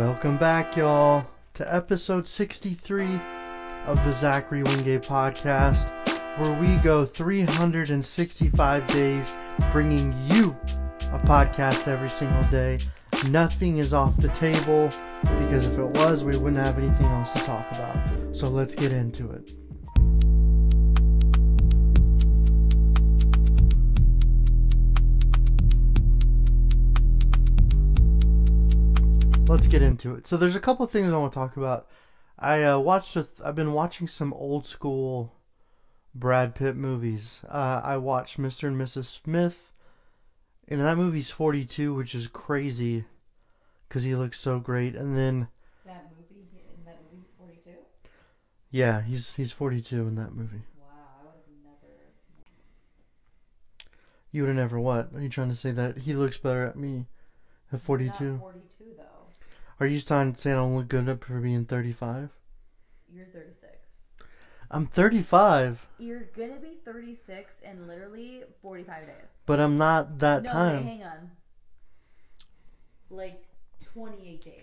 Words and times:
Welcome 0.00 0.38
back, 0.38 0.78
y'all, 0.78 1.26
to 1.52 1.74
episode 1.74 2.26
63 2.26 3.20
of 3.84 4.02
the 4.02 4.14
Zachary 4.14 4.62
Wingate 4.62 5.02
podcast, 5.02 5.90
where 6.38 6.58
we 6.58 6.82
go 6.82 7.04
365 7.04 8.86
days 8.86 9.36
bringing 9.70 10.14
you 10.26 10.56
a 11.12 11.18
podcast 11.18 11.86
every 11.86 12.08
single 12.08 12.42
day. 12.44 12.78
Nothing 13.28 13.76
is 13.76 13.92
off 13.92 14.16
the 14.16 14.28
table 14.28 14.88
because 15.38 15.66
if 15.66 15.78
it 15.78 15.90
was, 15.98 16.24
we 16.24 16.34
wouldn't 16.38 16.64
have 16.64 16.78
anything 16.78 17.04
else 17.04 17.34
to 17.34 17.40
talk 17.40 17.70
about. 17.72 18.34
So 18.34 18.48
let's 18.48 18.74
get 18.74 18.92
into 18.92 19.30
it. 19.32 19.50
Let's 29.50 29.66
get 29.66 29.82
into 29.82 30.14
it. 30.14 30.26
So 30.26 30.36
there's 30.36 30.56
a 30.56 30.60
couple 30.60 30.84
of 30.84 30.90
things 30.90 31.12
I 31.12 31.16
want 31.16 31.32
to 31.32 31.38
talk 31.38 31.56
about. 31.56 31.88
I 32.38 32.62
uh, 32.62 32.78
watched. 32.78 33.16
A 33.16 33.24
th- 33.24 33.40
I've 33.44 33.54
been 33.56 33.72
watching 33.72 34.06
some 34.06 34.32
old 34.32 34.66
school 34.66 35.34
Brad 36.14 36.54
Pitt 36.54 36.76
movies. 36.76 37.42
Uh, 37.48 37.80
I 37.82 37.96
watched 37.96 38.40
Mr. 38.40 38.68
and 38.68 38.80
Mrs. 38.80 39.06
Smith, 39.06 39.72
and 40.68 40.80
that 40.80 40.96
movie's 40.96 41.30
42, 41.30 41.92
which 41.92 42.14
is 42.14 42.28
crazy 42.28 43.04
because 43.88 44.04
he 44.04 44.14
looks 44.14 44.38
so 44.38 44.60
great. 44.60 44.94
And 44.94 45.16
then 45.16 45.48
That 45.84 46.10
movie, 46.16 46.46
in 46.78 46.84
that 46.84 47.00
movie, 47.12 47.22
he's 47.22 47.34
42? 47.36 47.70
yeah, 48.70 49.02
he's 49.02 49.34
he's 49.34 49.52
42 49.52 50.06
in 50.06 50.14
that 50.14 50.32
movie. 50.32 50.62
Wow, 50.78 50.86
I 51.20 51.24
would 51.26 51.34
have 51.34 51.64
never. 51.64 51.94
You 54.30 54.42
would 54.42 54.48
have 54.48 54.56
never 54.56 54.78
what? 54.78 55.10
Are 55.14 55.20
you 55.20 55.28
trying 55.28 55.50
to 55.50 55.56
say 55.56 55.72
that 55.72 55.98
he 55.98 56.14
looks 56.14 56.38
better 56.38 56.64
at 56.64 56.76
me 56.76 57.06
at 57.72 57.80
42? 57.80 58.32
Not 58.32 58.40
42, 58.40 58.60
though. 58.62 58.69
Are 59.80 59.86
you 59.86 60.00
trying 60.00 60.34
to 60.34 60.38
say 60.38 60.52
I 60.52 60.56
don't 60.56 60.76
look 60.76 60.88
good 60.88 61.08
up 61.08 61.24
for 61.24 61.40
being 61.40 61.64
35? 61.64 62.28
You're 63.12 63.24
36. 63.26 63.56
I'm 64.70 64.86
35, 64.86 65.88
You're 65.98 66.28
gonna 66.36 66.60
be 66.60 66.78
36 66.84 67.60
in 67.62 67.88
literally 67.88 68.44
45 68.62 69.06
days. 69.06 69.38
but 69.44 69.58
I'm 69.58 69.76
not 69.76 70.18
that 70.18 70.44
no, 70.44 70.52
time. 70.52 70.86
wait, 70.86 70.92
hang 70.92 71.02
on. 71.02 71.30
Like 73.08 73.42
28 73.92 74.40
days. 74.44 74.54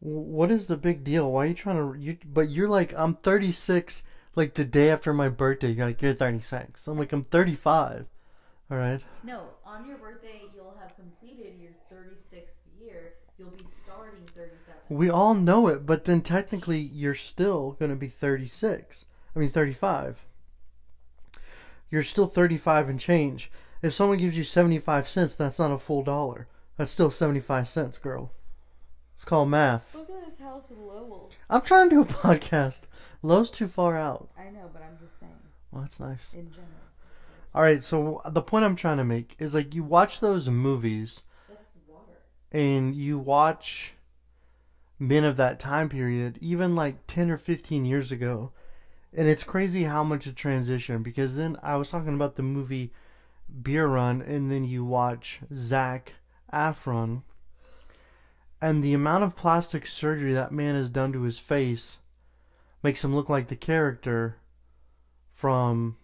What 0.00 0.50
is 0.50 0.66
the 0.66 0.76
big 0.76 1.04
deal? 1.04 1.30
Why 1.32 1.44
are 1.44 1.46
you 1.46 1.54
trying 1.54 1.76
to 1.92 1.98
you? 1.98 2.18
But 2.26 2.50
you're 2.50 2.68
like 2.68 2.92
I'm 2.96 3.14
36. 3.14 4.02
Like 4.36 4.54
the 4.54 4.64
day 4.64 4.90
after 4.90 5.12
my 5.14 5.28
birthday, 5.30 5.70
you're 5.70 5.86
like 5.86 6.02
you're 6.02 6.12
36. 6.14 6.86
I'm 6.86 6.98
like 6.98 7.12
I'm 7.12 7.22
35. 7.24 8.06
All 8.70 8.76
right. 8.76 9.00
No, 9.24 9.44
on 9.64 9.88
your 9.88 9.96
birthday, 9.98 10.42
you'll 10.54 10.76
have 10.80 10.94
completed 10.96 11.54
your 11.58 11.72
36th 11.90 12.32
year. 12.32 12.49
You'll 13.40 13.48
be 13.50 13.64
starting 13.68 14.20
37. 14.26 14.74
We 14.90 15.08
all 15.08 15.32
know 15.32 15.66
it, 15.68 15.86
but 15.86 16.04
then 16.04 16.20
technically 16.20 16.78
you're 16.78 17.14
still 17.14 17.72
gonna 17.80 17.96
be 17.96 18.06
36. 18.08 19.06
I 19.34 19.38
mean 19.38 19.48
35. 19.48 20.22
You're 21.88 22.02
still 22.02 22.26
35 22.26 22.88
and 22.90 23.00
change. 23.00 23.50
If 23.82 23.94
someone 23.94 24.18
gives 24.18 24.36
you 24.36 24.44
75 24.44 25.08
cents, 25.08 25.34
that's 25.34 25.58
not 25.58 25.72
a 25.72 25.78
full 25.78 26.02
dollar. 26.02 26.48
That's 26.76 26.92
still 26.92 27.10
75 27.10 27.66
cents, 27.66 27.96
girl. 27.96 28.30
It's 29.16 29.24
called 29.24 29.48
math. 29.48 29.94
Look 29.94 30.10
at 30.10 30.24
this 30.24 30.38
house 30.38 30.64
in 30.70 30.86
Lowell. 30.86 31.30
I'm 31.48 31.62
trying 31.62 31.88
to 31.88 31.94
do 31.96 32.02
a 32.02 32.04
podcast. 32.36 32.80
Low's 33.22 33.50
too 33.50 33.68
far 33.68 33.96
out. 33.96 34.28
I 34.38 34.50
know, 34.50 34.68
but 34.72 34.82
I'm 34.82 34.98
just 35.02 35.18
saying, 35.18 35.32
Well, 35.72 35.82
that's 35.82 35.98
nice. 35.98 36.32
in 36.34 36.46
general. 36.50 36.66
All 37.54 37.62
right, 37.62 37.82
so 37.82 38.20
the 38.28 38.42
point 38.42 38.64
I'm 38.66 38.76
trying 38.76 38.98
to 38.98 39.04
make 39.04 39.34
is 39.38 39.54
like 39.54 39.74
you 39.74 39.82
watch 39.82 40.20
those 40.20 40.48
movies 40.48 41.14
That's 41.14 41.22
the 41.22 41.24
water. 41.24 41.29
And 42.52 42.94
you 42.94 43.18
watch 43.18 43.94
men 44.98 45.24
of 45.24 45.36
that 45.36 45.60
time 45.60 45.88
period, 45.88 46.38
even 46.40 46.74
like 46.74 47.06
10 47.06 47.30
or 47.30 47.38
15 47.38 47.84
years 47.84 48.12
ago, 48.12 48.52
and 49.12 49.28
it's 49.28 49.44
crazy 49.44 49.84
how 49.84 50.04
much 50.04 50.26
a 50.26 50.32
transition 50.32 51.02
because 51.02 51.36
then 51.36 51.56
I 51.62 51.76
was 51.76 51.88
talking 51.88 52.14
about 52.14 52.36
the 52.36 52.42
movie 52.42 52.92
Beer 53.62 53.86
Run, 53.86 54.22
and 54.22 54.50
then 54.50 54.64
you 54.64 54.84
watch 54.84 55.40
Zac 55.54 56.14
Efron, 56.52 57.22
and 58.60 58.84
the 58.84 58.94
amount 58.94 59.24
of 59.24 59.36
plastic 59.36 59.86
surgery 59.86 60.32
that 60.34 60.52
man 60.52 60.74
has 60.74 60.88
done 60.88 61.12
to 61.12 61.22
his 61.22 61.38
face 61.38 61.98
makes 62.82 63.04
him 63.04 63.14
look 63.14 63.28
like 63.28 63.48
the 63.48 63.56
character 63.56 64.36
from. 65.34 65.96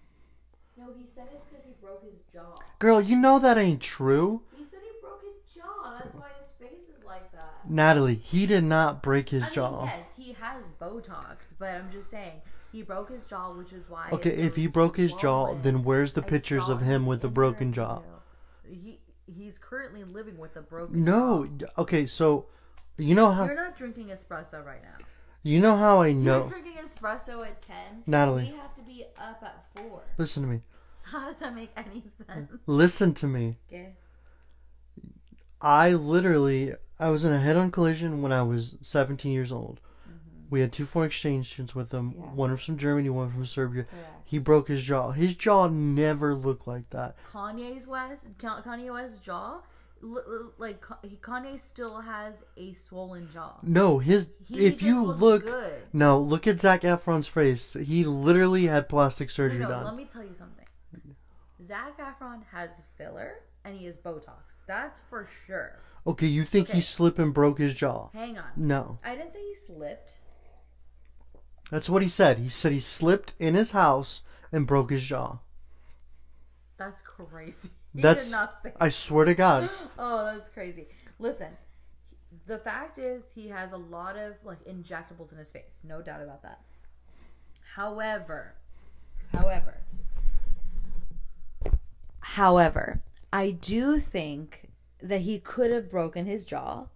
No, 0.76 0.86
he 0.96 1.06
said 1.06 1.28
it's 1.34 1.44
because 1.44 1.64
he 1.64 1.72
broke 1.80 2.02
his 2.02 2.20
jaw. 2.32 2.56
Girl, 2.78 3.00
you 3.00 3.16
know 3.16 3.38
that 3.38 3.58
ain't 3.58 3.80
true. 3.80 4.42
He 4.56 4.64
said 4.64 4.80
he 4.82 5.00
broke 5.00 5.22
his 5.22 5.36
jaw. 5.54 5.98
That's 5.98 6.14
why 6.14 6.28
his 6.40 6.50
face 6.52 6.88
is 6.88 7.04
like 7.04 7.30
that. 7.32 7.45
Natalie, 7.68 8.14
he 8.16 8.46
did 8.46 8.64
not 8.64 9.02
break 9.02 9.28
his 9.30 9.44
I 9.44 9.50
jaw. 9.50 9.78
mean, 9.82 9.86
yes, 9.86 10.10
he 10.16 10.32
has 10.34 10.70
Botox, 10.80 11.52
but 11.58 11.74
I'm 11.74 11.90
just 11.90 12.10
saying 12.10 12.42
he 12.72 12.82
broke 12.82 13.10
his 13.10 13.24
jaw, 13.26 13.52
which 13.54 13.72
is 13.72 13.88
why. 13.88 14.08
Okay, 14.12 14.30
it's 14.30 14.40
if 14.40 14.54
so 14.54 14.60
he 14.60 14.66
broke 14.68 14.96
his 14.96 15.12
jaw, 15.12 15.46
swollen. 15.46 15.62
then 15.62 15.82
where's 15.84 16.12
the 16.14 16.22
I 16.22 16.28
pictures 16.28 16.66
saw 16.66 16.72
of 16.72 16.80
him 16.82 17.06
with 17.06 17.24
a 17.24 17.28
in 17.28 17.32
broken 17.32 17.72
jaw? 17.72 18.00
video. 18.00 18.82
He 18.82 19.00
he's 19.26 19.58
currently 19.58 20.04
living 20.04 20.38
with 20.38 20.56
a 20.56 20.62
broken. 20.62 21.04
No, 21.04 21.46
jaw. 21.56 21.66
okay, 21.78 22.06
so 22.06 22.46
you 22.96 23.14
know 23.14 23.30
how 23.30 23.44
you're 23.46 23.54
not 23.54 23.76
drinking 23.76 24.08
espresso 24.08 24.64
right 24.64 24.82
now. 24.82 25.04
you 25.42 25.60
know 25.60 25.76
how 25.76 26.00
I 26.02 26.08
You're 26.08 26.16
know. 26.22 26.46
drinking 26.48 26.74
espresso 26.74 27.44
at 27.44 27.60
ten. 27.62 28.02
Natalie. 28.06 28.44
we 28.52 28.56
have 28.58 28.74
to 28.76 28.82
be 28.82 29.04
up 29.18 29.42
at 29.42 29.64
four. 29.74 30.02
Listen 30.18 30.42
to 30.44 30.48
me. 30.48 30.60
How 31.02 31.26
does 31.26 31.38
that 31.38 31.54
make 31.54 31.70
any 31.76 32.02
sense? 32.08 32.50
Listen 32.66 33.14
to 33.14 33.26
me. 33.28 33.58
Okay. 33.68 33.94
I 35.60 35.92
literally 35.92 36.74
I 36.98 37.08
was 37.10 37.24
in 37.24 37.32
a 37.32 37.38
head-on 37.40 37.70
collision 37.70 38.22
when 38.22 38.32
I 38.32 38.42
was 38.42 38.76
17 38.82 39.30
years 39.32 39.52
old. 39.52 39.80
We 40.48 40.60
had 40.60 40.72
two 40.72 40.86
foreign 40.86 41.08
exchange 41.08 41.48
students 41.52 41.74
with 41.74 41.92
him, 41.92 42.12
Mm-hmm. 42.12 42.22
Yeah. 42.22 42.30
one 42.30 42.56
from 42.56 42.76
Germany, 42.78 43.10
one 43.10 43.30
from 43.30 43.44
Serbia. 43.44 43.84
Correct. 43.84 44.06
He 44.24 44.38
broke 44.38 44.68
his 44.68 44.82
jaw. 44.82 45.10
His 45.10 45.34
jaw 45.34 45.68
never 45.68 46.34
looked 46.34 46.66
like 46.68 46.88
that. 46.90 47.16
Kanye's 47.30 47.86
West, 47.86 48.38
Kanye 48.38 48.92
West's 48.92 49.18
jaw, 49.18 49.60
like 50.58 50.80
Ka- 50.80 50.98
Kanye 51.20 51.58
still 51.58 52.00
has 52.00 52.44
a 52.56 52.72
swollen 52.74 53.28
jaw. 53.28 53.58
No, 53.62 53.98
his 53.98 54.30
He 54.44 54.66
if 54.66 54.74
just 54.74 54.82
you 54.82 55.04
looks 55.04 55.20
look 55.20 55.42
good. 55.44 55.82
No, 55.92 56.20
look 56.20 56.46
at 56.46 56.60
Zac 56.60 56.82
Efron's 56.82 57.26
face. 57.28 57.72
He 57.74 58.04
literally 58.04 58.66
had 58.66 58.88
plastic 58.88 59.28
No, 59.28 59.32
surgery 59.32 59.58
no, 59.60 59.68
done. 59.68 59.84
let 59.84 59.96
me 59.96 60.04
tell 60.04 60.22
you 60.22 60.34
something. 60.34 60.64
Zac 61.62 61.98
Efron 61.98 62.42
has 62.52 62.82
filler 62.96 63.40
and 63.64 63.76
he 63.76 63.86
has 63.86 63.96
Botox. 63.98 64.58
That's 64.68 65.00
for 65.10 65.26
sure. 65.46 65.78
Okay, 66.06 66.26
you 66.26 66.44
think 66.44 66.68
Okay. 66.68 66.78
he 66.78 66.80
slipped 66.82 67.18
and 67.18 67.34
broke 67.34 67.58
his 67.58 67.74
jaw? 67.74 68.08
Hang 68.12 68.38
on. 68.38 68.44
No. 68.56 68.98
I 69.04 69.16
didn't 69.16 69.32
say 69.32 69.40
he 69.42 69.54
slipped. 69.54 70.12
That's 71.70 71.90
what 71.90 72.02
he 72.02 72.08
said. 72.08 72.38
He 72.38 72.48
said 72.48 72.70
he 72.72 72.78
slipped 72.80 73.32
in 73.40 73.54
his 73.54 73.72
house 73.72 74.22
and 74.52 74.66
broke 74.66 74.90
his 74.90 75.02
jaw. 75.02 75.38
That's 76.76 77.02
crazy. 77.02 77.70
He 77.96 78.02
That's 78.02 78.26
did 78.26 78.32
not 78.32 78.60
say. 78.60 78.72
I 78.78 78.90
swear 78.90 79.24
to 79.24 79.34
God. 79.34 79.70
Oh, 79.98 80.26
that's 80.26 80.50
crazy. 80.50 80.88
Listen, 81.18 81.56
the 82.46 82.58
fact 82.58 82.98
is 82.98 83.32
he 83.34 83.48
has 83.48 83.72
a 83.72 83.78
lot 83.78 84.18
of 84.18 84.34
like 84.44 84.62
injectables 84.66 85.32
in 85.32 85.38
his 85.38 85.50
face. 85.50 85.80
No 85.82 86.02
doubt 86.02 86.20
about 86.20 86.42
that. 86.42 86.60
However, 87.74 88.56
however, 89.32 89.78
however, 92.20 93.00
I 93.32 93.50
do 93.50 93.98
think 93.98 94.65
that 95.02 95.22
he 95.22 95.38
could 95.38 95.72
have 95.72 95.90
broken 95.90 96.26
his 96.26 96.46
jaw, 96.46 96.86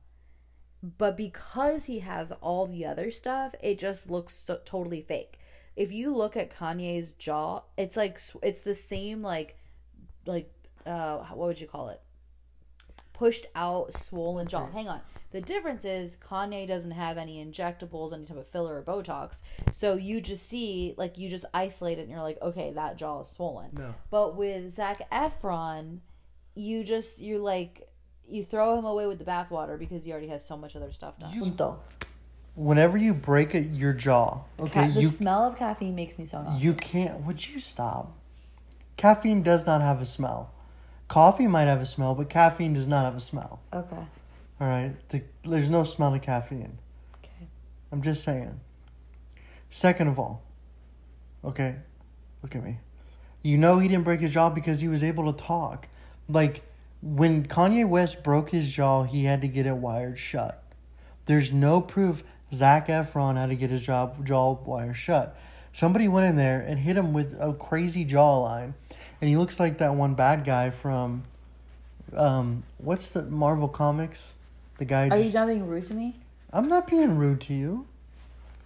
but 0.82 1.16
because 1.16 1.84
he 1.84 2.00
has 2.00 2.32
all 2.40 2.66
the 2.66 2.86
other 2.86 3.10
stuff, 3.10 3.54
it 3.62 3.78
just 3.78 4.10
looks 4.10 4.34
so, 4.34 4.60
totally 4.64 5.02
fake. 5.02 5.38
If 5.76 5.92
you 5.92 6.14
look 6.14 6.36
at 6.36 6.54
Kanye's 6.54 7.12
jaw, 7.12 7.62
it's 7.76 7.96
like 7.96 8.20
it's 8.42 8.62
the 8.62 8.74
same 8.74 9.22
like 9.22 9.56
like 10.26 10.52
uh 10.86 11.18
what 11.18 11.48
would 11.48 11.60
you 11.60 11.66
call 11.66 11.90
it? 11.90 12.00
Pushed 13.12 13.46
out 13.54 13.94
swollen 13.94 14.46
jaw. 14.46 14.70
Hang 14.70 14.88
on. 14.88 15.00
The 15.32 15.40
difference 15.40 15.84
is 15.84 16.16
Kanye 16.16 16.66
doesn't 16.66 16.90
have 16.90 17.16
any 17.16 17.44
injectables, 17.44 18.12
any 18.12 18.24
type 18.24 18.38
of 18.38 18.48
filler 18.48 18.76
or 18.76 18.82
Botox. 18.82 19.42
So 19.72 19.94
you 19.94 20.20
just 20.20 20.48
see 20.48 20.94
like 20.96 21.18
you 21.18 21.28
just 21.28 21.44
isolate 21.52 21.98
it 21.98 22.02
and 22.02 22.10
you're 22.10 22.22
like, 22.22 22.40
okay, 22.40 22.72
that 22.72 22.96
jaw 22.96 23.20
is 23.20 23.28
swollen. 23.28 23.70
No. 23.76 23.94
But 24.10 24.36
with 24.36 24.72
Zac 24.72 25.08
Efron, 25.10 26.00
you 26.54 26.82
just 26.82 27.20
you're 27.20 27.38
like 27.38 27.89
you 28.30 28.44
throw 28.44 28.78
him 28.78 28.84
away 28.84 29.06
with 29.06 29.18
the 29.18 29.24
bathwater 29.24 29.78
because 29.78 30.04
he 30.04 30.12
already 30.12 30.28
has 30.28 30.44
so 30.44 30.56
much 30.56 30.76
other 30.76 30.92
stuff 30.92 31.18
done. 31.18 31.32
You- 31.34 31.76
Whenever 32.56 32.98
you 32.98 33.14
break 33.14 33.54
it, 33.54 33.66
your 33.72 33.92
jaw, 33.92 34.40
okay, 34.58 34.88
Ca- 34.88 34.94
the 34.94 35.00
you 35.02 35.08
smell 35.08 35.44
of 35.46 35.56
caffeine 35.56 35.94
makes 35.94 36.18
me 36.18 36.26
so 36.26 36.42
nauseous. 36.42 36.62
you 36.62 36.74
can't. 36.74 37.20
Would 37.24 37.46
you 37.48 37.60
stop? 37.60 38.12
Caffeine 38.96 39.42
does 39.42 39.64
not 39.66 39.80
have 39.80 40.00
a 40.02 40.04
smell. 40.04 40.50
Coffee 41.08 41.46
might 41.46 41.66
have 41.66 41.80
a 41.80 41.86
smell, 41.86 42.14
but 42.14 42.28
caffeine 42.28 42.72
does 42.74 42.86
not 42.88 43.04
have 43.04 43.14
a 43.14 43.20
smell. 43.20 43.60
Okay. 43.72 43.96
All 44.60 44.66
right, 44.66 44.92
the, 45.10 45.22
there's 45.44 45.68
no 45.68 45.84
smell 45.84 46.12
of 46.12 46.20
caffeine. 46.22 46.78
Okay. 47.24 47.48
I'm 47.92 48.02
just 48.02 48.22
saying. 48.24 48.60
Second 49.70 50.08
of 50.08 50.18
all, 50.18 50.42
okay, 51.44 51.76
look 52.42 52.54
at 52.56 52.64
me. 52.64 52.78
You 53.42 53.56
know 53.58 53.78
he 53.78 53.88
didn't 53.88 54.04
break 54.04 54.20
his 54.20 54.32
jaw 54.32 54.50
because 54.50 54.80
he 54.80 54.88
was 54.88 55.02
able 55.02 55.32
to 55.32 55.42
talk. 55.44 55.86
Like 56.28 56.62
when 57.02 57.46
Kanye 57.46 57.88
West 57.88 58.22
broke 58.22 58.50
his 58.50 58.70
jaw, 58.70 59.04
he 59.04 59.24
had 59.24 59.40
to 59.40 59.48
get 59.48 59.66
it 59.66 59.76
wired 59.76 60.18
shut. 60.18 60.62
There's 61.26 61.52
no 61.52 61.80
proof 61.80 62.22
Zac 62.52 62.88
Efron 62.88 63.36
had 63.36 63.50
to 63.50 63.54
get 63.54 63.70
his 63.70 63.82
jaw 63.82 64.12
jaw 64.22 64.52
wire 64.52 64.94
shut. 64.94 65.36
Somebody 65.72 66.08
went 66.08 66.26
in 66.26 66.36
there 66.36 66.60
and 66.60 66.80
hit 66.80 66.96
him 66.96 67.12
with 67.12 67.36
a 67.40 67.52
crazy 67.52 68.04
jawline, 68.04 68.74
and 69.20 69.30
he 69.30 69.36
looks 69.36 69.60
like 69.60 69.78
that 69.78 69.94
one 69.94 70.14
bad 70.14 70.44
guy 70.44 70.70
from, 70.70 71.22
um, 72.16 72.62
what's 72.78 73.10
the 73.10 73.22
Marvel 73.22 73.68
Comics, 73.68 74.34
the 74.78 74.84
guy. 74.84 75.08
Are 75.08 75.18
you 75.18 75.30
not 75.30 75.46
being 75.46 75.66
rude 75.66 75.84
to 75.86 75.94
me? 75.94 76.16
I'm 76.52 76.68
not 76.68 76.88
being 76.88 77.16
rude 77.16 77.40
to 77.42 77.54
you. 77.54 77.86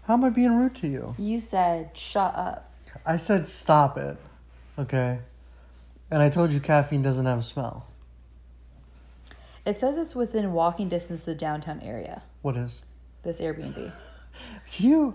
How 0.04 0.14
am 0.14 0.24
I 0.24 0.30
being 0.30 0.56
rude 0.56 0.74
to 0.76 0.88
you? 0.88 1.14
You 1.18 1.40
said 1.40 1.90
shut 1.94 2.34
up. 2.34 2.70
I 3.04 3.18
said 3.18 3.48
stop 3.48 3.98
it, 3.98 4.16
okay, 4.78 5.18
and 6.10 6.22
I 6.22 6.30
told 6.30 6.52
you 6.52 6.60
caffeine 6.60 7.02
doesn't 7.02 7.26
have 7.26 7.40
a 7.40 7.42
smell. 7.42 7.86
It 9.66 9.80
says 9.80 9.96
it's 9.96 10.14
within 10.14 10.52
walking 10.52 10.88
distance 10.88 11.20
to 11.20 11.26
the 11.26 11.34
downtown 11.34 11.80
area. 11.80 12.22
What 12.42 12.56
is? 12.56 12.82
This 13.22 13.40
Airbnb. 13.40 13.92
You 14.78 15.14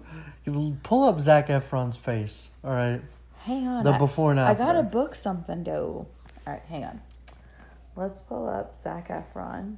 pull 0.84 1.04
up 1.04 1.19
Zac 1.19 1.50
Efron's 1.50 1.98
face, 1.98 2.50
all 2.63 2.72
right? 2.72 3.01
Hang 3.40 3.68
on. 3.68 3.84
The 3.84 3.92
I- 3.92 3.98
before 3.98 4.31
and 4.31 4.40
after. 4.40 4.63
I 4.63 4.66
gotta 4.66 4.84
book 4.84 5.13
something 5.13 5.63
though. 5.66 6.07
All 6.48 6.54
right, 6.54 6.62
hang 6.69 6.86
on. 6.86 7.01
Let's 7.98 8.22
pull 8.22 8.48
up 8.48 8.75
Zac 8.78 9.10
Efron. 9.10 9.75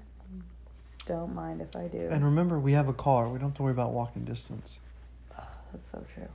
Don't 1.08 1.34
mind 1.34 1.62
if 1.62 1.76
I 1.76 1.88
do. 1.88 2.08
And 2.12 2.24
remember, 2.24 2.60
we 2.60 2.74
have 2.74 2.88
a 2.88 2.94
car. 2.94 3.28
We 3.30 3.40
don't 3.40 3.50
have 3.50 3.56
to 3.56 3.64
worry 3.64 3.72
about 3.72 3.94
walking 3.94 4.24
distance. 4.24 4.80
That's 5.72 5.90
so 5.90 6.04
true. 6.14 6.28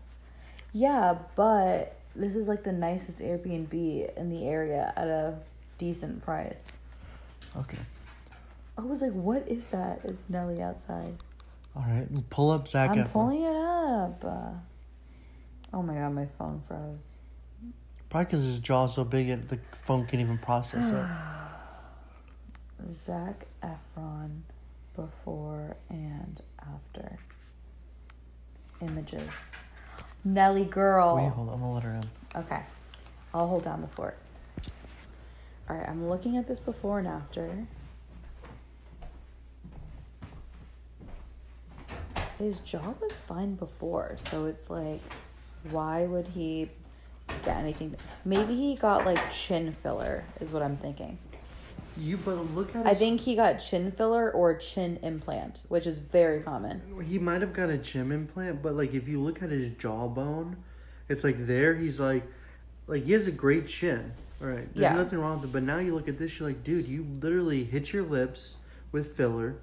Yeah, 0.72 1.16
but 1.36 1.96
this 2.16 2.34
is 2.34 2.48
like 2.48 2.64
the 2.64 2.72
nicest 2.72 3.20
Airbnb 3.20 4.16
in 4.16 4.30
the 4.30 4.48
area 4.48 4.92
at 4.96 5.06
a 5.06 5.38
decent 5.78 6.22
price. 6.24 6.66
Okay. 7.56 7.78
I 8.78 8.82
was 8.82 9.00
like, 9.02 9.12
what 9.12 9.48
is 9.48 9.64
that? 9.66 10.00
It's 10.04 10.28
Nelly 10.28 10.60
outside. 10.62 11.16
All 11.74 11.84
right. 11.88 12.06
Pull 12.30 12.50
up 12.50 12.68
Zac 12.68 12.90
I'm 12.90 13.04
Efron. 13.04 13.12
pulling 13.12 13.42
it 13.42 13.56
up. 13.56 14.24
Uh, 14.24 14.50
oh 15.74 15.82
my 15.82 15.94
god, 15.94 16.10
my 16.14 16.26
phone 16.38 16.62
froze. 16.68 17.12
Probably 18.10 18.24
because 18.26 18.44
his 18.44 18.58
jaw's 18.60 18.94
so 18.94 19.04
big, 19.04 19.28
it, 19.28 19.48
the 19.48 19.58
phone 19.82 20.06
can't 20.06 20.20
even 20.22 20.38
process 20.38 20.90
it. 20.90 21.06
Zac 22.94 23.46
Efron 23.62 24.40
before 24.94 25.76
and 25.90 26.40
after. 26.60 27.18
Images. 28.80 29.28
Nelly 30.24 30.64
girl. 30.64 31.16
Wait, 31.16 31.28
hold 31.28 31.48
on. 31.48 31.54
I'm 31.54 31.60
gonna 31.60 31.74
let 31.74 31.82
her 31.82 31.94
in. 31.94 32.04
Okay. 32.42 32.60
I'll 33.32 33.46
hold 33.48 33.64
down 33.64 33.80
the 33.80 33.88
fort. 33.88 34.16
All 35.68 35.76
right, 35.76 35.88
I'm 35.88 36.08
looking 36.08 36.36
at 36.36 36.46
this 36.46 36.58
before 36.60 36.98
and 36.98 37.08
after. 37.08 37.66
His 42.38 42.58
jaw 42.60 42.94
was 43.00 43.12
fine 43.12 43.54
before, 43.54 44.16
so 44.30 44.44
it's 44.46 44.68
like, 44.68 45.00
why 45.70 46.04
would 46.04 46.26
he 46.26 46.68
get 47.44 47.56
anything? 47.56 47.96
Maybe 48.24 48.54
he 48.54 48.74
got 48.76 49.06
like 49.06 49.30
chin 49.30 49.72
filler, 49.72 50.24
is 50.40 50.50
what 50.50 50.62
I'm 50.62 50.76
thinking. 50.76 51.18
You 51.96 52.18
but 52.18 52.34
look 52.54 52.76
at. 52.76 52.84
I 52.84 52.90
his- 52.90 52.98
think 52.98 53.20
he 53.20 53.36
got 53.36 53.54
chin 53.54 53.90
filler 53.90 54.30
or 54.30 54.54
chin 54.54 54.98
implant, 55.02 55.62
which 55.68 55.86
is 55.86 55.98
very 55.98 56.42
common. 56.42 56.82
he 57.08 57.18
might 57.18 57.40
have 57.40 57.54
got 57.54 57.70
a 57.70 57.78
chin 57.78 58.12
implant, 58.12 58.62
but 58.62 58.74
like 58.74 58.92
if 58.92 59.08
you 59.08 59.20
look 59.20 59.42
at 59.42 59.50
his 59.50 59.70
jawbone, 59.78 60.56
it's 61.08 61.24
like 61.24 61.46
there. 61.46 61.74
He's 61.74 61.98
like, 61.98 62.24
like 62.86 63.04
he 63.04 63.12
has 63.12 63.26
a 63.26 63.30
great 63.32 63.66
chin. 63.66 64.12
All 64.42 64.48
right. 64.48 64.58
There's 64.74 64.82
Yeah. 64.82 64.92
nothing 64.94 65.18
wrong 65.18 65.40
with 65.40 65.48
it. 65.48 65.52
But 65.54 65.62
now 65.62 65.78
you 65.78 65.94
look 65.94 66.06
at 66.08 66.18
this, 66.18 66.38
you're 66.38 66.48
like, 66.50 66.62
dude, 66.62 66.86
you 66.86 67.06
literally 67.22 67.64
hit 67.64 67.94
your 67.94 68.02
lips 68.02 68.56
with 68.92 69.16
filler. 69.16 69.56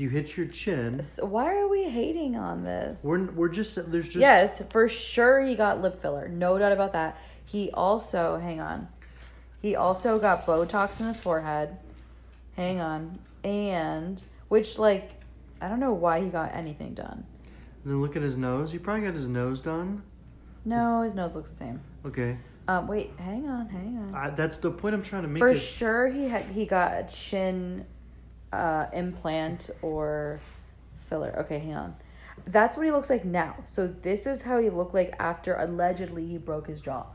You 0.00 0.08
hit 0.08 0.34
your 0.34 0.46
chin. 0.46 1.04
So 1.12 1.26
why 1.26 1.54
are 1.58 1.68
we 1.68 1.84
hating 1.84 2.34
on 2.34 2.64
this? 2.64 3.04
We're 3.04 3.30
we're 3.32 3.50
just 3.50 3.74
there's 3.92 4.06
just 4.06 4.16
yes, 4.16 4.62
for 4.70 4.88
sure 4.88 5.42
he 5.42 5.54
got 5.54 5.82
lip 5.82 6.00
filler. 6.00 6.26
No 6.26 6.58
doubt 6.58 6.72
about 6.72 6.94
that. 6.94 7.18
He 7.44 7.70
also, 7.72 8.38
hang 8.38 8.60
on. 8.60 8.88
He 9.60 9.76
also 9.76 10.18
got 10.18 10.46
Botox 10.46 11.00
in 11.00 11.06
his 11.06 11.20
forehead. 11.20 11.76
Hang 12.56 12.80
on. 12.80 13.18
And, 13.44 14.22
which, 14.48 14.78
like, 14.78 15.20
I 15.60 15.68
don't 15.68 15.80
know 15.80 15.92
why 15.92 16.22
he 16.22 16.30
got 16.30 16.54
anything 16.54 16.94
done. 16.94 17.26
And 17.84 17.92
then 17.92 18.00
look 18.00 18.16
at 18.16 18.22
his 18.22 18.38
nose. 18.38 18.72
He 18.72 18.78
probably 18.78 19.04
got 19.04 19.12
his 19.12 19.26
nose 19.26 19.60
done. 19.60 20.02
No, 20.64 21.02
his 21.02 21.14
nose 21.14 21.36
looks 21.36 21.50
the 21.50 21.56
same. 21.56 21.80
Okay. 22.06 22.38
Um, 22.68 22.86
wait, 22.86 23.10
hang 23.18 23.46
on, 23.48 23.68
hang 23.68 23.98
on. 23.98 24.14
I, 24.14 24.30
that's 24.30 24.56
the 24.56 24.70
point 24.70 24.94
I'm 24.94 25.02
trying 25.02 25.22
to 25.22 25.28
make. 25.28 25.40
For 25.40 25.50
is- 25.50 25.62
sure, 25.62 26.06
he 26.08 26.26
had 26.26 26.46
he 26.46 26.64
got 26.64 26.92
a 26.92 27.06
chin 27.06 27.84
uh, 28.52 28.86
implant 28.92 29.70
or 29.82 30.40
filler. 31.08 31.34
Okay, 31.40 31.58
hang 31.58 31.74
on. 31.74 31.94
That's 32.46 32.76
what 32.76 32.86
he 32.86 32.92
looks 32.92 33.10
like 33.10 33.24
now. 33.24 33.56
So 33.64 33.86
this 33.86 34.26
is 34.26 34.42
how 34.42 34.58
he 34.58 34.70
looked 34.70 34.94
like 34.94 35.14
after 35.18 35.54
allegedly 35.56 36.26
he 36.26 36.38
broke 36.38 36.66
his 36.66 36.80
jaw. 36.80 37.06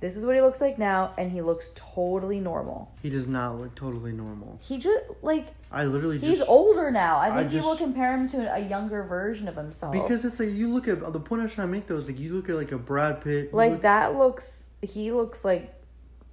This 0.00 0.16
is 0.16 0.24
what 0.24 0.34
he 0.34 0.40
looks 0.40 0.62
like 0.62 0.78
now, 0.78 1.12
and 1.18 1.30
he 1.30 1.42
looks 1.42 1.72
totally 1.74 2.40
normal. 2.40 2.90
He 3.02 3.10
does 3.10 3.26
not 3.26 3.58
look 3.60 3.74
totally 3.74 4.12
normal. 4.12 4.58
He 4.62 4.78
just 4.78 4.98
like 5.20 5.48
I 5.70 5.84
literally 5.84 6.16
he's 6.16 6.38
just 6.38 6.48
older 6.48 6.90
now. 6.90 7.18
I 7.18 7.28
I 7.28 7.36
think 7.36 7.50
people 7.50 7.72
just- 7.72 7.82
compare 7.82 8.16
him 8.16 8.26
to 8.28 8.54
a 8.54 8.60
younger 8.60 9.02
version 9.02 9.46
of 9.46 9.56
himself. 9.56 9.92
because 9.92 10.24
it's 10.24 10.40
like 10.40 10.52
you 10.52 10.72
look 10.72 10.88
at 10.88 11.00
the 11.12 11.20
point 11.20 11.42
I'm 11.42 11.50
trying 11.50 11.68
to 11.68 11.72
make 11.72 11.86
though 11.86 11.98
is 11.98 12.06
like 12.06 12.18
you 12.18 12.34
look 12.34 12.48
at 12.48 12.54
like 12.56 12.72
a 12.72 12.78
Brad 12.78 13.20
Pitt. 13.20 13.52
like 13.52 13.72
look, 13.72 13.82
that 13.82 14.16
looks 14.16 14.68
he 14.80 15.12
looks 15.12 15.44
like 15.44 15.74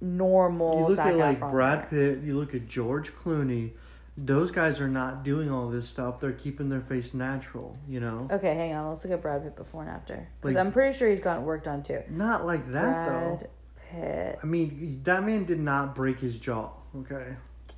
normal. 0.00 0.78
You 0.78 0.86
look 0.86 0.96
Zac 0.96 1.08
at 1.08 1.16
like 1.16 1.40
Brad. 1.40 1.90
Pitt. 1.90 2.20
You 2.24 2.38
look 2.38 2.54
at 2.54 2.66
George 2.66 3.12
Clooney. 3.16 3.72
Those 4.20 4.50
guys 4.50 4.80
are 4.80 4.88
not 4.88 5.22
doing 5.22 5.48
all 5.48 5.68
this 5.68 5.88
stuff. 5.88 6.18
They're 6.20 6.32
keeping 6.32 6.68
their 6.68 6.80
face 6.80 7.14
natural. 7.14 7.76
You 7.88 8.00
know, 8.00 8.28
Okay, 8.32 8.52
hang 8.54 8.74
on. 8.74 8.88
Let's 8.88 9.04
look 9.04 9.12
at 9.12 9.22
Brad 9.22 9.44
Pitt 9.44 9.54
before 9.54 9.82
and 9.82 9.90
after. 9.90 10.26
Because 10.40 10.54
Like- 10.56 10.66
I'm 10.66 10.72
pretty 10.72 10.96
sure 10.98 11.08
he's 11.08 11.20
gotten 11.20 11.44
worked 11.44 11.68
on 11.68 11.82
too. 11.84 12.02
not 12.08 12.44
like 12.44 12.66
that 12.72 13.04
Brad 13.06 13.40
though. 13.40 13.46
Pitt. 13.92 14.38
I 14.42 14.46
mean, 14.46 15.00
that 15.04 15.22
man 15.24 15.44
did 15.44 15.60
not 15.60 15.94
break 15.94 16.18
his 16.18 16.36
jaw. 16.36 16.70
Okay, 16.96 17.36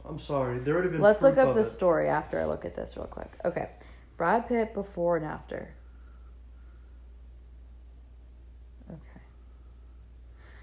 I'm 0.09 0.19
sorry. 0.19 0.59
There 0.61 0.75
would 0.77 0.85
have 0.85 0.93
been. 0.93 1.03
Let's 1.03 1.23
look 1.23 1.37
up 1.37 1.55
the 1.55 1.61
it. 1.61 1.65
story 1.67 2.09
after 2.09 2.41
I 2.41 2.47
look 2.47 2.65
at 2.65 2.75
this 2.75 2.97
real 2.97 3.07
quick. 3.07 3.31
Okay. 3.45 3.69
Brad 4.17 4.49
Pitt 4.49 4.73
before 4.73 5.17
and 5.19 5.27
after. 5.27 5.69
Okay. 8.91 9.21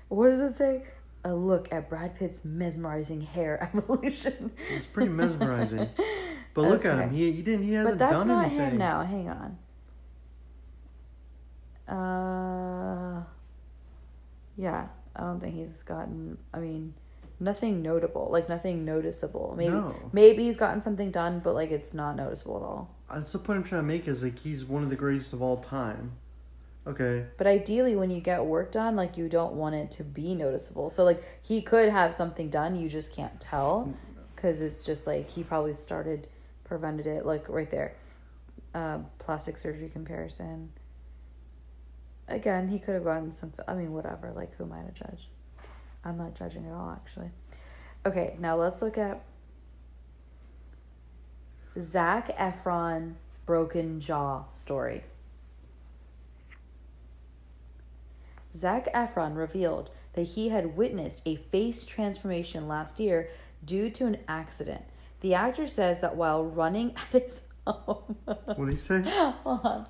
What 0.09 0.29
does 0.29 0.39
it 0.39 0.55
say? 0.55 0.83
A 1.23 1.33
look 1.33 1.67
at 1.73 1.89
Brad 1.89 2.15
Pitt's 2.17 2.45
mesmerizing 2.45 3.21
hair 3.21 3.69
evolution. 3.75 4.51
It's 4.69 4.85
pretty 4.85 5.09
mesmerizing. 5.09 5.89
But 6.53 6.63
look 6.69 6.85
at 6.85 6.97
him. 6.97 7.11
He, 7.11 7.31
he 7.33 7.43
didn't. 7.43 7.65
He 7.67 7.73
hasn't 7.73 7.99
But 7.99 8.09
that's 8.09 8.25
done 8.25 8.27
not 8.29 8.45
anything. 8.45 8.71
him 8.71 8.77
now. 8.79 9.03
Hang 9.03 9.29
on. 9.29 9.57
Uh, 11.87 13.23
yeah, 14.57 14.87
I 15.15 15.19
don't 15.21 15.39
think 15.39 15.53
he's 15.55 15.83
gotten. 15.83 16.37
I 16.53 16.59
mean, 16.59 16.93
nothing 17.39 17.83
notable, 17.83 18.29
like 18.31 18.49
nothing 18.49 18.83
noticeable. 18.85 19.53
Maybe 19.55 19.69
No. 19.73 19.95
maybe 20.11 20.43
he's 20.45 20.57
gotten 20.57 20.81
something 20.81 21.11
done, 21.11 21.41
but 21.43 21.53
like 21.53 21.71
it's 21.71 21.93
not 21.93 22.15
noticeable 22.15 22.57
at 22.57 22.63
all. 22.63 22.95
That's 23.13 23.31
the 23.33 23.39
point 23.39 23.57
I'm 23.59 23.63
trying 23.63 23.81
to 23.83 23.87
make. 23.87 24.07
Is 24.07 24.23
like 24.23 24.39
he's 24.39 24.65
one 24.65 24.81
of 24.83 24.89
the 24.89 24.95
greatest 24.95 25.33
of 25.33 25.41
all 25.43 25.57
time. 25.57 26.13
Okay. 26.87 27.25
But 27.37 27.47
ideally, 27.47 27.95
when 27.97 28.09
you 28.09 28.21
get 28.21 28.43
work 28.45 28.71
done, 28.71 28.95
like 28.95 29.17
you 29.17 29.27
don't 29.27 29.53
want 29.53 29.75
it 29.75 29.91
to 29.91 30.03
be 30.03 30.33
noticeable. 30.33 30.89
So 30.89 31.03
like 31.03 31.21
he 31.41 31.61
could 31.61 31.89
have 31.89 32.13
something 32.13 32.49
done, 32.49 32.75
you 32.75 32.87
just 32.87 33.11
can't 33.11 33.37
tell, 33.41 33.93
because 34.35 34.61
it's 34.61 34.85
just 34.85 35.05
like 35.05 35.29
he 35.29 35.43
probably 35.43 35.73
started, 35.73 36.27
prevented 36.63 37.05
it, 37.05 37.25
like 37.25 37.49
right 37.49 37.69
there. 37.69 37.95
Uh, 38.73 38.99
plastic 39.19 39.57
surgery 39.57 39.89
comparison. 39.89 40.69
Again, 42.29 42.67
he 42.67 42.79
could 42.79 42.93
have 42.93 43.03
gotten 43.03 43.31
some. 43.31 43.51
I 43.67 43.73
mean, 43.73 43.91
whatever. 43.91 44.31
Like, 44.35 44.55
who 44.55 44.65
am 44.65 44.73
I 44.73 44.81
to 44.81 44.91
judge? 44.91 45.29
I'm 46.05 46.17
not 46.17 46.35
judging 46.35 46.65
at 46.65 46.73
all, 46.73 46.91
actually. 46.91 47.31
Okay, 48.05 48.35
now 48.39 48.55
let's 48.55 48.81
look 48.81 48.97
at 48.97 49.23
Zac 51.79 52.37
Efron 52.37 53.15
broken 53.45 53.99
jaw 53.99 54.47
story. 54.49 55.03
Zac 58.57 58.91
Efron 58.93 59.35
revealed 59.37 59.89
that 60.13 60.23
he 60.23 60.49
had 60.49 60.75
witnessed 60.75 61.21
a 61.27 61.35
face 61.35 61.83
transformation 61.83 62.67
last 62.67 62.99
year 62.99 63.29
due 63.63 63.89
to 63.91 64.05
an 64.07 64.17
accident. 64.27 64.81
The 65.21 65.35
actor 65.35 65.67
says 65.67 65.99
that 66.01 66.15
while 66.15 66.43
running 66.43 66.95
at 66.95 67.21
his 67.23 67.41
home, 67.67 68.15
What 68.25 68.57
did 68.57 68.69
he 68.69 68.75
say? 68.75 69.01
Hold 69.43 69.59
on. 69.63 69.87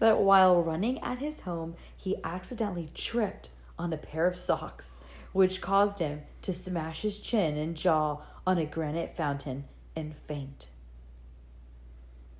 That 0.00 0.20
while 0.20 0.62
running 0.62 0.98
at 1.02 1.18
his 1.18 1.40
home, 1.40 1.76
he 1.96 2.16
accidentally 2.24 2.90
tripped 2.94 3.48
on 3.78 3.92
a 3.92 3.96
pair 3.96 4.26
of 4.26 4.36
socks, 4.36 5.00
which 5.32 5.60
caused 5.62 5.98
him 6.00 6.22
to 6.42 6.52
smash 6.52 7.02
his 7.02 7.18
chin 7.20 7.56
and 7.56 7.74
jaw 7.76 8.18
on 8.46 8.58
a 8.58 8.66
granite 8.66 9.16
fountain 9.16 9.64
and 9.96 10.14
faint. 10.14 10.68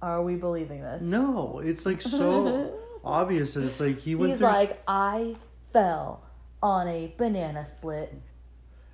Are 0.02 0.22
we 0.22 0.36
believing 0.36 0.80
this? 0.82 1.02
No, 1.02 1.60
it's 1.62 1.84
like 1.86 2.02
so 2.02 2.72
obvious 3.04 3.54
that 3.54 3.64
it's 3.64 3.80
like 3.80 3.98
he 3.98 4.14
went 4.14 4.30
He's 4.30 4.38
through. 4.38 4.48
like, 4.48 4.82
I 4.88 5.36
fell 5.72 6.22
on 6.62 6.88
a 6.88 7.12
banana 7.16 7.64
split. 7.64 8.14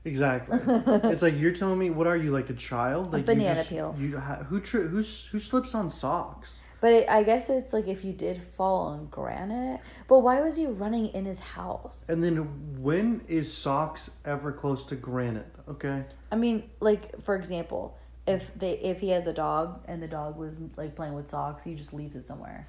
Exactly. 0.05 0.59
it's 1.11 1.23
like 1.23 1.39
you're 1.39 1.53
telling 1.53 1.79
me, 1.79 1.91
what 1.91 2.07
are 2.07 2.17
you 2.17 2.31
like 2.31 2.49
a 2.51 2.55
child? 2.55 3.13
Like 3.13 3.23
you 3.23 3.27
banana 3.27 3.57
just- 3.57 3.71
peel. 3.71 3.95
You 3.99 4.19
who 4.19 4.61
tri- 4.61 4.83
who 4.83 5.03
slips 5.03 5.75
on 5.75 5.91
socks? 5.91 6.61
But 6.81 6.93
it, 6.93 7.09
I 7.09 7.23
guess 7.23 7.49
it's 7.49 7.73
like 7.73 7.89
if 7.89 8.05
you 8.05 8.13
did 8.13 8.43
fall 8.43 8.89
on 8.89 9.07
granite. 9.07 9.81
But 10.09 10.21
why 10.21 10.41
was 10.41 10.57
he 10.57 10.67
running 10.67 11.07
in 11.09 11.25
his 11.25 11.41
house? 11.41 12.07
And 12.09 12.23
then 12.23 12.37
when 12.81 13.23
is 13.29 13.53
socks 13.53 14.11
ever 14.25 14.53
close 14.53 14.85
to 14.87 14.95
granite? 14.95 15.53
Okay. 15.69 16.05
I 16.31 16.37
mean, 16.37 16.71
like 16.81 17.21
for 17.23 17.35
example, 17.35 17.97
if 18.27 18.57
they 18.57 18.73
if 18.79 19.01
he 19.01 19.09
has 19.11 19.27
a 19.27 19.33
dog 19.33 19.81
and 19.89 20.03
the 20.03 20.09
dog 20.09 20.37
was 20.37 20.53
like 20.77 20.95
playing 20.95 21.15
with 21.15 21.31
socks, 21.31 21.65
he 21.65 21.75
just 21.75 21.95
leaves 21.95 22.15
it 22.15 22.27
somewhere. 22.27 22.69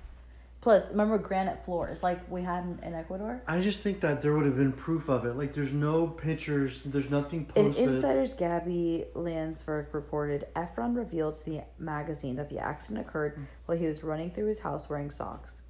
Plus, 0.68 0.86
remember 0.90 1.18
granite 1.18 1.64
floors 1.64 2.04
like 2.04 2.30
we 2.30 2.42
had 2.42 2.66
in, 2.66 2.78
in 2.84 2.94
Ecuador. 2.94 3.42
I 3.48 3.62
just 3.62 3.80
think 3.80 4.02
that 4.02 4.22
there 4.22 4.34
would 4.34 4.46
have 4.46 4.58
been 4.58 4.74
proof 4.74 5.08
of 5.08 5.24
it. 5.24 5.38
Like, 5.38 5.54
there's 5.54 5.72
no 5.72 6.08
pictures. 6.08 6.82
There's 6.84 7.10
nothing 7.10 7.46
posted. 7.46 7.64
In 7.64 7.72
posted. 7.72 7.88
Insider's 7.88 8.34
Gabby 8.34 9.06
Landsberg 9.16 9.88
reported 9.94 10.46
Efron 10.58 10.94
revealed 10.94 11.36
to 11.36 11.46
the 11.46 11.62
magazine 11.80 12.36
that 12.36 12.50
the 12.50 12.60
accident 12.60 13.08
occurred 13.08 13.36
hmm. 13.36 13.44
while 13.66 13.78
he 13.78 13.86
was 13.86 14.04
running 14.04 14.30
through 14.30 14.48
his 14.48 14.60
house 14.60 14.90
wearing 14.90 15.10
socks. 15.10 15.62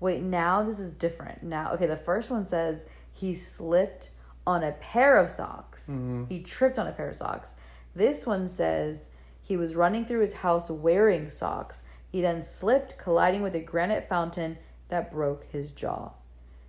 Wait, 0.00 0.22
now 0.22 0.62
this 0.62 0.80
is 0.80 0.94
different. 0.94 1.42
Now, 1.42 1.74
okay, 1.74 1.84
the 1.84 1.98
first 1.98 2.30
one 2.30 2.46
says 2.46 2.86
he 3.12 3.34
slipped 3.34 4.08
on 4.46 4.64
a 4.64 4.72
pair 4.72 5.18
of 5.18 5.28
socks. 5.28 5.82
Mm-hmm. 5.82 6.24
He 6.30 6.40
tripped 6.40 6.78
on 6.78 6.86
a 6.86 6.92
pair 6.92 7.10
of 7.10 7.16
socks. 7.16 7.56
This 7.94 8.24
one 8.24 8.48
says 8.48 9.10
he 9.42 9.58
was 9.58 9.74
running 9.74 10.06
through 10.06 10.20
his 10.20 10.32
house 10.32 10.70
wearing 10.70 11.28
socks. 11.28 11.82
He 12.10 12.20
then 12.20 12.42
slipped, 12.42 12.98
colliding 12.98 13.42
with 13.42 13.54
a 13.54 13.60
granite 13.60 14.08
fountain 14.08 14.58
that 14.88 15.12
broke 15.12 15.44
his 15.46 15.70
jaw. 15.70 16.10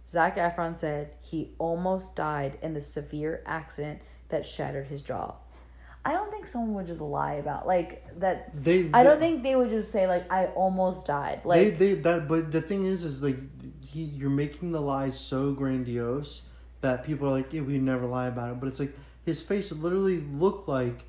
Zac 0.07 0.37
Efron 0.37 0.77
said 0.77 1.13
he 1.21 1.53
almost 1.57 2.15
died 2.15 2.57
in 2.61 2.73
the 2.73 2.81
severe 2.81 3.41
accident 3.45 4.01
that 4.29 4.45
shattered 4.45 4.87
his 4.87 5.01
jaw. 5.01 5.35
I 6.03 6.13
don't 6.13 6.31
think 6.31 6.47
someone 6.47 6.73
would 6.73 6.87
just 6.87 7.01
lie 7.01 7.33
about 7.33 7.67
like 7.67 8.05
that. 8.19 8.51
They- 8.53 8.89
I 8.93 9.03
don't 9.03 9.19
think 9.19 9.43
they 9.43 9.55
would 9.55 9.69
just 9.69 9.91
say 9.91 10.07
like 10.07 10.31
I 10.31 10.47
almost 10.47 11.05
died. 11.07 11.41
they, 11.45 11.69
they, 11.69 11.93
that, 11.95 12.27
but 12.27 12.51
the 12.51 12.61
thing 12.61 12.85
is, 12.85 13.03
is 13.03 13.21
like, 13.21 13.37
he, 13.85 14.03
you're 14.03 14.29
making 14.29 14.71
the 14.71 14.81
lie 14.81 15.11
so 15.11 15.53
grandiose 15.53 16.41
that 16.81 17.03
people 17.03 17.27
are 17.27 17.31
like, 17.31 17.53
yeah, 17.53 17.61
we 17.61 17.77
never 17.77 18.05
lie 18.05 18.27
about 18.27 18.51
it. 18.51 18.59
But 18.59 18.67
it's 18.67 18.79
like 18.79 18.95
his 19.23 19.41
face 19.41 19.71
literally 19.71 20.19
looked 20.21 20.67
like, 20.67 21.05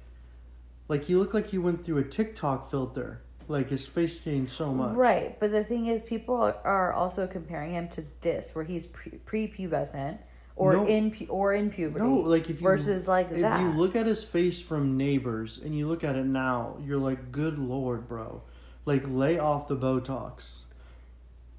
like 0.88 1.04
he 1.04 1.14
looked 1.16 1.34
like 1.34 1.48
he 1.48 1.58
went 1.58 1.84
through 1.84 1.98
a 1.98 2.04
TikTok 2.04 2.70
filter. 2.70 3.22
Like 3.48 3.68
his 3.68 3.84
face 3.86 4.18
changed 4.20 4.52
so 4.52 4.72
much. 4.72 4.94
right, 4.96 5.38
but 5.40 5.50
the 5.50 5.64
thing 5.64 5.86
is, 5.86 6.02
people 6.02 6.36
are- 6.36 6.92
also 6.92 7.26
comparing 7.26 7.72
him 7.72 7.88
to 7.90 8.04
this, 8.20 8.54
where 8.54 8.64
he's 8.64 8.86
pre 8.86 9.12
prepubescent 9.26 10.18
or 10.56 10.74
No. 10.74 10.86
in 10.86 11.10
pu- 11.10 11.26
or 11.26 11.52
in 11.54 11.70
puberty. 11.70 12.04
No, 12.04 12.16
like 12.16 12.44
if 12.50 12.60
you 12.60 12.66
versus 12.66 13.08
like 13.08 13.28
that, 13.30 13.34
if 13.36 13.40
that. 13.42 13.60
you 13.60 13.68
look 13.78 13.96
at 13.96 14.06
his 14.06 14.22
face 14.24 14.60
from 14.60 14.96
Neighbors 14.96 15.58
and 15.64 15.76
you 15.76 15.86
look 15.88 16.04
at 16.04 16.14
it 16.16 16.26
now, 16.26 16.76
you're 16.84 16.98
like, 16.98 17.32
good 17.32 17.58
lord, 17.58 18.06
bro, 18.08 18.42
like 18.84 19.04
lay 19.08 19.38
off 19.38 19.66
the 19.68 19.76
Botox. 19.76 20.60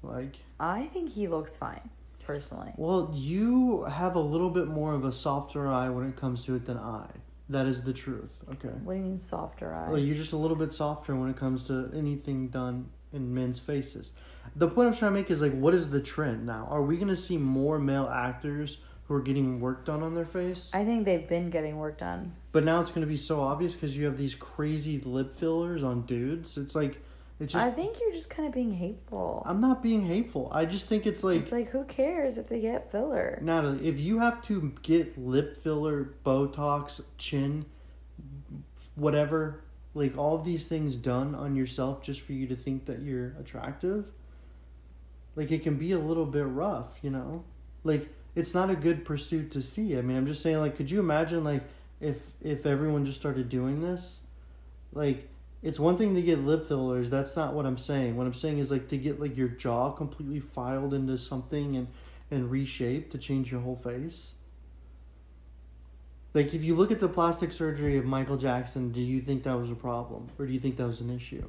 Like, 0.02 0.36
I 0.60 0.86
think 0.92 1.10
he 1.10 1.28
looks 1.28 1.56
fine, 1.56 1.88
personally. 2.24 2.72
well, 2.76 3.10
you 3.14 3.84
have 3.84 4.14
a 4.16 4.20
little 4.20 4.50
bit 4.50 4.66
more 4.68 4.92
of 4.94 5.04
a 5.04 5.12
softer 5.12 5.66
eye 5.66 5.88
when 5.88 6.06
it 6.08 6.14
comes 6.16 6.44
to 6.44 6.54
it 6.54 6.66
than 6.66 6.76
I. 6.76 7.06
That 7.48 7.66
is 7.66 7.82
the 7.82 7.92
truth. 7.92 8.30
Okay. 8.52 8.68
What 8.68 8.94
do 8.94 8.98
you 8.98 9.04
mean 9.04 9.18
softer 9.18 9.74
eye? 9.74 9.90
Well, 9.90 9.98
you're 9.98 10.16
just 10.16 10.32
a 10.32 10.36
little 10.36 10.56
bit 10.56 10.72
softer 10.72 11.14
when 11.14 11.28
it 11.28 11.36
comes 11.36 11.66
to 11.66 11.90
anything 11.94 12.48
done 12.48 12.88
in 13.12 13.34
men's 13.34 13.58
faces. 13.58 14.12
The 14.56 14.68
point 14.68 14.88
I'm 14.88 14.94
trying 14.94 15.12
to 15.12 15.18
make 15.18 15.30
is 15.30 15.42
like, 15.42 15.52
what 15.52 15.74
is 15.74 15.88
the 15.88 16.00
trend 16.00 16.46
now? 16.46 16.66
Are 16.70 16.82
we 16.82 16.96
gonna 16.96 17.16
see 17.16 17.36
more 17.36 17.78
male 17.78 18.08
actors 18.12 18.78
who 19.06 19.14
are 19.14 19.20
getting 19.20 19.60
work 19.60 19.84
done 19.84 20.02
on 20.02 20.14
their 20.14 20.24
face? 20.24 20.70
I 20.72 20.84
think 20.84 21.04
they've 21.04 21.28
been 21.28 21.50
getting 21.50 21.76
work 21.76 21.98
done. 21.98 22.34
But 22.52 22.64
now 22.64 22.80
it's 22.80 22.90
going 22.90 23.02
to 23.02 23.06
be 23.06 23.16
so 23.16 23.40
obvious 23.40 23.74
because 23.74 23.96
you 23.96 24.06
have 24.06 24.16
these 24.16 24.34
crazy 24.34 25.00
lip 25.00 25.32
fillers 25.32 25.82
on 25.82 26.02
dudes. 26.06 26.56
It's 26.56 26.74
like, 26.74 27.02
it's 27.40 27.52
just. 27.52 27.64
I 27.64 27.70
think 27.70 28.00
you're 28.00 28.12
just 28.12 28.30
kind 28.30 28.46
of 28.46 28.54
being 28.54 28.72
hateful. 28.72 29.42
I'm 29.44 29.60
not 29.60 29.82
being 29.82 30.06
hateful. 30.06 30.48
I 30.52 30.64
just 30.64 30.86
think 30.88 31.06
it's 31.06 31.24
like, 31.24 31.42
it's 31.42 31.52
like 31.52 31.70
who 31.70 31.84
cares 31.84 32.38
if 32.38 32.48
they 32.48 32.60
get 32.60 32.92
filler? 32.92 33.38
Natalie, 33.42 33.86
if 33.86 33.98
you 33.98 34.18
have 34.20 34.40
to 34.42 34.72
get 34.82 35.18
lip 35.18 35.56
filler, 35.56 36.14
Botox, 36.24 37.02
chin, 37.18 37.64
whatever, 38.94 39.64
like 39.94 40.16
all 40.16 40.36
of 40.36 40.44
these 40.44 40.66
things 40.66 40.96
done 40.96 41.34
on 41.34 41.56
yourself 41.56 42.02
just 42.02 42.20
for 42.20 42.32
you 42.32 42.46
to 42.46 42.56
think 42.56 42.86
that 42.86 43.02
you're 43.02 43.34
attractive, 43.40 44.06
like 45.34 45.50
it 45.50 45.62
can 45.62 45.76
be 45.76 45.92
a 45.92 45.98
little 45.98 46.26
bit 46.26 46.46
rough, 46.46 46.98
you 47.02 47.10
know? 47.10 47.44
Like 47.82 48.08
it's 48.36 48.54
not 48.54 48.70
a 48.70 48.76
good 48.76 49.04
pursuit 49.04 49.50
to 49.52 49.62
see. 49.62 49.98
I 49.98 50.02
mean, 50.02 50.16
I'm 50.16 50.26
just 50.26 50.40
saying 50.42 50.58
like 50.58 50.76
could 50.76 50.90
you 50.90 51.00
imagine 51.00 51.42
like 51.42 51.64
if 52.00 52.20
if 52.40 52.64
everyone 52.64 53.04
just 53.04 53.18
started 53.18 53.48
doing 53.48 53.80
this? 53.80 54.20
Like 54.92 55.28
it's 55.64 55.80
one 55.80 55.96
thing 55.96 56.14
to 56.14 56.20
get 56.20 56.40
lip 56.40 56.68
fillers, 56.68 57.08
that's 57.08 57.34
not 57.36 57.54
what 57.54 57.64
I'm 57.64 57.78
saying. 57.78 58.16
What 58.16 58.26
I'm 58.26 58.34
saying 58.34 58.58
is 58.58 58.70
like 58.70 58.88
to 58.88 58.98
get 58.98 59.18
like 59.18 59.34
your 59.34 59.48
jaw 59.48 59.90
completely 59.90 60.38
filed 60.38 60.92
into 60.92 61.16
something 61.16 61.74
and 61.76 61.88
and 62.30 62.50
reshaped 62.50 63.12
to 63.12 63.18
change 63.18 63.50
your 63.50 63.62
whole 63.62 63.76
face. 63.76 64.34
Like 66.34 66.52
if 66.52 66.64
you 66.64 66.74
look 66.74 66.90
at 66.90 67.00
the 67.00 67.08
plastic 67.08 67.50
surgery 67.50 67.96
of 67.96 68.04
Michael 68.04 68.36
Jackson, 68.36 68.92
do 68.92 69.00
you 69.00 69.22
think 69.22 69.44
that 69.44 69.58
was 69.58 69.70
a 69.70 69.74
problem 69.74 70.28
or 70.38 70.46
do 70.46 70.52
you 70.52 70.60
think 70.60 70.76
that 70.76 70.86
was 70.86 71.00
an 71.00 71.08
issue? 71.08 71.48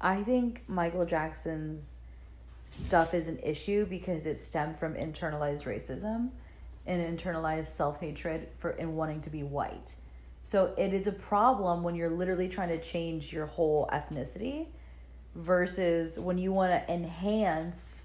I 0.00 0.22
think 0.22 0.64
Michael 0.68 1.06
Jackson's 1.06 1.96
stuff 2.68 3.14
is 3.14 3.26
an 3.26 3.38
issue 3.38 3.86
because 3.86 4.26
it 4.26 4.38
stemmed 4.38 4.78
from 4.78 4.94
internalized 4.94 5.64
racism 5.64 6.28
and 6.86 7.18
internalized 7.18 7.68
self 7.68 8.00
hatred 8.00 8.48
for 8.58 8.72
in 8.72 8.96
wanting 8.96 9.22
to 9.22 9.30
be 9.30 9.42
white. 9.42 9.94
So 10.44 10.72
it 10.76 10.92
is 10.92 11.06
a 11.06 11.12
problem 11.12 11.82
when 11.82 11.94
you're 11.94 12.10
literally 12.10 12.48
trying 12.48 12.68
to 12.68 12.80
change 12.80 13.32
your 13.32 13.46
whole 13.46 13.88
ethnicity 13.92 14.66
versus 15.34 16.18
when 16.18 16.38
you 16.38 16.52
want 16.52 16.70
to 16.72 16.92
enhance 16.92 18.02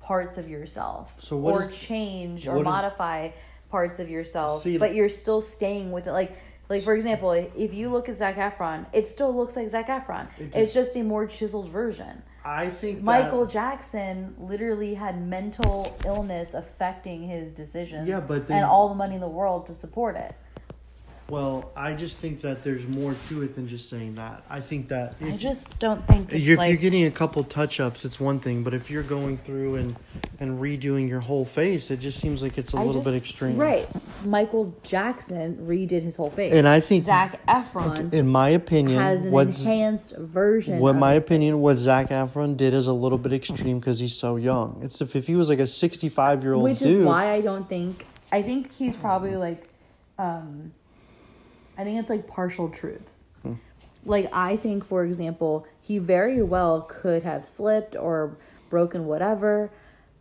parts 0.00 0.38
of 0.38 0.48
yourself 0.48 1.12
So 1.18 1.38
or 1.38 1.62
is- 1.62 1.74
change 1.74 2.46
or 2.46 2.52
what 2.52 2.60
is- 2.60 2.64
modify 2.64 3.30
parts 3.70 3.98
of 3.98 4.10
yourself, 4.10 4.62
See- 4.62 4.78
but 4.78 4.94
you're 4.94 5.08
still 5.08 5.40
staying 5.40 5.90
with 5.90 6.06
it. 6.06 6.12
Like, 6.12 6.36
like 6.68 6.82
for 6.82 6.94
example, 6.94 7.32
if 7.32 7.74
you 7.74 7.88
look 7.88 8.08
at 8.08 8.16
Zac 8.16 8.36
Efron, 8.36 8.86
it 8.92 9.08
still 9.08 9.34
looks 9.34 9.56
like 9.56 9.68
Zac 9.68 9.88
Efron. 9.88 10.26
It 10.38 10.54
it's 10.54 10.74
just 10.74 10.96
a 10.96 11.02
more 11.02 11.26
chiseled 11.26 11.68
version. 11.68 12.22
I 12.44 12.70
think 12.70 12.98
that- 12.98 13.04
Michael 13.04 13.46
Jackson 13.46 14.34
literally 14.38 14.94
had 14.94 15.20
mental 15.20 15.86
illness 16.04 16.54
affecting 16.54 17.22
his 17.24 17.52
decisions. 17.52 18.06
Yeah, 18.08 18.20
but 18.20 18.46
then- 18.46 18.58
and 18.58 18.66
all 18.66 18.88
the 18.88 18.94
money 18.94 19.14
in 19.14 19.20
the 19.20 19.28
world 19.28 19.66
to 19.66 19.74
support 19.74 20.16
it. 20.16 20.34
Well, 21.30 21.70
I 21.76 21.94
just 21.94 22.18
think 22.18 22.40
that 22.40 22.62
there's 22.62 22.86
more 22.86 23.14
to 23.28 23.42
it 23.42 23.54
than 23.54 23.68
just 23.68 23.88
saying 23.88 24.16
that. 24.16 24.42
I 24.50 24.60
think 24.60 24.88
that 24.88 25.14
if, 25.20 25.34
I 25.34 25.36
just 25.36 25.78
don't 25.78 26.06
think 26.08 26.32
it's 26.32 26.46
if 26.46 26.58
like 26.58 26.70
you're 26.70 26.80
getting 26.80 27.04
a 27.04 27.10
couple 27.10 27.44
touch 27.44 27.78
ups, 27.78 28.04
it's 28.04 28.18
one 28.18 28.40
thing. 28.40 28.62
But 28.62 28.74
if 28.74 28.90
you're 28.90 29.02
going 29.02 29.36
through 29.36 29.76
and 29.76 29.96
and 30.40 30.60
redoing 30.60 31.08
your 31.08 31.20
whole 31.20 31.44
face, 31.44 31.90
it 31.90 32.00
just 32.00 32.18
seems 32.18 32.42
like 32.42 32.58
it's 32.58 32.74
a 32.74 32.78
I 32.78 32.84
little 32.84 33.02
bit 33.02 33.14
extreme. 33.14 33.56
Right. 33.56 33.88
Michael 34.24 34.74
Jackson 34.82 35.56
redid 35.58 36.02
his 36.02 36.16
whole 36.16 36.30
face. 36.30 36.52
And 36.52 36.66
I 36.66 36.80
think, 36.80 37.04
Zac 37.04 37.44
Efron 37.46 38.12
in 38.12 38.26
my 38.26 38.48
opinion, 38.50 38.98
has 38.98 39.24
an 39.24 39.34
enhanced 39.34 40.16
version. 40.16 40.78
what 40.80 40.96
my 40.96 41.12
opinion, 41.12 41.60
what 41.60 41.78
Zac 41.78 42.08
Efron 42.10 42.56
did 42.56 42.74
is 42.74 42.86
a 42.86 42.92
little 42.92 43.18
bit 43.18 43.32
extreme 43.32 43.78
because 43.78 43.98
he's 43.98 44.16
so 44.16 44.36
young. 44.36 44.80
It's 44.82 45.00
if 45.00 45.14
if 45.14 45.26
he 45.26 45.36
was 45.36 45.48
like 45.48 45.60
a 45.60 45.66
65 45.66 46.42
year 46.42 46.54
old 46.54 46.64
which 46.64 46.78
dude. 46.80 47.00
is 47.00 47.06
why 47.06 47.32
I 47.32 47.40
don't 47.40 47.68
think 47.68 48.06
I 48.32 48.42
think 48.42 48.72
he's 48.72 48.96
probably 48.96 49.36
like 49.36 49.68
um 50.18 50.72
I 51.80 51.84
think 51.84 51.98
it's 51.98 52.10
like 52.10 52.26
partial 52.26 52.68
truths. 52.68 53.30
Hmm. 53.42 53.54
Like 54.04 54.28
I 54.34 54.58
think 54.58 54.84
for 54.84 55.02
example, 55.02 55.66
he 55.80 55.96
very 55.96 56.42
well 56.42 56.82
could 56.82 57.22
have 57.22 57.48
slipped 57.48 57.96
or 57.96 58.36
broken 58.68 59.06
whatever, 59.06 59.70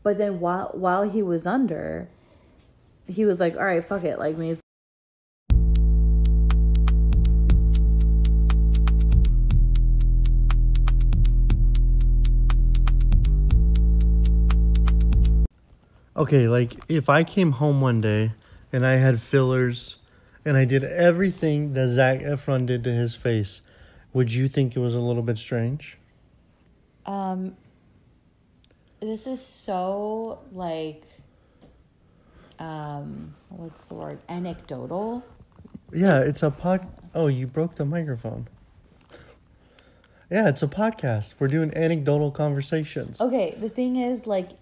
but 0.02 0.18
then 0.18 0.40
while 0.40 0.72
while 0.74 1.04
he 1.04 1.22
was 1.22 1.46
under 1.46 2.08
he 3.08 3.26
was 3.26 3.42
like, 3.42 3.58
"All 3.58 3.66
right, 3.66 3.84
fuck 3.84 4.06
it, 4.06 4.18
like 4.20 4.38
me 4.38 4.56
Okay, 16.16 16.48
like 16.48 16.76
if 16.88 17.10
I 17.10 17.26
came 17.26 17.52
home 17.52 17.82
one 17.82 18.00
day 18.00 18.32
and 18.72 18.86
I 18.86 18.94
had 18.94 19.20
fillers 19.20 19.99
and 20.50 20.58
I 20.58 20.66
did 20.66 20.84
everything 20.84 21.74
that 21.74 21.90
Zac 21.90 22.22
Efron 22.22 22.66
did 22.66 22.84
to 22.86 22.92
his 22.92 23.16
face, 23.16 23.62
would 24.14 24.34
you 24.34 24.48
think 24.48 24.76
it 24.76 24.80
was 24.80 24.96
a 24.96 25.00
little 25.00 25.22
bit 25.22 25.38
strange? 25.38 26.00
Um, 27.06 27.56
this 29.00 29.28
is 29.28 29.46
so 29.46 30.40
like, 30.52 31.04
um, 32.58 33.36
what's 33.50 33.84
the 33.84 33.94
word? 33.94 34.18
Anecdotal. 34.28 35.24
Yeah, 35.94 36.22
it's 36.22 36.42
a 36.42 36.50
pod. 36.50 36.88
Oh, 37.14 37.28
you 37.28 37.46
broke 37.46 37.76
the 37.76 37.86
microphone. 37.86 38.48
Yeah, 40.32 40.50
it's 40.50 40.64
a 40.64 40.68
podcast. 40.68 41.36
We're 41.38 41.48
doing 41.48 41.72
anecdotal 41.78 42.32
conversations. 42.32 43.22
Okay, 43.22 43.56
the 43.60 43.70
thing 43.70 43.98
is, 43.98 44.26
like, 44.26 44.54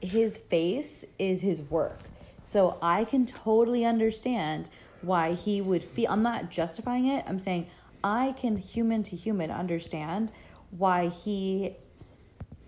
his 0.00 0.38
face 0.38 1.04
is 1.18 1.40
his 1.40 1.62
work. 1.62 1.98
So 2.44 2.78
I 2.80 3.04
can 3.04 3.26
totally 3.26 3.84
understand 3.84 4.70
why 5.02 5.34
he 5.34 5.60
would 5.60 5.82
feel. 5.82 6.10
I'm 6.10 6.22
not 6.22 6.50
justifying 6.50 7.06
it. 7.08 7.24
I'm 7.26 7.38
saying 7.38 7.68
I 8.02 8.32
can 8.32 8.56
human 8.56 9.02
to 9.04 9.16
human 9.16 9.50
understand 9.50 10.32
why 10.70 11.08
he 11.08 11.76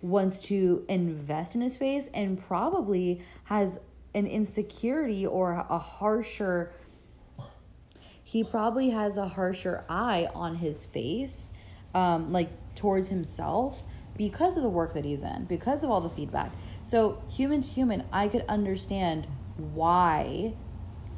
wants 0.01 0.41
to 0.43 0.85
invest 0.87 1.55
in 1.55 1.61
his 1.61 1.77
face 1.77 2.09
and 2.13 2.41
probably 2.47 3.21
has 3.45 3.79
an 4.15 4.25
insecurity 4.25 5.25
or 5.25 5.53
a 5.69 5.77
harsher 5.77 6.71
he 8.23 8.43
probably 8.43 8.91
has 8.91 9.17
a 9.17 9.27
harsher 9.27 9.83
eye 9.89 10.29
on 10.35 10.55
his 10.55 10.85
face 10.85 11.51
um, 11.95 12.31
like 12.31 12.49
towards 12.75 13.07
himself 13.07 13.83
because 14.15 14.55
of 14.55 14.63
the 14.63 14.69
work 14.69 14.93
that 14.93 15.03
he's 15.03 15.23
in 15.23 15.45
because 15.45 15.83
of 15.83 15.89
all 15.89 15.99
the 16.01 16.09
feedback 16.09 16.51
so 16.83 17.21
human 17.29 17.61
to 17.61 17.69
human 17.69 18.03
i 18.13 18.27
could 18.27 18.45
understand 18.47 19.27
why 19.73 20.53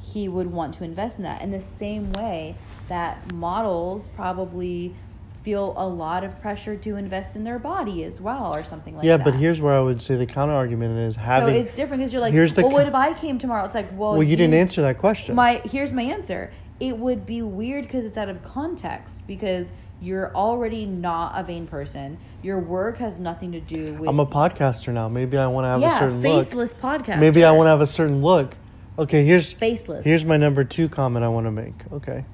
he 0.01 0.27
would 0.27 0.47
want 0.47 0.73
to 0.75 0.83
invest 0.83 1.19
in 1.19 1.23
that 1.23 1.41
in 1.41 1.51
the 1.51 1.61
same 1.61 2.11
way 2.13 2.55
that 2.87 3.31
models 3.33 4.09
probably 4.09 4.93
feel 5.43 5.73
a 5.77 5.87
lot 5.87 6.23
of 6.23 6.39
pressure 6.39 6.75
to 6.75 6.95
invest 6.95 7.35
in 7.35 7.43
their 7.43 7.57
body 7.57 8.03
as 8.03 8.21
well 8.21 8.53
or 8.53 8.63
something 8.63 8.95
like 8.95 9.03
yeah, 9.03 9.17
that 9.17 9.25
Yeah, 9.25 9.31
but 9.31 9.39
here's 9.39 9.59
where 9.59 9.73
I 9.73 9.81
would 9.81 10.01
say 10.01 10.15
the 10.15 10.25
counter 10.25 10.53
argument 10.53 10.99
is 10.99 11.15
having 11.15 11.49
so 11.49 11.59
it's 11.59 11.73
different 11.73 12.01
because 12.01 12.13
you're 12.13 12.21
like 12.21 12.33
Here's 12.33 12.53
the 12.53 12.61
well 12.61 12.71
what 12.71 12.87
if 12.87 12.93
i 12.93 13.13
came 13.13 13.39
tomorrow 13.39 13.65
it's 13.65 13.75
like 13.75 13.89
well 13.91 14.13
well, 14.13 14.23
you 14.23 14.35
didn't 14.35 14.53
answer 14.53 14.81
that 14.81 14.97
question. 14.97 15.35
my 15.35 15.61
here's 15.65 15.91
my 15.91 16.03
answer 16.03 16.51
it 16.79 16.97
would 16.97 17.25
be 17.25 17.41
weird 17.41 17.83
because 17.83 18.05
it's 18.05 18.17
out 18.17 18.29
of 18.29 18.43
context 18.43 19.25
because 19.27 19.73
you're 19.99 20.35
already 20.35 20.85
not 20.85 21.37
a 21.39 21.43
vain 21.43 21.65
person 21.65 22.17
your 22.41 22.59
work 22.59 22.97
has 22.97 23.19
nothing 23.19 23.51
to 23.51 23.59
do 23.59 23.93
with 23.95 24.09
I'm 24.09 24.19
a 24.19 24.25
podcaster 24.25 24.91
now. 24.91 25.07
Maybe 25.07 25.37
I 25.37 25.47
want 25.47 25.65
to 25.65 25.69
have 25.69 25.79
a 25.79 25.83
yeah 25.83 25.99
certain 25.99 26.21
look. 26.21 26.43
faceless 26.43 26.73
podcast 26.73 27.19
Maybe 27.19 27.43
I 27.43 27.51
want 27.51 27.67
to 27.67 27.71
have 27.71 27.81
a 27.81 27.87
certain 27.87 28.21
look. 28.21 28.55
Okay, 28.99 29.25
here's 29.25 29.53
faceless 29.53 30.05
Here's 30.05 30.25
my 30.25 30.37
number 30.37 30.63
two 30.63 30.89
comment 30.89 31.23
I 31.25 31.29
want 31.29 31.45
to 31.47 31.51
make. 31.51 31.73
Okay. 31.91 32.25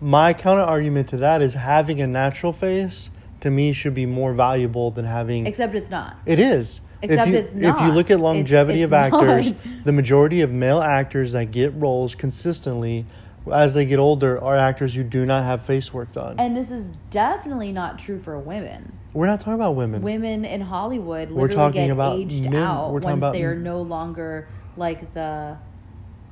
My 0.00 0.32
counter 0.34 0.62
argument 0.62 1.08
to 1.10 1.16
that 1.18 1.42
is 1.42 1.54
having 1.54 2.00
a 2.00 2.06
natural 2.06 2.52
face 2.52 3.10
to 3.40 3.50
me 3.50 3.72
should 3.72 3.94
be 3.94 4.06
more 4.06 4.34
valuable 4.34 4.90
than 4.90 5.04
having. 5.04 5.46
except 5.46 5.74
it's 5.74 5.90
not 5.90 6.16
it 6.26 6.38
is. 6.38 6.80
Except 7.02 7.28
if 7.28 7.34
you, 7.34 7.40
it's 7.40 7.54
not. 7.54 7.76
If 7.76 7.86
you 7.86 7.92
look 7.92 8.10
at 8.12 8.20
longevity 8.20 8.82
it's 8.82 8.90
of 8.90 8.92
actors, 8.92 9.52
not. 9.52 9.60
the 9.84 9.92
majority 9.92 10.40
of 10.40 10.52
male 10.52 10.80
actors 10.80 11.32
that 11.32 11.50
get 11.50 11.74
roles 11.74 12.14
consistently 12.14 13.06
as 13.52 13.74
they 13.74 13.84
get 13.84 13.98
older 13.98 14.40
are 14.40 14.54
actors 14.54 14.94
who 14.94 15.02
do 15.02 15.26
not 15.26 15.42
have 15.42 15.64
face 15.64 15.92
work 15.92 16.12
done. 16.12 16.36
and 16.38 16.56
this 16.56 16.70
is 16.70 16.92
definitely 17.10 17.72
not 17.72 17.98
true 17.98 18.20
for 18.20 18.38
women 18.38 18.92
We're 19.12 19.26
not 19.26 19.40
talking 19.40 19.54
about 19.54 19.74
women. 19.74 20.02
women 20.02 20.44
in 20.44 20.60
Hollywood 20.60 21.30
We're 21.30 21.48
literally 21.48 21.54
talking 21.54 21.86
get 21.86 21.92
about 21.92 22.16
aged 22.16 22.44
men. 22.44 22.54
out 22.54 22.92
We're 22.92 23.00
talking 23.00 23.14
once 23.14 23.20
about 23.20 23.32
they 23.32 23.42
are 23.42 23.56
no 23.56 23.82
longer 23.82 24.48
like 24.76 25.12
the 25.14 25.56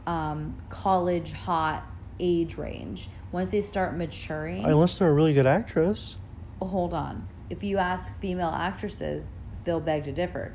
um, 0.07 0.57
college 0.69 1.33
hot 1.33 1.85
age 2.19 2.57
range. 2.57 3.09
Once 3.33 3.51
they 3.51 3.63
start 3.63 3.97
maturing, 3.97 4.65
Unless 4.65 4.99
they're 4.99 5.09
a 5.11 5.13
really 5.13 5.33
good 5.35 5.47
actress. 5.47 6.17
hold 6.61 6.93
on. 6.93 7.29
If 7.49 7.63
you 7.65 7.79
ask 7.79 8.17
female 8.21 8.51
actresses, 8.51 9.29
they'll 9.65 9.81
beg 9.81 10.05
to 10.05 10.13
differ. 10.13 10.55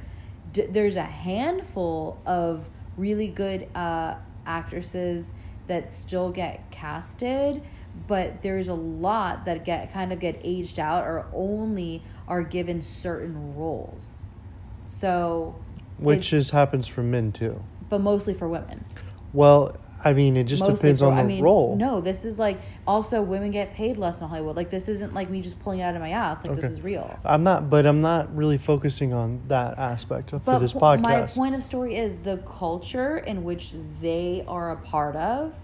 D- 0.53 0.65
there's 0.69 0.95
a 0.95 1.03
handful 1.03 2.19
of 2.25 2.69
really 2.97 3.27
good 3.27 3.67
uh, 3.75 4.15
actresses 4.45 5.33
that 5.67 5.89
still 5.89 6.31
get 6.31 6.69
casted, 6.71 7.61
but 8.07 8.41
there's 8.41 8.67
a 8.67 8.73
lot 8.73 9.45
that 9.45 9.65
get 9.65 9.91
kind 9.91 10.13
of 10.13 10.19
get 10.19 10.39
aged 10.43 10.77
out 10.79 11.03
or 11.05 11.25
only 11.33 12.03
are 12.27 12.43
given 12.43 12.81
certain 12.81 13.55
roles. 13.55 14.23
So, 14.85 15.55
Which 15.97 16.31
is 16.33 16.51
happens 16.51 16.87
for 16.87 17.01
men 17.03 17.31
too. 17.31 17.63
but 17.89 17.99
mostly 18.01 18.33
for 18.33 18.47
women. 18.47 18.85
Well, 19.35 19.75
I 20.03 20.13
mean, 20.13 20.37
it 20.37 20.43
just 20.43 20.61
Mostly 20.61 20.75
depends 20.75 21.01
for- 21.01 21.07
on 21.07 21.15
the 21.15 21.21
I 21.21 21.25
mean, 21.25 21.43
role. 21.43 21.75
No, 21.75 21.99
this 21.99 22.25
is 22.25 22.37
like 22.37 22.59
also 22.87 23.21
women 23.23 23.49
get 23.51 23.73
paid 23.73 23.97
less 23.97 24.21
in 24.21 24.27
Hollywood. 24.27 24.55
Like 24.55 24.69
this 24.69 24.87
isn't 24.87 25.13
like 25.15 25.29
me 25.31 25.41
just 25.41 25.59
pulling 25.61 25.79
it 25.79 25.83
out 25.83 25.95
of 25.95 26.01
my 26.01 26.11
ass. 26.11 26.45
Like 26.45 26.55
this 26.55 26.65
Okay. 26.65 26.73
is 26.73 26.81
real. 26.81 27.19
I'm 27.25 27.43
not, 27.43 27.69
but 27.69 27.85
I'm 27.87 28.01
not 28.01 28.33
really 28.35 28.57
focusing 28.59 29.13
on 29.13 29.41
that 29.47 29.77
aspect 29.79 30.29
for 30.29 30.59
this 30.59 30.73
po- 30.73 30.79
podcast. 30.79 31.01
my 31.01 31.21
point 31.27 31.55
of 31.55 31.63
story 31.63 31.95
is 31.95 32.17
the 32.17 32.37
culture 32.37 33.17
in 33.17 33.43
which 33.43 33.73
they 34.01 34.43
are 34.47 34.71
a 34.71 34.75
part 34.77 35.15
of 35.15 35.55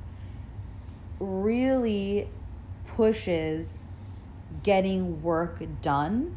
really 1.19 2.27
pushes 2.95 3.85
getting 4.63 5.21
work 5.21 5.61
done 5.81 6.35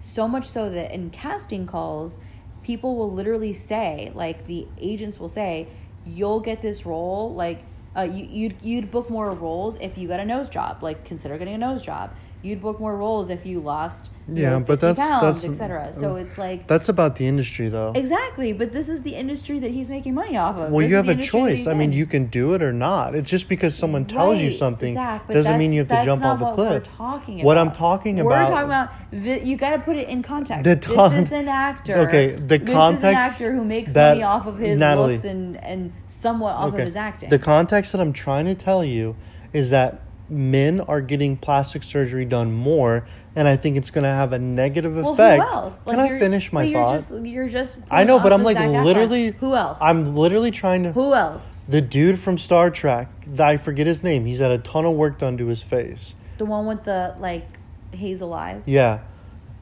so 0.00 0.28
much 0.28 0.46
so 0.46 0.68
that 0.68 0.92
in 0.92 1.08
casting 1.10 1.66
calls 1.66 2.18
people 2.62 2.96
will 2.96 3.10
literally 3.10 3.52
say 3.52 4.10
like 4.14 4.46
the 4.46 4.66
agents 4.78 5.18
will 5.18 5.28
say 5.28 5.66
you'll 6.06 6.40
get 6.40 6.60
this 6.60 6.86
role 6.86 7.34
like 7.34 7.64
uh, 7.96 8.02
you, 8.02 8.26
you'd, 8.28 8.56
you'd 8.62 8.90
book 8.90 9.08
more 9.08 9.32
roles 9.32 9.76
if 9.80 9.96
you 9.96 10.08
got 10.08 10.18
a 10.18 10.24
nose 10.24 10.48
job. 10.48 10.82
Like 10.82 11.04
consider 11.04 11.38
getting 11.38 11.54
a 11.54 11.58
nose 11.58 11.82
job 11.82 12.10
you'd 12.44 12.60
book 12.60 12.78
more 12.78 12.96
roles 12.96 13.30
if 13.30 13.46
you 13.46 13.58
lost 13.58 14.10
you 14.28 14.42
Yeah, 14.42 14.50
know, 14.50 14.60
but 14.60 14.80
50 14.80 14.86
that's- 14.86 15.10
pounds 15.10 15.42
that's- 15.42 15.60
etc 15.60 15.92
so 15.92 16.16
it's 16.16 16.38
like 16.38 16.66
That's 16.66 16.88
about 16.88 17.16
the 17.16 17.26
industry, 17.26 17.68
though. 17.68 17.92
Exactly, 17.94 18.52
but 18.52 18.72
this 18.72 18.88
is 18.88 19.02
the 19.02 19.14
industry 19.14 19.58
that 19.58 19.70
he's 19.70 19.90
making 19.90 20.14
money 20.14 20.36
off 20.36 20.56
of. 20.56 20.70
Well, 20.70 20.80
This 20.80 20.90
you 20.90 20.96
have 20.96 21.08
a 21.08 21.16
choice. 21.16 21.66
I 21.66 21.74
mean, 21.74 21.92
you 21.92 22.06
can 22.06 22.26
do 22.26 22.54
it 22.54 22.62
or 22.62 22.72
not. 22.72 23.14
It's 23.14 23.28
just 23.30 23.48
because 23.48 23.74
someone 23.74 24.04
tells 24.06 24.40
you 24.40 24.50
something 24.50 24.94
Zach, 24.94 25.28
doesn't 25.28 25.58
mean 25.58 25.72
you 25.72 25.80
have 25.80 25.88
to 25.88 26.04
jump 26.04 26.24
off 26.24 26.38
a 26.40 26.42
not 26.44 26.48
what 26.56 26.58
we're 26.58 26.80
cliff. 26.80 26.96
talking 26.96 27.44
What 27.44 27.58
I'm 27.58 27.66
about. 27.68 27.74
talking 27.76 28.16
We're 28.16 28.32
about- 28.32 28.48
talking 28.48 28.64
about 28.64 28.88
the, 29.12 29.44
you 29.46 29.56
got 29.56 29.70
to 29.70 29.78
put 29.78 29.96
it 29.96 30.08
in 30.08 30.22
context. 30.22 30.64
The 30.64 30.74
this 30.76 31.26
is 31.26 31.32
an 31.32 31.48
actor. 31.48 31.94
Okay, 32.08 32.30
the 32.32 32.58
this 32.58 32.70
is 32.98 33.04
an 33.04 33.14
actor 33.14 33.52
who 33.52 33.64
makes 33.64 33.94
money 33.94 34.22
off 34.22 34.46
of 34.46 34.58
his 34.58 34.78
Natalie. 34.78 35.12
looks 35.12 35.24
and 35.24 35.62
and 35.62 35.92
somewhat 36.06 36.54
off 36.54 36.72
Okay. 36.72 36.82
of 36.82 36.86
his 36.88 36.96
acting. 36.96 37.28
The 37.28 37.38
context 37.38 37.92
that 37.92 38.00
I'm 38.00 38.12
trying 38.12 38.46
to 38.46 38.54
tell 38.54 38.82
you 38.84 39.16
is 39.52 39.68
that 39.70 40.00
men 40.28 40.80
are 40.80 41.00
getting 41.00 41.36
plastic 41.36 41.82
surgery 41.82 42.24
done 42.24 42.52
more, 42.52 43.06
and 43.36 43.46
I 43.46 43.56
think 43.56 43.76
it's 43.76 43.90
going 43.90 44.04
to 44.04 44.10
have 44.10 44.32
a 44.32 44.38
negative 44.38 44.96
well, 44.96 45.12
effect. 45.12 45.42
who 45.42 45.48
else? 45.48 45.82
Can 45.82 46.00
I 46.00 46.18
finish 46.18 46.52
my 46.52 46.62
but 46.62 46.68
you're 46.68 46.84
thought? 46.84 46.92
Just, 46.94 47.12
you're 47.24 47.48
just. 47.48 47.76
I 47.90 48.04
know, 48.04 48.18
but 48.18 48.32
I'm 48.32 48.42
like 48.42 48.56
Zac 48.56 48.68
Efron. 48.68 48.84
literally. 48.84 49.30
Who 49.32 49.54
else? 49.54 49.80
I'm 49.82 50.14
literally 50.14 50.50
trying 50.50 50.84
to. 50.84 50.92
Who 50.92 51.14
else? 51.14 51.64
The 51.68 51.80
dude 51.80 52.18
from 52.18 52.38
Star 52.38 52.70
Trek, 52.70 53.10
I 53.38 53.56
forget 53.56 53.86
his 53.86 54.02
name. 54.02 54.26
He's 54.26 54.38
had 54.38 54.50
a 54.50 54.58
ton 54.58 54.84
of 54.84 54.94
work 54.94 55.18
done 55.18 55.36
to 55.38 55.46
his 55.46 55.62
face. 55.62 56.14
The 56.38 56.44
one 56.44 56.66
with 56.66 56.84
the 56.84 57.14
like 57.18 57.46
hazel 57.92 58.32
eyes. 58.34 58.66
Yeah, 58.66 59.00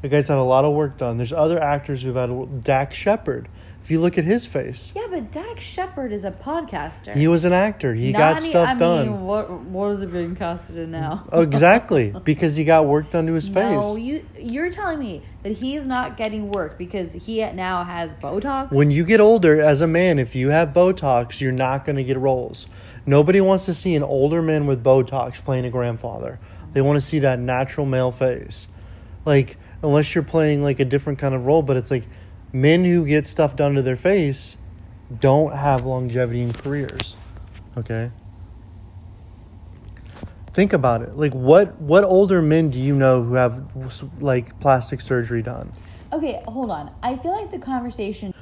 the 0.02 0.08
guy's 0.08 0.28
had 0.28 0.38
a 0.38 0.42
lot 0.42 0.64
of 0.64 0.74
work 0.74 0.98
done. 0.98 1.16
There's 1.16 1.32
other 1.32 1.60
actors 1.60 2.02
who've 2.02 2.16
had 2.16 2.62
Dax 2.62 2.96
Shepard. 2.96 3.48
If 3.82 3.90
you 3.90 4.00
look 4.00 4.16
at 4.16 4.22
his 4.24 4.46
face, 4.46 4.92
Yeah, 4.94 5.06
but 5.10 5.32
Dax 5.32 5.64
Shepard 5.64 6.12
is 6.12 6.22
a 6.24 6.30
podcaster. 6.30 7.14
he 7.16 7.26
was 7.26 7.44
an 7.44 7.52
actor. 7.52 7.94
He 7.94 8.12
Not 8.12 8.18
got 8.18 8.36
any- 8.36 8.50
stuff 8.50 8.68
I 8.68 8.74
done. 8.74 9.06
Mean, 9.08 9.22
what 9.22 9.50
what 9.50 9.90
is 9.90 10.02
it 10.02 10.12
being 10.12 10.36
casted 10.36 10.76
in 10.78 10.92
now? 10.92 11.24
Oh, 11.32 11.40
exactly, 11.50 12.14
because 12.22 12.54
he 12.54 12.62
got 12.64 12.86
work 12.86 13.10
done 13.10 13.26
to 13.26 13.32
his 13.32 13.48
face. 13.48 13.54
No, 13.82 13.96
you 13.96 14.24
you're 14.38 14.70
telling 14.70 15.00
me 15.00 15.22
that 15.42 15.52
he 15.52 15.74
is 15.76 15.86
not 15.88 16.16
getting 16.16 16.52
work 16.52 16.78
because 16.78 17.12
he 17.12 17.44
now 17.52 17.82
has 17.82 18.14
Botox. 18.14 18.70
When 18.70 18.92
you 18.92 19.04
get 19.04 19.18
older 19.20 19.60
as 19.60 19.80
a 19.80 19.88
man, 19.88 20.20
if 20.20 20.36
you 20.36 20.50
have 20.50 20.68
Botox, 20.68 21.40
you're 21.40 21.50
not 21.50 21.84
going 21.84 21.96
to 21.96 22.04
get 22.04 22.16
roles. 22.18 22.68
Nobody 23.04 23.40
wants 23.40 23.64
to 23.66 23.74
see 23.74 23.96
an 23.96 24.04
older 24.04 24.40
man 24.42 24.68
with 24.68 24.84
Botox 24.84 25.42
playing 25.44 25.64
a 25.64 25.70
grandfather. 25.70 26.38
They 26.72 26.80
want 26.80 26.98
to 26.98 27.00
see 27.00 27.18
that 27.18 27.40
natural 27.40 27.84
male 27.84 28.12
face. 28.12 28.68
Like, 29.24 29.56
unless 29.82 30.14
you're 30.14 30.22
playing 30.22 30.62
like 30.62 30.78
a 30.78 30.84
different 30.84 31.18
kind 31.18 31.34
of 31.34 31.46
role, 31.46 31.62
but 31.62 31.76
it's 31.76 31.90
like 31.90 32.04
men 32.52 32.84
who 32.84 33.06
get 33.06 33.26
stuff 33.26 33.56
done 33.56 33.74
to 33.74 33.82
their 33.82 33.96
face 33.96 34.56
don't 35.20 35.54
have 35.54 35.84
longevity 35.84 36.42
in 36.42 36.52
careers. 36.52 37.16
Okay? 37.76 38.10
Think 40.52 40.72
about 40.72 41.00
it. 41.00 41.16
Like 41.16 41.32
what 41.32 41.80
what 41.80 42.04
older 42.04 42.42
men 42.42 42.68
do 42.68 42.78
you 42.78 42.94
know 42.94 43.22
who 43.22 43.34
have 43.34 43.74
like 44.20 44.58
plastic 44.60 45.00
surgery 45.00 45.42
done? 45.42 45.72
Okay, 46.12 46.42
hold 46.46 46.70
on. 46.70 46.94
I 47.02 47.16
feel 47.16 47.32
like 47.32 47.50
the 47.50 47.58
conversation. 47.58 48.34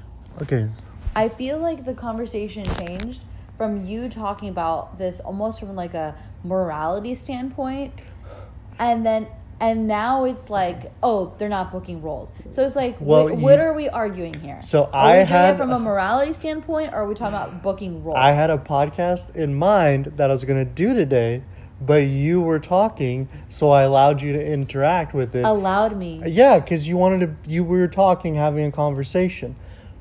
Okay. 0.43 0.69
I 1.15 1.29
feel 1.29 1.59
like 1.59 1.85
the 1.85 1.95
conversation 1.95 2.65
changed 2.77 3.21
from 3.57 3.85
you 3.85 4.09
talking 4.09 4.49
about 4.49 4.99
this 4.99 5.21
almost 5.21 5.61
from 5.61 5.77
like 5.77 5.95
a 5.95 6.17
morality 6.43 7.15
standpoint, 7.15 7.93
and 8.79 9.07
then 9.07 9.29
and 9.61 9.87
now 9.87 10.25
it's 10.25 10.49
like, 10.51 10.91
oh, 11.03 11.35
they're 11.39 11.49
not 11.49 11.71
booking 11.71 12.01
roles. 12.03 12.33
So 12.49 12.65
it's 12.67 12.77
like, 12.77 12.97
Well, 13.01 13.25
what, 13.25 13.37
what 13.37 13.55
you- 13.59 13.65
are 13.65 13.73
we 13.75 13.89
arguing 13.89 14.35
here? 14.35 14.61
So 14.63 14.85
are 14.87 14.91
I 14.95 15.09
we 15.11 15.15
doing 15.19 15.27
had- 15.29 15.55
it 15.55 15.59
from 15.59 15.71
a 15.73 15.79
morality 15.79 16.33
standpoint, 16.33 16.93
or 16.93 16.97
are 16.97 17.07
we 17.07 17.15
talking 17.15 17.35
about 17.35 17.63
booking 17.63 18.03
roles? 18.03 18.17
I 18.21 18.33
had 18.33 18.51
a 18.51 18.59
podcast 18.59 19.37
in 19.37 19.55
mind 19.55 20.07
that 20.17 20.31
I 20.31 20.33
was 20.33 20.45
going 20.45 20.65
to 20.65 20.71
do 20.71 20.95
today, 20.95 21.43
but 21.81 22.03
you 22.05 22.41
were 22.43 22.59
talking, 22.59 23.29
so 23.49 23.71
I 23.71 23.83
allowed 23.83 24.21
you 24.23 24.33
to 24.35 24.45
interact 24.47 25.15
with 25.15 25.35
it. 25.35 25.45
allowed 25.45 25.97
me. 25.97 26.21
yeah, 26.27 26.59
because 26.61 26.87
you 26.89 26.97
wanted 26.97 27.21
to. 27.45 27.51
You 27.51 27.65
we 27.65 27.79
were 27.79 27.89
talking, 27.89 28.35
having 28.35 28.67
a 28.67 28.73
conversation. 28.73 29.57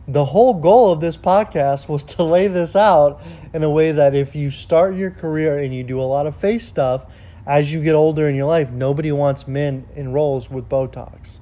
The 0.08 0.26
whole 0.26 0.56
goal 0.56 0.92
of 0.92 1.00
this 1.02 1.16
podcast 1.18 1.88
was 1.88 2.04
to 2.16 2.24
lay 2.24 2.48
this 2.48 2.76
out 2.76 3.22
in 3.54 3.64
a 3.64 3.70
way 3.70 3.92
that 3.92 4.16
if 4.16 4.36
you 4.36 4.50
start 4.50 4.96
your 4.96 5.12
career 5.12 5.60
and 5.60 5.74
you 5.74 5.84
do 5.84 6.02
a 6.02 6.04
lot 6.04 6.26
of 6.28 6.36
face 6.36 6.66
stuff, 6.66 7.06
as 7.50 7.74
you 7.74 7.84
get 7.84 7.96
older 7.96 8.30
in 8.30 8.36
your 8.36 8.46
life, 8.46 8.72
nobody 8.72 9.12
wants 9.12 9.48
men 9.48 9.88
in 9.96 10.14
roles 10.14 10.50
with 10.52 10.70
Botox. 10.70 11.40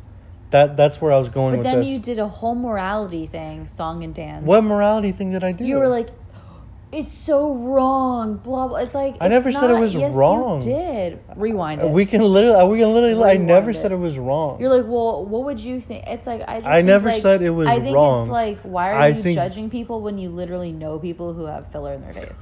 That 0.52 0.78
that's 0.78 1.02
where 1.02 1.12
I 1.12 1.18
was 1.18 1.28
going 1.28 1.58
But 1.58 1.64
then 1.64 1.80
this. 1.80 1.90
you 1.90 2.00
did 2.00 2.18
a 2.20 2.28
whole 2.30 2.56
morality 2.56 3.28
thing, 3.28 3.68
song 3.68 4.04
and 4.04 4.16
dance. 4.16 4.46
what 4.46 4.64
morality 4.64 5.12
thing 5.12 5.32
did 5.34 5.44
I 5.44 5.52
do? 5.52 5.66
You 5.66 5.78
were 5.78 5.90
like, 5.90 6.08
it's 6.94 7.14
so 7.14 7.54
wrong. 7.54 8.38
Blah 8.38 8.70
blah. 8.70 8.78
It's 8.78 8.96
like 8.96 9.18
I 9.20 9.26
it's 9.26 9.32
never 9.32 9.52
said 9.52 9.70
it 9.70 9.74
was 9.74 9.94
yes, 9.94 10.16
wrong. 10.16 10.62
You 10.62 10.70
did 10.70 11.20
rewind 11.36 11.82
uh, 11.82 11.88
it. 11.88 11.92
We 11.92 12.06
can 12.06 12.24
literally, 12.24 12.56
uh, 12.56 12.66
we 12.66 12.78
can 12.80 12.94
literally. 12.94 13.22
I 13.22 13.34
Rewind 13.34 13.48
never 13.48 13.72
it. 13.72 13.76
said 13.76 13.92
it 13.92 13.98
was 13.98 14.18
wrong. 14.18 14.62
You're 14.62 14.70
like, 14.74 14.86
well, 14.88 15.26
what 15.26 15.44
would 15.44 15.60
you 15.60 15.82
think? 15.82 16.06
It's 16.08 16.26
like 16.26 16.44
I. 16.48 16.60
Just 16.62 16.68
I 16.68 16.82
never 16.82 17.10
like- 17.10 17.22
said 17.22 17.42
it 17.42 17.50
was 17.50 17.68
wrong. 17.68 17.76
I 17.78 17.84
think 17.84 17.96
wrong. 17.98 18.22
it's 18.28 18.32
like, 18.32 18.60
why 18.62 18.92
are 18.94 18.96
I 18.96 19.08
you 19.10 19.22
think- 19.22 19.36
judging 19.36 19.70
people 19.70 20.00
when 20.02 20.18
you 20.18 20.30
literally 20.30 20.72
know 20.72 20.98
people 20.98 21.34
who 21.34 21.44
have 21.48 21.70
filler 21.70 21.94
in 21.94 22.00
their 22.04 22.14
face? 22.14 22.42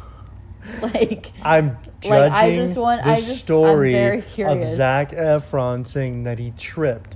Like, 0.81 1.31
I'm 1.41 1.67
Like, 1.69 2.01
judging 2.01 2.33
I 2.33 2.55
just 2.55 2.77
want- 2.77 3.03
the 3.03 3.09
I 3.09 3.15
just- 3.15 3.29
I'm 3.29 3.35
story 3.37 3.93
of. 3.95 4.65
Zac 4.65 5.11
Efron 5.11 5.85
saying 5.87 6.23
that 6.23 6.39
he 6.39 6.51
tripped. 6.57 7.15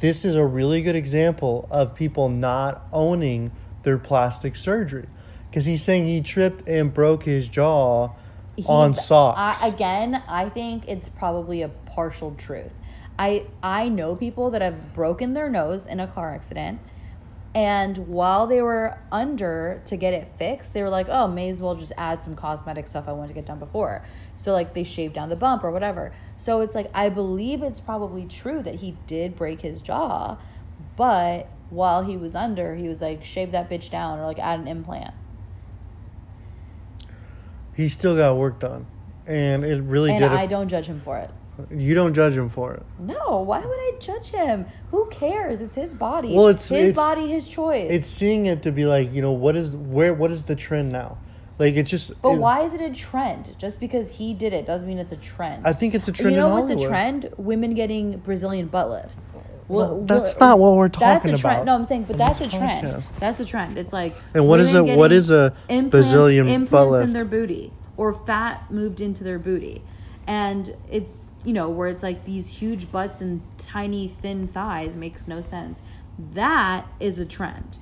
This 0.00 0.24
is 0.24 0.36
a 0.36 0.44
really 0.44 0.82
good 0.82 0.96
example 0.96 1.66
of 1.70 1.94
people 1.94 2.28
not 2.28 2.86
owning 2.92 3.52
their 3.84 3.96
plastic 3.98 4.54
surgery 4.56 5.06
because 5.50 5.64
he's 5.64 5.82
saying 5.82 6.06
he 6.06 6.20
tripped 6.20 6.66
and 6.68 6.92
broke 6.92 7.24
his 7.24 7.48
jaw 7.48 8.10
he- 8.56 8.64
on 8.66 8.94
socks. 8.94 9.62
I, 9.62 9.68
again, 9.68 10.22
I 10.28 10.48
think 10.48 10.84
it's 10.86 11.08
probably 11.08 11.62
a 11.62 11.68
partial 11.68 12.34
truth. 12.36 12.72
I 13.18 13.46
I 13.62 13.88
know 13.88 14.16
people 14.16 14.50
that 14.50 14.60
have 14.62 14.92
broken 14.92 15.34
their 15.34 15.48
nose 15.48 15.86
in 15.86 16.00
a 16.00 16.06
car 16.06 16.34
accident, 16.34 16.80
and 17.54 17.96
while 18.08 18.46
they 18.46 18.60
were 18.60 18.98
under 19.12 19.80
to 19.86 19.96
get 19.96 20.12
it 20.12 20.26
fixed, 20.36 20.74
they 20.74 20.82
were 20.82 20.88
like, 20.88 21.06
"Oh, 21.08 21.28
may 21.28 21.48
as 21.48 21.62
well 21.62 21.74
just 21.76 21.92
add 21.96 22.20
some 22.20 22.34
cosmetic 22.34 22.88
stuff 22.88 23.04
I 23.06 23.12
wanted 23.12 23.28
to 23.28 23.34
get 23.34 23.46
done 23.46 23.58
before." 23.58 24.04
So 24.36 24.52
like 24.52 24.74
they 24.74 24.82
shaved 24.84 25.14
down 25.14 25.28
the 25.28 25.36
bump 25.36 25.62
or 25.62 25.70
whatever. 25.70 26.12
So 26.36 26.60
it's 26.60 26.74
like 26.74 26.90
I 26.94 27.08
believe 27.08 27.62
it's 27.62 27.80
probably 27.80 28.26
true 28.26 28.60
that 28.62 28.76
he 28.76 28.96
did 29.06 29.36
break 29.36 29.60
his 29.60 29.80
jaw, 29.82 30.36
but 30.96 31.46
while 31.70 32.02
he 32.04 32.16
was 32.16 32.34
under, 32.34 32.74
he 32.74 32.88
was 32.88 33.00
like, 33.00 33.22
"Shave 33.24 33.52
that 33.52 33.70
bitch 33.70 33.90
down" 33.90 34.18
or 34.18 34.26
like 34.26 34.38
add 34.38 34.58
an 34.60 34.66
implant. 34.68 35.14
he 37.76 37.88
still 37.88 38.16
got 38.16 38.36
work 38.36 38.60
done, 38.60 38.86
and 39.26 39.64
it 39.64 39.82
really 39.82 40.10
And 40.12 40.20
did. 40.20 40.30
I 40.32 40.44
aff- 40.44 40.50
don't 40.50 40.68
judge 40.68 40.86
him 40.86 41.00
for 41.00 41.18
it. 41.18 41.30
You 41.70 41.94
don't 41.94 42.14
judge 42.14 42.34
him 42.34 42.48
for 42.48 42.74
it. 42.74 42.82
No, 42.98 43.40
why 43.42 43.60
would 43.60 43.68
I 43.68 43.92
judge 44.00 44.30
him? 44.30 44.66
Who 44.90 45.06
cares? 45.10 45.60
It's 45.60 45.76
his 45.76 45.94
body. 45.94 46.34
Well, 46.34 46.48
it's- 46.48 46.68
his 46.68 46.90
it's- 46.90 46.96
body, 46.96 47.28
his 47.28 47.48
choice. 47.48 47.88
It's 47.90 48.08
seeing 48.08 48.46
it 48.46 48.62
to 48.62 48.72
be 48.72 48.84
like 48.86 49.12
you 49.12 49.22
know 49.22 49.32
what 49.32 49.54
is 49.56 49.74
where 49.76 50.12
what 50.14 50.30
is 50.32 50.44
the 50.44 50.56
trend 50.56 50.90
now? 50.92 51.18
Like 51.58 51.74
it's 51.74 51.90
just. 51.90 52.20
but 52.20 52.30
it- 52.30 52.38
why 52.40 52.62
is 52.62 52.74
it 52.74 52.80
a 52.80 52.90
trend? 52.90 53.54
Just 53.58 53.78
because 53.78 54.16
he 54.18 54.34
did 54.34 54.52
it 54.52 54.66
doesn't 54.66 54.88
mean 54.88 54.98
it's 54.98 55.12
a 55.12 55.16
trend. 55.16 55.64
I 55.64 55.72
think 55.72 55.94
it's 55.94 56.08
a 56.08 56.12
trend 56.12 56.32
You 56.32 56.36
know 56.40 56.48
what's 56.48 56.70
a 56.70 56.76
trend? 56.88 57.30
Women 57.36 57.74
getting 57.74 58.18
Brazilian 58.18 58.66
butt 58.66 58.90
lifts. 58.90 59.32
No, 59.34 59.40
Well, 59.68 60.00
that's 60.04 60.36
well, 60.38 60.48
not 60.50 60.58
what 60.58 60.74
we're 60.76 60.88
That's 60.88 60.98
talking 61.22 61.34
a 61.34 61.38
trend. 61.38 61.56
about 61.58 61.66
No, 61.66 61.74
I'm 61.76 61.84
saying, 61.84 62.04
but 62.08 62.18
that's 62.18 62.40
a 62.40 62.48
trend. 62.48 62.86
podcast. 62.88 63.04
That's 63.20 63.40
a 63.40 63.44
trend. 63.46 63.78
It's 63.78 63.92
like 63.92 64.14
And 64.34 64.46
what 64.48 64.58
is 64.60 64.74
a- 64.74 64.82
what 64.84 65.12
is 65.12 65.30
a 65.30 65.54
implants- 65.68 65.90
Brazilian 65.90 66.46
butt 66.46 66.54
implants 66.54 66.90
lift? 66.92 67.06
in 67.06 67.12
their 67.12 67.24
booty 67.24 67.72
or 67.96 68.12
fat 68.12 68.64
moved 68.70 69.00
into 69.00 69.22
their 69.24 69.38
booty, 69.38 69.82
and 70.26 70.74
it's 70.90 71.32
you 71.44 71.52
know 71.52 71.68
where 71.68 71.88
it's 71.88 72.02
like 72.02 72.24
these 72.24 72.58
huge 72.58 72.90
butts 72.90 73.20
and 73.20 73.42
tiny 73.58 74.08
thin 74.08 74.46
thighs 74.48 74.94
makes 74.96 75.26
no 75.28 75.40
sense. 75.40 75.82
That 76.18 76.86
is 77.00 77.18
a 77.18 77.26
trend. 77.26 77.78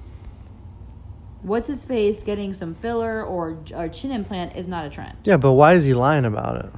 What's 1.42 1.66
his 1.68 1.84
face 1.84 2.22
getting 2.22 2.54
some 2.54 2.74
filler 2.74 3.22
or 3.22 3.58
or 3.74 3.88
chin 3.88 4.12
implant 4.12 4.54
is 4.56 4.68
not 4.68 4.86
a 4.86 4.90
trend 4.90 5.16
Yeah, 5.24 5.36
but 5.36 5.52
why 5.52 5.72
is 5.72 5.84
he 5.84 5.94
lying 5.94 6.24
about 6.24 6.64
it? 6.64 6.70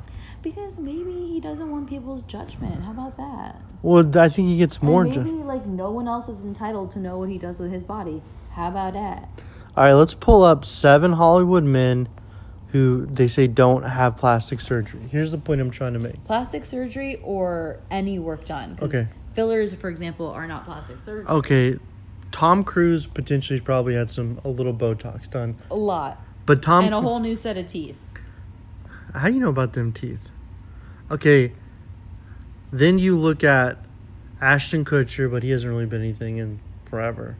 because 0.43 0.79
maybe 0.79 1.11
he 1.29 1.41
doesn't 1.41 1.71
want 1.71 1.89
people's 1.89 2.21
judgment. 2.21 2.83
How 2.85 2.91
about 2.91 3.17
that? 3.17 3.63
Well, 3.81 4.07
I 4.19 4.29
think 4.29 4.49
he 4.49 4.59
gets 4.59 4.83
more. 4.83 5.03
and 5.05 5.11
Ju- 5.11 5.23
maybe 5.23 5.37
like 5.43 5.65
no 5.65 5.91
one 5.91 6.07
else 6.07 6.29
is 6.29 6.43
entitled 6.45 6.91
to 6.91 6.99
know 6.99 7.17
what 7.17 7.31
he 7.31 7.39
does 7.39 7.59
with 7.59 7.73
his 7.73 7.83
body. 7.83 8.21
How 8.53 8.69
about 8.69 8.93
that? 8.93 9.29
All 9.75 9.85
right, 9.85 9.95
let's 9.95 10.13
pull 10.13 10.45
up 10.45 10.67
seven 10.67 11.15
Hollywood 11.15 11.65
men 11.65 12.09
who 12.75 13.07
they 13.07 13.29
say 13.29 13.47
don't 13.47 13.85
have 13.85 14.17
plastic 14.17 14.59
surgery. 14.59 15.01
Here's 15.09 15.31
the 15.31 15.39
point 15.39 15.61
I'm 15.61 15.71
trying 15.71 15.93
to 15.93 16.01
make. 16.01 16.25
Plastic 16.25 16.65
surgery 16.65 17.21
or 17.23 17.79
any 17.89 18.19
work 18.19 18.45
done. 18.47 18.77
Okay. 18.83 19.07
Fillers, 19.33 19.73
for 19.75 19.89
example, 19.89 20.27
are 20.27 20.49
not 20.49 20.65
plastic 20.65 20.99
surgery. 20.99 21.25
Okay, 21.29 21.79
Tom 22.33 22.65
Cruise 22.65 23.07
potentially 23.07 23.61
probably 23.61 23.95
had 23.95 24.11
some 24.11 24.41
a 24.45 24.49
little 24.49 24.75
Botox 24.75 25.31
done, 25.31 25.57
A 25.71 25.77
lot. 25.77 26.21
but 26.47 26.65
Tom, 26.65 26.85
and 26.85 26.93
a 26.93 27.01
whole 27.01 27.21
new 27.21 27.37
set 27.37 27.57
of 27.57 27.69
teeth. 27.69 27.97
how 29.15 29.29
do 29.29 29.35
you 29.35 29.41
know 29.41 29.51
about 29.51 29.75
them 29.75 29.93
teeth? 29.93 30.31
Okay, 31.13 31.53
then 32.73 32.99
you 32.99 33.15
look 33.17 33.45
at 33.45 33.79
Ashton 34.41 34.85
Kutcher, 34.85 35.31
but 35.31 35.45
he 35.45 35.51
hasn't 35.51 35.73
really 35.73 35.87
been 35.87 36.01
anything 36.01 36.39
in 36.39 36.59
forever. 36.91 37.37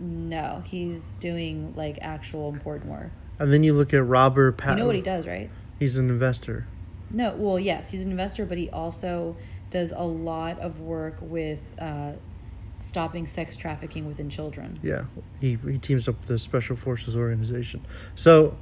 No, 0.00 0.62
he's 0.64 1.16
doing 1.16 1.74
like 1.76 1.98
actual 2.00 2.48
important 2.48 2.90
work. 2.90 3.10
And 3.38 3.52
then 3.52 3.62
you 3.62 3.72
look 3.74 3.94
at 3.94 4.04
Robert 4.04 4.56
Patterson. 4.56 4.78
You 4.78 4.82
know 4.82 4.86
what 4.86 4.96
he 4.96 5.02
does, 5.02 5.26
right? 5.26 5.50
He's 5.78 5.98
an 5.98 6.10
investor. 6.10 6.66
No, 7.10 7.34
well, 7.36 7.58
yes, 7.58 7.88
he's 7.90 8.02
an 8.02 8.10
investor, 8.10 8.44
but 8.44 8.58
he 8.58 8.68
also 8.70 9.36
does 9.70 9.92
a 9.94 10.04
lot 10.04 10.58
of 10.58 10.80
work 10.80 11.16
with 11.20 11.60
uh, 11.78 12.12
stopping 12.80 13.26
sex 13.26 13.56
trafficking 13.56 14.06
within 14.06 14.28
children. 14.28 14.78
Yeah, 14.82 15.04
he, 15.40 15.58
he 15.66 15.78
teams 15.78 16.08
up 16.08 16.18
with 16.18 16.28
the 16.28 16.38
Special 16.38 16.76
Forces 16.76 17.16
organization. 17.16 17.84
So 18.14 18.56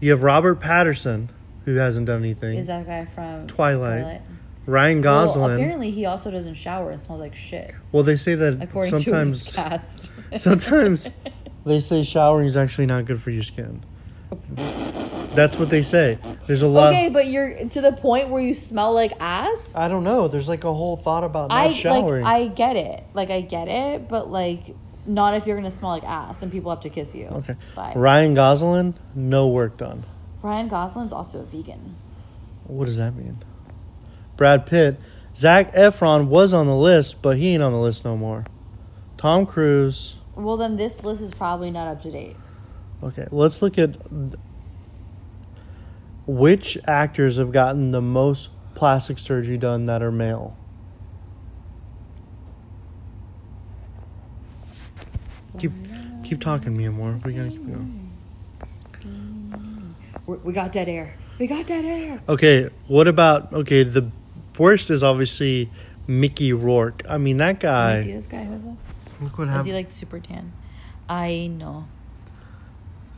you 0.00 0.10
have 0.12 0.22
Robert 0.22 0.56
Patterson, 0.56 1.30
who 1.64 1.74
hasn't 1.76 2.06
done 2.06 2.20
anything. 2.20 2.58
Is 2.58 2.68
that 2.68 2.86
guy 2.86 3.04
from 3.04 3.46
Twilight. 3.46 4.22
Ryan 4.66 5.00
Gosling. 5.00 5.44
Well, 5.44 5.54
apparently, 5.54 5.90
he 5.90 6.06
also 6.06 6.30
doesn't 6.30 6.54
shower 6.54 6.90
and 6.90 7.02
smells 7.02 7.20
like 7.20 7.34
shit, 7.34 7.74
Well, 7.92 8.02
they 8.02 8.16
say 8.16 8.34
that 8.36 8.62
according 8.62 8.90
sometimes 8.90 9.56
cast. 9.56 10.10
sometimes 10.36 11.10
they 11.66 11.80
say 11.80 12.02
showering 12.02 12.46
is 12.46 12.56
actually 12.56 12.86
not 12.86 13.04
good 13.04 13.20
for 13.20 13.30
your 13.30 13.42
skin. 13.42 13.84
That's 15.34 15.58
what 15.58 15.70
they 15.70 15.82
say. 15.82 16.18
There's 16.46 16.62
a 16.62 16.68
lot. 16.68 16.88
okay, 16.92 17.08
but 17.08 17.26
you're 17.26 17.68
to 17.68 17.80
the 17.80 17.92
point 17.92 18.28
where 18.28 18.42
you 18.42 18.54
smell 18.54 18.92
like 18.92 19.12
ass. 19.20 19.74
I 19.76 19.88
don't 19.88 20.04
know. 20.04 20.28
There's 20.28 20.48
like 20.48 20.64
a 20.64 20.72
whole 20.72 20.96
thought 20.96 21.24
about 21.24 21.48
not 21.50 21.58
I 21.58 21.70
showering. 21.70 22.24
like 22.24 22.34
I 22.34 22.46
get 22.48 22.76
it. 22.76 23.04
Like 23.14 23.30
I 23.30 23.40
get 23.40 23.68
it, 23.68 24.08
but 24.08 24.30
like 24.30 24.74
not 25.06 25.34
if 25.34 25.46
you're 25.46 25.56
gonna 25.56 25.70
smell 25.70 25.90
like 25.92 26.04
ass 26.04 26.42
and 26.42 26.50
people 26.52 26.70
have 26.70 26.80
to 26.80 26.90
kiss 26.90 27.14
you. 27.14 27.26
okay. 27.26 27.56
Bye. 27.74 27.92
Ryan 27.96 28.34
Gosling, 28.34 28.94
no 29.14 29.48
work 29.48 29.76
done. 29.76 30.04
Ryan 30.42 30.68
Gosling's 30.68 31.12
also 31.12 31.40
a 31.40 31.44
vegan. 31.44 31.96
What 32.64 32.86
does 32.86 32.96
that 32.96 33.14
mean? 33.14 33.42
Brad 34.36 34.64
Pitt. 34.66 34.98
Zac 35.34 35.72
Efron 35.72 36.26
was 36.26 36.52
on 36.52 36.66
the 36.66 36.76
list, 36.76 37.22
but 37.22 37.36
he 37.36 37.54
ain't 37.54 37.62
on 37.62 37.72
the 37.72 37.78
list 37.78 38.04
no 38.04 38.16
more. 38.16 38.44
Tom 39.16 39.46
Cruise. 39.46 40.16
Well, 40.34 40.56
then 40.56 40.76
this 40.76 41.04
list 41.04 41.20
is 41.20 41.34
probably 41.34 41.70
not 41.70 41.86
up 41.86 42.02
to 42.02 42.10
date. 42.10 42.36
Okay, 43.02 43.26
let's 43.30 43.62
look 43.62 43.78
at 43.78 43.96
which 46.26 46.78
actors 46.86 47.38
have 47.38 47.50
gotten 47.50 47.90
the 47.90 48.02
most 48.02 48.50
plastic 48.74 49.18
surgery 49.18 49.56
done 49.56 49.86
that 49.86 50.02
are 50.02 50.12
male. 50.12 50.56
Keep 55.58 55.72
keep 56.22 56.40
talking, 56.40 56.76
Mia 56.76 56.90
Moore. 56.90 57.20
We 57.24 57.34
gotta 57.34 57.50
keep 57.50 57.66
going. 57.66 57.96
We're, 60.26 60.52
got 60.52 60.70
dead 60.70 60.88
air. 60.88 61.16
We 61.38 61.48
got 61.48 61.66
dead 61.66 61.84
air. 61.84 62.22
Okay, 62.28 62.68
what 62.86 63.08
about 63.08 63.52
okay? 63.52 63.82
The 63.82 64.10
worst 64.56 64.90
is 64.90 65.02
obviously 65.02 65.70
Mickey 66.06 66.52
Rourke. 66.52 67.02
I 67.08 67.18
mean 67.18 67.38
that 67.38 67.60
Can 67.60 67.96
you 67.96 68.02
see 68.02 68.08
guy. 68.08 68.14
this 68.14 68.26
guy 68.26 68.44
who's 68.44 68.62
this? 68.62 68.94
Look 69.20 69.38
what 69.38 69.48
Is 69.48 69.64
he 69.64 69.72
like 69.72 69.90
super 69.90 70.20
tan? 70.20 70.52
I 71.08 71.48
know. 71.48 71.86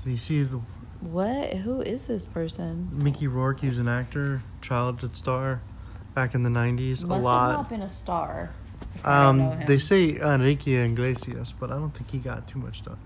You 0.04 0.16
see 0.16 0.42
the 0.42 0.60
What? 1.00 1.54
Who 1.54 1.80
is 1.80 2.06
this 2.06 2.24
person? 2.24 2.88
Mickey 2.92 3.26
Rourke. 3.26 3.60
He 3.60 3.68
was 3.68 3.78
an 3.78 3.88
actor, 3.88 4.42
childhood 4.60 5.16
star, 5.16 5.60
back 6.14 6.34
in 6.34 6.42
the 6.42 6.50
nineties. 6.50 7.02
A 7.02 7.06
Must 7.06 7.16
have 7.18 7.24
lot. 7.24 7.52
not 7.52 7.68
been 7.68 7.82
a 7.82 7.88
star. 7.88 8.50
if 8.94 9.06
I 9.06 9.22
don't 9.24 9.38
know 9.38 9.50
Um, 9.52 9.64
they 9.66 9.78
say 9.78 10.16
Enrique 10.18 10.72
Iglesias, 10.74 11.52
but 11.58 11.70
I 11.70 11.74
don't 11.74 11.92
think 11.94 12.10
he 12.10 12.18
got 12.18 12.48
too 12.48 12.58
much 12.58 12.82
done. 12.82 12.98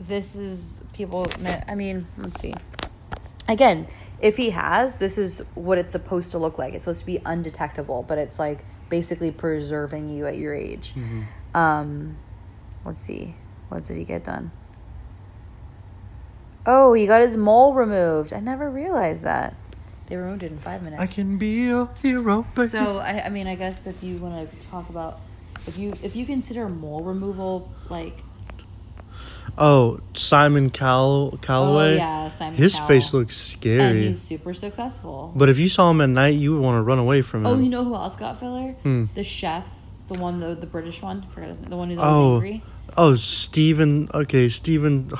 this 0.00 0.34
is 0.34 0.80
people 0.94 1.26
i 1.68 1.74
mean 1.74 2.06
let's 2.16 2.40
see 2.40 2.54
again 3.48 3.86
if 4.18 4.38
he 4.38 4.48
has 4.48 4.96
this 4.96 5.18
is 5.18 5.42
what 5.54 5.76
it's 5.76 5.92
supposed 5.92 6.30
to 6.30 6.38
look 6.38 6.56
like 6.58 6.72
it's 6.72 6.84
supposed 6.84 7.00
to 7.00 7.06
be 7.06 7.18
undetectable 7.26 8.02
but 8.08 8.16
it's 8.16 8.38
like 8.38 8.64
basically 8.88 9.30
preserving 9.30 10.08
you 10.08 10.26
at 10.26 10.38
your 10.38 10.54
age 10.54 10.94
um 11.54 12.16
let's 12.86 12.98
see 13.00 13.34
what 13.68 13.84
did 13.84 13.98
he 13.98 14.04
get 14.04 14.24
done 14.24 14.50
oh 16.66 16.92
he 16.92 17.06
got 17.06 17.20
his 17.20 17.36
mole 17.36 17.72
removed 17.74 18.32
i 18.32 18.40
never 18.40 18.68
realized 18.70 19.24
that 19.24 19.54
they 20.08 20.16
removed 20.16 20.42
it 20.42 20.50
in 20.50 20.58
five 20.58 20.82
minutes 20.82 21.00
I 21.00 21.06
can 21.06 21.38
be 21.38 21.70
a 21.70 21.86
hero, 22.02 22.44
baby. 22.56 22.68
so 22.68 22.98
I, 22.98 23.26
I 23.26 23.28
mean 23.28 23.46
i 23.46 23.54
guess 23.54 23.86
if 23.86 24.02
you 24.02 24.16
want 24.18 24.50
to 24.50 24.66
talk 24.68 24.88
about 24.88 25.20
if 25.66 25.78
you 25.78 25.94
if 26.02 26.16
you 26.16 26.26
consider 26.26 26.68
mole 26.68 27.02
removal 27.02 27.70
like 27.88 28.18
oh, 29.58 30.00
Simon 30.14 30.70
Cal- 30.70 31.38
Calloway. 31.42 31.92
oh 31.94 31.96
yeah 31.96 32.30
simon 32.30 32.56
His 32.56 32.74
Cowell. 32.76 32.88
face 32.88 33.14
looks 33.14 33.36
scary. 33.36 33.80
and 33.80 33.90
scary. 33.92 34.08
he's 34.08 34.22
super 34.22 34.54
successful 34.54 35.32
But 35.36 35.48
if 35.48 35.58
you 35.58 35.68
saw 35.68 35.90
him 35.90 36.00
at 36.00 36.08
night, 36.08 36.34
you 36.36 36.54
would 36.54 36.62
want 36.62 36.76
to 36.78 36.82
run 36.82 36.98
away 36.98 37.22
from 37.22 37.40
him. 37.40 37.46
Oh, 37.46 37.58
you 37.58 37.68
know 37.68 37.84
who 37.84 37.94
else 37.94 38.16
got 38.16 38.38
filler? 38.40 38.72
Hmm. 38.82 39.06
The 39.14 39.24
chef, 39.24 39.64
the 40.08 40.18
one, 40.18 40.40
the 40.40 40.54
the 40.54 40.66
British 40.66 41.02
one. 41.02 41.26
I 41.28 41.34
forgot 41.34 41.50
his 41.50 41.60
name. 41.60 41.70
The 41.70 41.76
one 41.76 41.90
who's 41.90 41.98
Oh. 41.98 42.02
always 42.02 42.42
angry. 42.42 42.62
Oh, 42.96 43.14
Steven. 43.14 44.08
Okay, 44.14 44.48
Steven. 44.48 45.10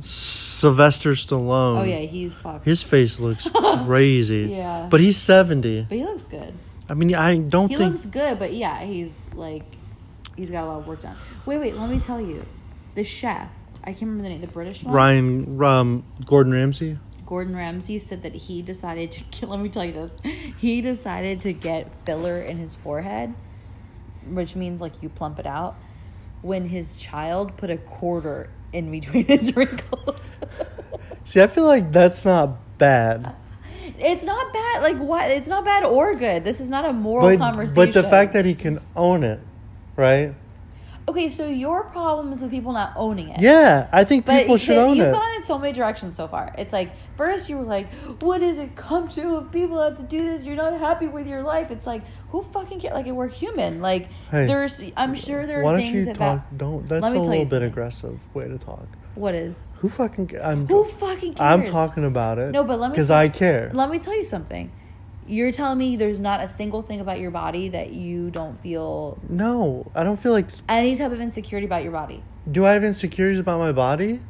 Sylvester 0.00 1.10
Stallone. 1.12 1.80
Oh 1.80 1.82
yeah, 1.82 1.98
he's 2.00 2.34
fucked. 2.34 2.64
His 2.64 2.82
face 2.82 3.20
looks 3.20 3.48
crazy. 3.84 4.48
Yeah. 4.50 4.88
But 4.90 5.00
he's 5.00 5.16
70. 5.18 5.86
But 5.88 5.96
he 5.98 6.04
looks 6.04 6.24
good. 6.24 6.54
I 6.88 6.94
mean, 6.94 7.14
I 7.14 7.36
don't 7.38 7.68
think 7.68 7.70
He 7.70 7.76
think. 7.76 7.92
looks 7.94 8.06
good, 8.06 8.38
but 8.38 8.52
yeah, 8.52 8.80
he's 8.84 9.14
like, 9.34 9.64
he's 10.36 10.50
got 10.50 10.64
a 10.64 10.66
lot 10.66 10.78
of 10.80 10.86
work 10.86 11.00
done. 11.02 11.16
Wait, 11.46 11.58
wait, 11.58 11.76
let 11.76 11.88
me 11.88 11.98
tell 12.00 12.20
you, 12.20 12.44
the 12.94 13.04
chef. 13.04 13.48
I 13.82 13.88
can't 13.92 14.02
remember 14.02 14.22
the 14.24 14.28
name. 14.30 14.40
The 14.40 14.46
British 14.46 14.82
one. 14.82 14.94
Ryan, 14.94 15.62
um, 15.64 16.04
Gordon 16.24 16.52
Ramsay. 16.52 16.98
Gordon 17.26 17.56
Ramsay 17.56 17.98
said 17.98 18.22
that 18.22 18.34
he 18.34 18.62
decided 18.62 19.12
to. 19.12 19.46
Let 19.46 19.60
me 19.60 19.68
tell 19.68 19.84
you 19.84 19.92
this. 19.92 20.16
He 20.58 20.80
decided 20.80 21.40
to 21.42 21.52
get 21.52 21.90
filler 21.90 22.40
in 22.40 22.58
his 22.58 22.74
forehead, 22.74 23.34
which 24.26 24.56
means 24.56 24.80
like 24.80 25.02
you 25.02 25.08
plump 25.08 25.38
it 25.38 25.46
out. 25.46 25.76
When 26.42 26.68
his 26.68 26.96
child 26.96 27.56
put 27.56 27.70
a 27.70 27.76
quarter 27.78 28.50
in 28.74 28.90
between 28.90 29.24
his 29.26 29.54
wrinkles. 29.56 30.30
See, 31.24 31.40
I 31.40 31.46
feel 31.46 31.64
like 31.64 31.92
that's 31.92 32.24
not 32.24 32.58
bad. 32.76 33.34
it's 33.98 34.24
not 34.24 34.52
bad. 34.52 34.82
Like 34.82 34.98
what? 34.98 35.30
It's 35.30 35.48
not 35.48 35.64
bad 35.64 35.84
or 35.84 36.14
good. 36.14 36.44
This 36.44 36.60
is 36.60 36.68
not 36.68 36.84
a 36.84 36.92
moral 36.92 37.30
But, 37.30 37.38
conversation. 37.38 37.76
but 37.76 37.94
the 37.94 38.02
fact 38.02 38.32
that 38.34 38.44
he 38.44 38.54
can 38.54 38.80
own 38.94 39.24
it, 39.24 39.40
right? 39.96 40.34
Okay, 41.08 41.28
so 41.28 41.46
your 41.48 41.84
problem 41.84 42.32
is 42.32 42.40
with 42.40 42.50
people 42.50 42.72
not 42.72 42.92
owning 42.96 43.28
it. 43.28 43.40
Yeah, 43.40 43.88
I 43.92 44.04
think 44.04 44.24
But 44.26 44.40
people 44.40 44.56
should 44.56 44.76
own 44.78 44.96
you've 44.96 45.08
it. 45.08 45.12
gone 45.12 45.34
in 45.36 45.42
so 45.42 45.58
many 45.58 45.72
directions 45.72 46.16
so 46.16 46.26
far. 46.28 46.54
It's 46.58 46.72
like 46.72 46.90
first 47.16 47.48
you 47.48 47.58
were 47.58 47.64
like, 47.64 47.92
"What 48.20 48.38
does 48.38 48.58
it 48.58 48.74
come 48.76 49.08
to 49.10 49.38
if 49.38 49.52
people 49.52 49.80
have 49.82 49.96
to 49.96 50.02
do 50.02 50.18
this? 50.18 50.44
You're 50.44 50.56
not 50.56 50.78
happy 50.78 51.06
with 51.08 51.26
your 51.26 51.42
life." 51.42 51.70
It's 51.70 51.86
like, 51.86 52.02
who 52.30 52.42
fucking 52.42 52.80
care? 52.80 52.92
Like, 52.92 53.06
we're 53.06 53.28
human. 53.28 53.80
Like, 53.80 54.08
Hey, 54.30 54.46
there's. 54.46 54.82
I'm 54.96 55.14
sure 55.14 55.46
there 55.46 55.60
are 55.60 55.62
Why 55.62 55.72
don't 55.72 55.80
things 55.80 56.06
you 56.06 56.12
about. 56.12 56.16
talk? 56.16 56.46
Don't. 56.56 56.86
That's 56.88 57.04
a 57.04 57.10
little 57.10 57.44
bit 57.46 57.62
aggressive 57.62 58.18
way 58.34 58.48
to 58.48 58.58
talk. 58.58 58.86
What 59.14 59.34
is? 59.34 59.60
Who 59.76 59.88
fucking? 59.88 60.30
I'm. 60.42 60.66
Who 60.66 60.84
fucking 60.84 61.34
cares? 61.34 61.40
I'm 61.40 61.64
talking 61.64 62.04
about 62.04 62.38
it. 62.38 62.50
No, 62.50 62.64
but 62.64 62.80
let 62.80 62.88
me 62.90 62.94
Because 62.94 63.10
I 63.10 63.28
care. 63.28 63.70
Let 63.72 63.90
me 63.90 63.98
tell 63.98 64.16
you 64.16 64.24
something. 64.24 64.72
You're 65.26 65.52
telling 65.52 65.78
me 65.78 65.96
there's 65.96 66.20
not 66.20 66.42
a 66.42 66.48
single 66.48 66.82
thing 66.82 67.00
about 67.00 67.18
your 67.20 67.30
body 67.30 67.68
that 67.70 67.92
you 67.92 68.30
don't 68.30 68.58
feel 68.60 69.18
No, 69.28 69.90
I 69.94 70.04
don't 70.04 70.18
feel 70.18 70.32
like. 70.32 70.46
any 70.68 70.96
type 70.96 71.12
of 71.12 71.20
insecurity 71.20 71.66
about 71.66 71.82
your 71.82 71.92
body. 71.92 72.22
Do 72.50 72.66
I 72.66 72.72
have 72.72 72.84
insecurities 72.84 73.38
about 73.38 73.58
my 73.58 73.72
body? 73.72 74.20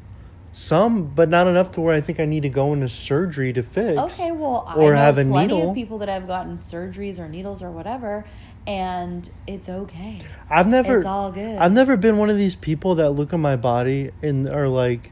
Some, 0.52 1.06
but 1.06 1.28
not 1.28 1.48
enough 1.48 1.72
to 1.72 1.80
where 1.80 1.92
I 1.92 2.00
think 2.00 2.20
I 2.20 2.26
need 2.26 2.42
to 2.44 2.48
go 2.48 2.72
into 2.72 2.88
surgery 2.88 3.52
to 3.54 3.62
fix. 3.62 3.98
Okay, 3.98 4.30
well, 4.30 4.64
I 4.68 4.74
Or 4.76 4.92
know 4.92 4.98
have 4.98 5.18
a 5.18 5.24
plenty 5.24 5.54
needle. 5.54 5.70
of 5.70 5.74
people 5.74 5.98
that 5.98 6.08
have 6.08 6.28
gotten 6.28 6.56
surgeries 6.56 7.18
or 7.18 7.28
needles 7.28 7.60
or 7.60 7.72
whatever, 7.72 8.24
and 8.64 9.28
it's 9.48 9.68
okay. 9.68 10.22
I've 10.48 10.68
never. 10.68 10.98
It's 10.98 11.06
all 11.06 11.32
good. 11.32 11.58
I've 11.58 11.72
never 11.72 11.96
been 11.96 12.18
one 12.18 12.30
of 12.30 12.36
these 12.36 12.54
people 12.54 12.94
that 12.94 13.10
look 13.10 13.32
at 13.32 13.40
my 13.40 13.56
body 13.56 14.12
and 14.22 14.48
are 14.48 14.68
like, 14.68 15.10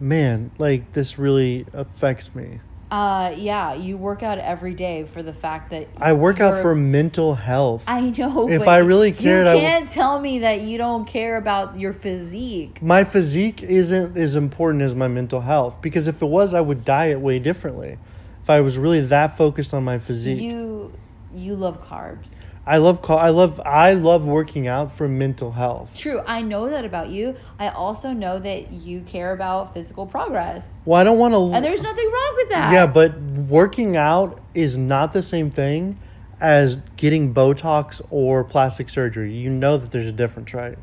"Man, 0.00 0.50
like 0.56 0.94
this 0.94 1.18
really 1.18 1.66
affects 1.74 2.34
me." 2.34 2.60
Uh, 2.94 3.34
yeah, 3.36 3.74
you 3.74 3.96
work 3.96 4.22
out 4.22 4.38
every 4.38 4.72
day 4.72 5.02
for 5.02 5.20
the 5.20 5.32
fact 5.32 5.70
that 5.70 5.88
I 5.96 6.12
work 6.12 6.38
out 6.38 6.62
for 6.62 6.76
mental 6.76 7.34
health. 7.34 7.82
I 7.88 8.00
know. 8.16 8.48
If 8.48 8.60
but 8.60 8.68
I 8.68 8.78
really 8.78 9.10
cared, 9.10 9.48
you 9.48 9.60
can't 9.60 9.90
tell 9.90 10.20
me 10.20 10.38
that 10.40 10.60
you 10.60 10.78
don't 10.78 11.04
care 11.04 11.36
about 11.36 11.76
your 11.76 11.92
physique. 11.92 12.80
my 12.80 13.02
physique 13.02 13.64
isn't 13.64 14.16
as 14.16 14.36
important 14.36 14.84
as 14.84 14.94
my 14.94 15.08
mental 15.08 15.40
health 15.40 15.82
because 15.82 16.06
if 16.06 16.22
it 16.22 16.26
was, 16.26 16.54
I 16.54 16.60
would 16.60 16.84
diet 16.84 17.18
way 17.18 17.40
differently. 17.40 17.98
If 18.44 18.48
I 18.48 18.60
was 18.60 18.78
really 18.78 19.00
that 19.00 19.36
focused 19.36 19.74
on 19.74 19.82
my 19.82 19.98
physique, 19.98 20.40
You, 20.40 20.92
you 21.34 21.56
love 21.56 21.84
carbs. 21.84 22.44
I 22.66 22.78
love 22.78 23.02
call. 23.02 23.18
I 23.18 23.28
love. 23.28 23.60
I 23.64 23.92
love 23.92 24.24
working 24.26 24.66
out 24.66 24.90
for 24.90 25.06
mental 25.06 25.52
health. 25.52 25.94
True, 25.96 26.22
I 26.26 26.40
know 26.40 26.70
that 26.70 26.84
about 26.86 27.10
you. 27.10 27.36
I 27.58 27.68
also 27.68 28.12
know 28.12 28.38
that 28.38 28.72
you 28.72 29.02
care 29.02 29.32
about 29.32 29.74
physical 29.74 30.06
progress, 30.06 30.82
Well, 30.86 30.98
I 31.00 31.04
don't 31.04 31.18
want 31.18 31.34
to. 31.34 31.54
and 31.54 31.62
there's 31.64 31.82
nothing 31.82 32.06
wrong 32.10 32.32
with 32.36 32.48
that. 32.50 32.72
Yeah, 32.72 32.86
but 32.86 33.18
working 33.20 33.96
out 33.98 34.40
is 34.54 34.78
not 34.78 35.12
the 35.12 35.22
same 35.22 35.50
thing 35.50 35.98
as 36.40 36.76
getting 36.96 37.34
Botox 37.34 38.00
or 38.10 38.42
plastic 38.44 38.88
surgery. 38.88 39.34
You 39.34 39.50
know 39.50 39.76
that 39.76 39.90
there's 39.90 40.06
a 40.06 40.12
difference, 40.12 40.54
right? 40.54 40.78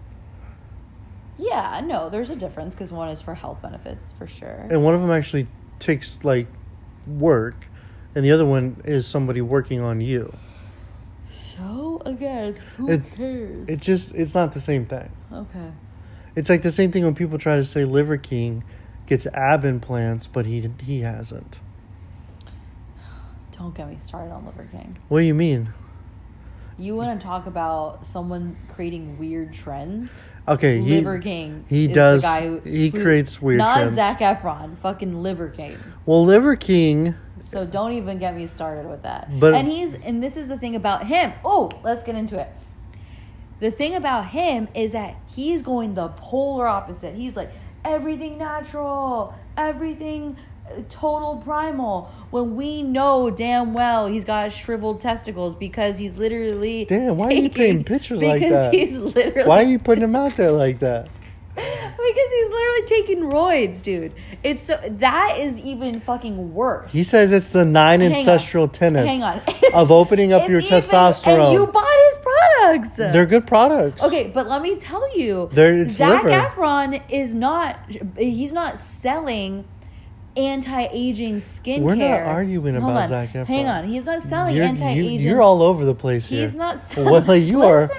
yeah, 1.38 1.82
no, 1.84 2.10
there's 2.10 2.30
a 2.30 2.36
difference 2.36 2.76
because 2.76 2.92
one 2.92 3.10
is 3.10 3.22
for 3.22 3.34
health 3.34 3.62
benefits 3.64 4.14
for 4.20 4.28
sure. 4.28 4.68
And 4.70 4.84
one 4.84 4.94
of 4.94 5.02
them 5.02 5.10
actually 5.10 5.48
takes 5.80 6.24
like 6.24 6.46
work, 7.08 7.68
and 8.14 8.24
the 8.24 8.32
other 8.32 8.46
one 8.46 8.80
is 8.86 9.08
somebody 9.08 9.42
working 9.42 9.82
on 9.82 10.02
you. 10.02 10.32
So 11.62 12.02
again, 12.06 12.56
who 12.78 12.90
It- 12.90 13.16
cares? 13.16 13.70
It 13.70 13.80
just 13.82 14.16
it's 14.16 14.34
not 14.34 14.54
the 14.54 14.60
same 14.60 14.86
thing. 14.86 15.10
okay. 15.32 15.72
It's 16.36 16.50
like 16.50 16.62
the 16.62 16.72
same 16.72 16.92
thing 16.92 17.04
when 17.04 17.14
people 17.14 17.38
try 17.38 17.56
to 17.58 17.64
say 17.64 17.84
Liver 17.86 18.18
King 18.18 18.64
gets 19.06 19.26
ab 19.28 19.64
implants, 19.66 20.28
but 20.28 20.46
he 20.46 20.70
he 20.82 21.02
hasn't. 21.02 21.60
Don't 23.58 23.76
get 23.76 23.88
me 23.90 23.98
started 24.00 24.32
on 24.32 24.46
Liver 24.46 24.68
King. 24.72 24.98
What 25.10 25.20
do 25.20 25.26
you 25.26 25.36
mean? 25.36 25.70
You 26.80 26.96
want 26.96 27.20
to 27.20 27.24
talk 27.24 27.46
about 27.46 28.08
someone 28.08 28.56
creating 28.70 29.20
weird 29.20 29.54
trends? 29.54 30.20
Okay, 30.48 30.82
he 30.82 30.96
Liver 30.96 31.20
King. 31.20 31.64
he 31.68 31.88
does- 31.88 32.26
who- 32.26 32.62
he 32.64 32.90
creates 32.90 33.40
weird 33.40 33.60
Not 33.60 33.76
trends. 33.78 33.94
Zac 33.94 34.20
Efron. 34.20 34.78
Fucking 34.80 35.22
Liver 35.22 35.50
King. 35.50 35.76
well 36.08 36.26
Liver 36.26 36.56
King. 36.56 37.14
So 37.44 37.66
don't 37.66 37.94
even 37.94 38.18
get 38.20 38.36
me 38.36 38.48
started 38.48 38.88
with 38.90 39.04
that. 39.04 39.28
But- 39.40 39.54
and 39.54 39.68
he's 39.68 39.94
and 39.94 40.22
this 40.24 40.38
is 40.38 40.48
the 40.48 40.58
thing 40.58 40.76
about 40.76 41.06
him. 41.08 41.34
Oh, 41.44 41.70
let's 41.84 42.04
get 42.04 42.16
into 42.16 42.40
it. 42.40 42.50
The 43.60 43.70
thing 43.72 43.94
about 43.96 44.28
him 44.30 44.68
is 44.74 44.92
that 44.94 45.16
he's 45.28 45.62
going 45.62 45.94
the 45.94 46.08
polar 46.10 46.68
opposite. 46.68 47.16
He's 47.16 47.36
like 47.36 47.52
everything 47.86 48.38
natural, 48.40 49.36
everything 49.56 50.36
uh, 50.68 50.82
total 50.90 51.38
primal. 51.38 52.12
When 52.32 52.56
we 52.56 52.82
know 52.82 53.30
damn 53.30 53.74
well 53.74 54.08
he's 54.08 54.24
got 54.24 54.52
shriveled 54.52 55.00
testicles 55.02 55.56
because 55.56 55.98
he's 55.98 56.16
literally 56.16 56.86
Damn, 56.86 57.18
why 57.18 57.28
are 57.28 57.32
you 57.34 57.50
painting 57.50 57.84
pictures 57.84 58.22
like 58.22 58.36
because 58.42 58.52
that? 58.52 58.74
he's 58.74 58.94
literally 58.98 59.48
Why 59.48 59.62
are 59.62 59.68
you 59.68 59.78
putting 59.80 60.04
him 60.04 60.16
out 60.16 60.36
there 60.38 60.52
like 60.52 60.80
that? 60.80 61.10
Because 61.98 62.32
he's 62.32 62.50
literally 62.50 62.86
taking 62.86 63.20
roids, 63.32 63.82
dude. 63.82 64.14
It's 64.44 64.64
so 64.64 64.78
that 65.00 65.38
is 65.40 65.60
even 65.60 66.00
fucking 66.02 66.54
worse. 66.54 66.92
He 66.92 67.04
says 67.04 67.32
it's 67.32 67.50
the 67.52 67.66
nine 67.66 68.02
Hang 68.02 68.12
on. 68.12 68.18
ancestral 68.18 68.68
tenets 68.68 69.08
Hang 69.08 69.24
on. 69.24 69.42
of 69.74 69.92
opening 69.92 70.34
up 70.34 70.50
your 70.50 70.60
even- 70.62 70.80
testosterone. 70.80 71.46
And 71.46 71.54
you 71.54 71.68
bought 71.68 71.98
his 72.10 72.18
products. 72.18 72.92
They're 72.98 73.26
good 73.26 73.48
products. 73.48 74.04
Okay, 74.04 74.30
but 74.34 74.48
let 74.48 74.62
me 74.62 74.78
tell 74.78 75.18
you, 75.18 75.50
Zach 75.54 76.24
liver. 76.24 76.30
Efron 76.30 77.02
is 77.10 77.34
not. 77.36 77.80
He's 78.18 78.54
not 78.54 78.78
selling 78.80 79.66
anti-aging 80.38 81.36
skincare. 81.38 81.82
We're 81.82 81.96
not 81.96 82.22
arguing 82.22 82.76
Hold 82.76 82.92
about 82.94 83.04
on. 83.04 83.08
Zac 83.10 83.34
Efron. 83.34 83.46
Hang 83.48 83.68
on, 83.68 83.88
he's 83.90 84.06
not 84.06 84.22
selling 84.22 84.56
You're, 84.56 84.66
anti-aging. 84.66 85.04
you, 85.06 85.20
you're 85.32 85.42
all 85.42 85.62
over 85.62 85.84
the 85.84 85.94
place 85.96 86.30
here. 86.30 86.44
He's 86.46 86.56
not 86.56 86.80
selling. 86.80 87.26
Well, 87.28 87.36
you 87.36 87.64
are. 87.64 87.90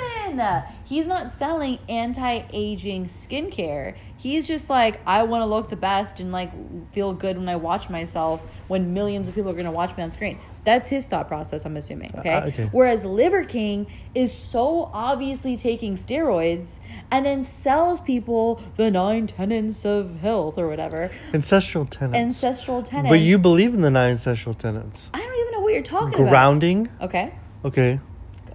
He's 0.93 1.07
not 1.07 1.31
selling 1.31 1.79
anti-aging 1.89 3.07
skincare. 3.07 3.95
He's 4.19 4.47
just 4.47 4.69
like, 4.69 5.01
I 5.07 5.23
want 5.23 5.41
to 5.41 5.47
look 5.47 5.71
the 5.71 5.77
best 5.77 6.21
and 6.21 6.31
like 6.33 6.53
feel 6.93 7.15
good 7.15 7.39
when 7.39 7.49
I 7.49 7.57
watch 7.57 7.89
myself. 7.89 8.43
When 8.69 8.93
millions 8.93 9.27
of 9.27 9.35
people 9.35 9.51
are 9.51 9.55
gonna 9.55 9.73
watch 9.73 9.97
me 9.97 10.03
on 10.03 10.13
screen. 10.13 10.39
That's 10.65 10.91
his 10.91 11.07
thought 11.07 11.29
process. 11.29 11.65
I'm 11.65 11.79
assuming. 11.79 12.15
Okay. 12.19 12.35
Uh, 12.35 12.47
okay. 12.49 12.69
Whereas 12.73 13.07
Liver 13.07 13.43
King 13.45 13.87
is 14.15 14.35
so 14.35 14.91
obviously 14.93 15.57
taking 15.57 15.97
steroids 15.97 16.79
and 17.11 17.25
then 17.25 17.43
sells 17.43 17.99
people 17.99 18.61
the 18.77 18.91
nine 18.91 19.27
tenets 19.27 19.87
of 19.87 20.21
health 20.21 20.59
or 20.59 20.69
whatever, 20.69 21.11
Ancestral 21.33 21.87
tenets. 21.87 22.17
ancestral 22.19 22.83
tenets. 22.83 23.09
But 23.09 23.21
you 23.21 23.39
believe 23.39 23.73
in 23.73 23.81
the 23.81 23.91
nine 23.91 24.11
ancestral 24.11 24.55
tenets. 24.55 25.09
I 25.15 25.21
don't 25.21 25.41
even 25.41 25.53
know 25.53 25.61
what 25.61 25.73
you're 25.73 25.83
talking 25.83 26.27
Grounding. 26.27 26.87
about. 26.89 27.01
Grounding. 27.01 27.33
Okay. 27.33 27.35
Okay. 27.65 28.01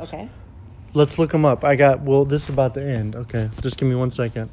Okay. 0.01 0.29
Let's 0.97 1.19
look 1.19 1.31
them 1.31 1.45
up. 1.45 1.63
I 1.63 1.75
got, 1.75 2.01
well, 2.01 2.25
this 2.25 2.45
is 2.45 2.49
about 2.49 2.73
to 2.73 2.81
end. 2.81 3.15
Okay. 3.15 3.51
Just 3.61 3.77
give 3.77 3.87
me 3.87 3.93
one 3.93 4.09
second. 4.09 4.49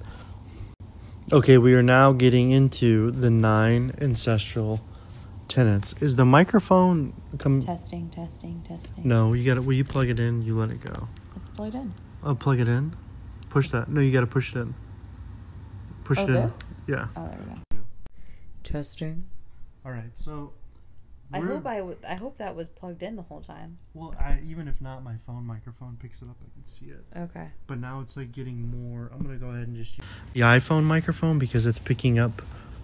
Okay, 1.32 1.56
we 1.56 1.72
are 1.74 1.82
now 1.82 2.12
getting 2.12 2.50
into 2.50 3.10
the 3.12 3.30
nine 3.30 3.94
ancestral 3.98 4.84
tenets. 5.48 5.94
Is 6.02 6.16
the 6.16 6.26
microphone 6.26 7.14
come? 7.38 7.62
Testing. 7.62 8.10
Testing. 8.10 8.62
Testing. 8.68 9.08
No, 9.08 9.32
you 9.32 9.42
got 9.46 9.56
it. 9.56 9.64
Will 9.64 9.72
you 9.72 9.84
plug 9.84 10.10
it 10.10 10.20
in? 10.20 10.42
You 10.42 10.58
let 10.58 10.68
it 10.68 10.82
go. 10.84 11.08
It's 11.34 11.48
plugged 11.48 11.76
in. 11.76 11.94
I'll 12.22 12.34
plug 12.34 12.60
it 12.60 12.68
in. 12.68 12.94
Push 13.48 13.70
that. 13.70 13.88
No, 13.88 14.02
you 14.02 14.12
got 14.12 14.20
to 14.20 14.26
push 14.26 14.54
it 14.54 14.58
in. 14.60 14.74
Push 16.04 16.18
Oh, 16.18 16.22
it 16.24 16.28
in. 16.28 16.34
this? 16.34 16.58
Yeah. 16.86 17.06
Oh, 17.16 17.26
there 17.26 17.38
we 17.38 17.54
go. 17.78 17.82
Testing. 18.64 19.24
All 19.86 19.92
right. 19.92 20.10
So. 20.14 20.52
I 21.34 21.40
we're- 21.40 21.54
hope 21.54 21.66
I, 21.66 21.76
w- 21.78 21.96
I 22.08 22.14
hope 22.14 22.38
that 22.38 22.54
was 22.56 22.68
plugged 22.68 23.02
in 23.02 23.16
the 23.16 23.22
whole 23.22 23.40
time. 23.40 23.78
Well, 23.92 24.14
I, 24.18 24.40
even 24.46 24.68
if 24.68 24.80
not, 24.80 25.02
my 25.02 25.16
phone 25.16 25.44
microphone 25.46 25.96
picks 26.00 26.22
it 26.22 26.26
up. 26.28 26.36
I 26.40 26.48
can 26.54 26.64
see 26.66 26.86
it. 26.86 27.04
Okay. 27.16 27.48
But 27.66 27.78
now 27.78 28.00
it's 28.00 28.16
like 28.16 28.32
getting 28.32 28.70
more. 28.70 29.10
I'm 29.12 29.22
gonna 29.22 29.36
go 29.38 29.48
ahead 29.48 29.66
and 29.68 29.76
just 29.76 29.98
use 29.98 30.06
the 30.32 30.40
iPhone 30.40 30.84
microphone 30.84 31.38
because 31.38 31.66
it's 31.66 31.78
picking 31.78 32.18
up 32.18 32.42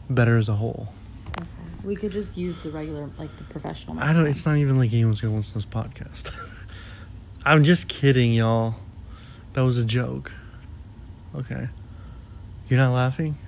better 0.09 0.37
as 0.37 0.49
a 0.49 0.55
whole. 0.55 0.93
Okay. 1.39 1.49
We 1.85 1.97
could 1.97 2.13
just 2.13 2.37
use 2.37 2.59
the 2.59 2.71
regular, 2.71 3.09
like 3.19 3.35
the 3.39 3.45
professional. 3.45 3.99
I 3.99 4.13
don't. 4.13 4.27
It's 4.27 4.45
not 4.45 4.57
even 4.59 4.77
like 4.77 4.93
anyone's 4.93 5.21
gonna 5.21 5.37
listen 5.37 5.61
to 5.61 5.67
this 5.67 5.75
podcast. 5.75 6.35
I'm 7.45 7.65
just 7.65 7.89
kidding, 7.89 8.33
y'all. 8.35 8.75
That 9.55 9.63
was 9.63 9.79
a 9.79 9.85
joke. 9.85 10.33
Okay. 11.35 11.69
You're 12.69 12.79
not 12.79 12.93
laughing. 12.93 13.39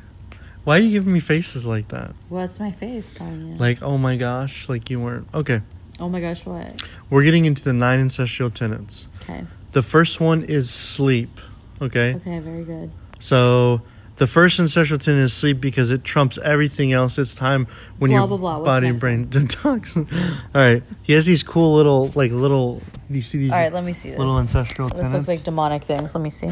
Why 0.64 0.77
are 0.77 0.81
you 0.81 0.90
giving 0.90 1.12
me 1.12 1.20
faces 1.20 1.66
like 1.66 1.88
that? 1.88 2.12
What's 2.29 2.61
my 2.61 2.70
face 2.70 3.14
telling 3.14 3.48
you? 3.48 3.57
Like, 3.57 3.83
oh 3.83 3.98
my 3.98 4.16
gosh, 4.16 4.68
like 4.68 4.90
you 4.90 5.01
weren't. 5.01 5.27
Okay. 5.35 5.61
oh 5.98 6.09
my 6.09 6.20
gosh, 6.20 6.46
what? 6.46 6.83
We're 7.11 7.25
getting 7.25 7.44
into 7.46 7.64
the 7.64 7.72
nine 7.72 7.98
ancestral 8.01 8.51
tenets. 8.51 9.09
Okay. 9.22 9.44
The 9.72 9.83
first 9.83 10.20
one 10.20 10.42
is 10.44 10.70
sleep. 10.70 11.40
Okay. 11.81 12.14
Okay, 12.14 12.38
very 12.38 12.64
good. 12.64 12.92
So 13.18 13.83
the 14.16 14.27
first 14.29 14.61
ancestral 14.61 14.98
tenet 15.01 15.22
is 15.22 15.33
sleep 15.33 15.61
because 15.61 15.90
it 15.90 16.05
trumps 16.05 16.38
everything 16.38 16.92
else. 16.92 17.18
It's 17.18 17.35
time 17.35 17.66
when 17.98 18.11
Blah, 18.11 18.20
your 18.20 18.29
blah, 18.29 18.37
blah. 18.37 18.61
Body 18.64 18.87
and 18.88 19.01
brain 19.01 19.27
detox. 19.31 19.96
All 20.55 20.61
right. 20.61 20.83
He 21.03 21.14
has 21.14 21.27
these 21.27 21.42
cool 21.42 21.75
little, 21.75 22.12
like 22.14 22.31
little. 22.31 22.83
You 23.11 23.22
see 23.22 23.38
these 23.38 23.51
All 23.51 23.59
right, 23.59 23.72
let 23.72 23.83
me 23.83 23.94
see 23.94 24.11
this. 24.11 24.18
little 24.18 24.38
ancestral 24.38 24.88
tenets. 24.90 25.01
this 25.01 25.11
tenets? 25.11 25.29
looks 25.29 25.38
like 25.38 25.44
demonic 25.44 25.83
things. 25.83 26.14
Let 26.14 26.22
me 26.22 26.31
see. 26.31 26.51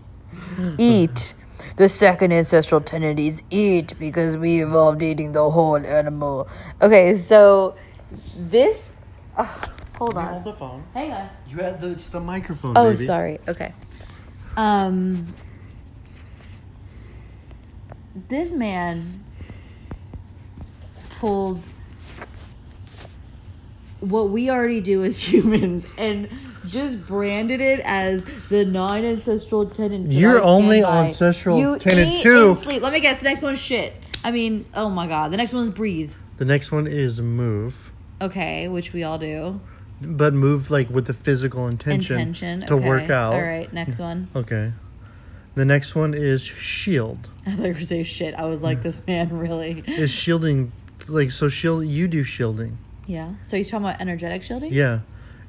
eat. 0.78 1.34
The 1.76 1.88
second 1.90 2.32
ancestral 2.32 2.80
tenet 2.80 3.18
is 3.18 3.42
eat 3.50 3.98
because 3.98 4.36
we 4.36 4.62
evolved 4.62 5.02
eating 5.02 5.32
the 5.32 5.50
whole 5.50 5.76
animal. 5.76 6.48
Okay, 6.80 7.14
so 7.16 7.76
this. 8.36 8.92
ugh, 9.36 9.46
hold 9.98 10.14
Hold 10.14 10.16
on. 10.16 10.42
the 10.42 10.52
phone. 10.54 10.84
Hang 10.94 11.12
on. 11.12 11.28
You 11.48 11.58
had 11.58 11.80
the. 11.80 11.90
It's 11.92 12.08
the 12.08 12.20
microphone. 12.20 12.72
Oh, 12.76 12.92
baby. 12.92 12.96
sorry. 12.96 13.38
Okay. 13.46 13.72
Um, 14.56 15.26
this 18.28 18.52
man 18.54 19.22
pulled 21.10 21.68
what 24.00 24.30
we 24.30 24.48
already 24.50 24.80
do 24.80 25.04
as 25.04 25.20
humans 25.32 25.86
and 25.98 26.28
just 26.66 27.06
branded 27.06 27.60
it 27.60 27.80
as 27.84 28.24
the 28.48 28.64
nine 28.64 29.04
ancestral 29.04 29.64
that 29.64 29.90
You're 30.06 30.42
only 30.42 30.82
by. 30.82 31.04
ancestral 31.04 31.58
You 31.58 31.78
tenet 31.78 32.08
eat 32.08 32.20
two. 32.22 32.54
Sleep. 32.54 32.82
Let 32.82 32.92
me 32.92 33.00
guess. 33.00 33.20
The 33.20 33.24
next 33.24 33.42
one's 33.42 33.60
shit. 33.60 33.94
I 34.24 34.30
mean, 34.30 34.66
oh 34.74 34.88
my 34.90 35.06
god. 35.06 35.30
The 35.32 35.36
next 35.36 35.52
one's 35.52 35.70
breathe. 35.70 36.12
The 36.36 36.44
next 36.44 36.70
one 36.72 36.86
is 36.86 37.20
move, 37.20 37.92
Okay, 38.20 38.68
which 38.68 38.92
we 38.92 39.02
all 39.04 39.18
do. 39.18 39.60
but 40.02 40.34
move 40.34 40.70
like 40.70 40.90
with 40.90 41.06
the 41.06 41.14
physical 41.14 41.66
intention, 41.68 42.18
Intention 42.20 42.66
to 42.66 42.74
okay. 42.74 42.86
work 42.88 43.08
out. 43.10 43.34
All 43.34 43.40
right, 43.42 43.72
next 43.72 43.98
one. 43.98 44.28
Okay. 44.36 44.72
The 45.54 45.64
next 45.64 45.94
one 45.94 46.12
is 46.12 46.42
shield. 46.42 47.30
I 47.46 47.50
thought 47.52 47.56
you 47.62 47.68
were 47.68 47.72
gonna 47.74 47.84
say 47.86 48.04
shit. 48.04 48.34
I 48.34 48.44
was 48.46 48.62
like, 48.62 48.82
this 48.82 49.06
man 49.06 49.30
really. 49.38 49.82
Is 49.86 50.10
shielding 50.10 50.72
like 51.08 51.30
so? 51.30 51.48
Shield. 51.48 51.86
You 51.86 52.08
do 52.08 52.22
shielding. 52.22 52.76
Yeah. 53.06 53.34
So 53.42 53.56
he's 53.56 53.70
talking 53.70 53.86
about 53.86 54.00
energetic 54.00 54.42
shielding. 54.42 54.72
Yeah. 54.72 55.00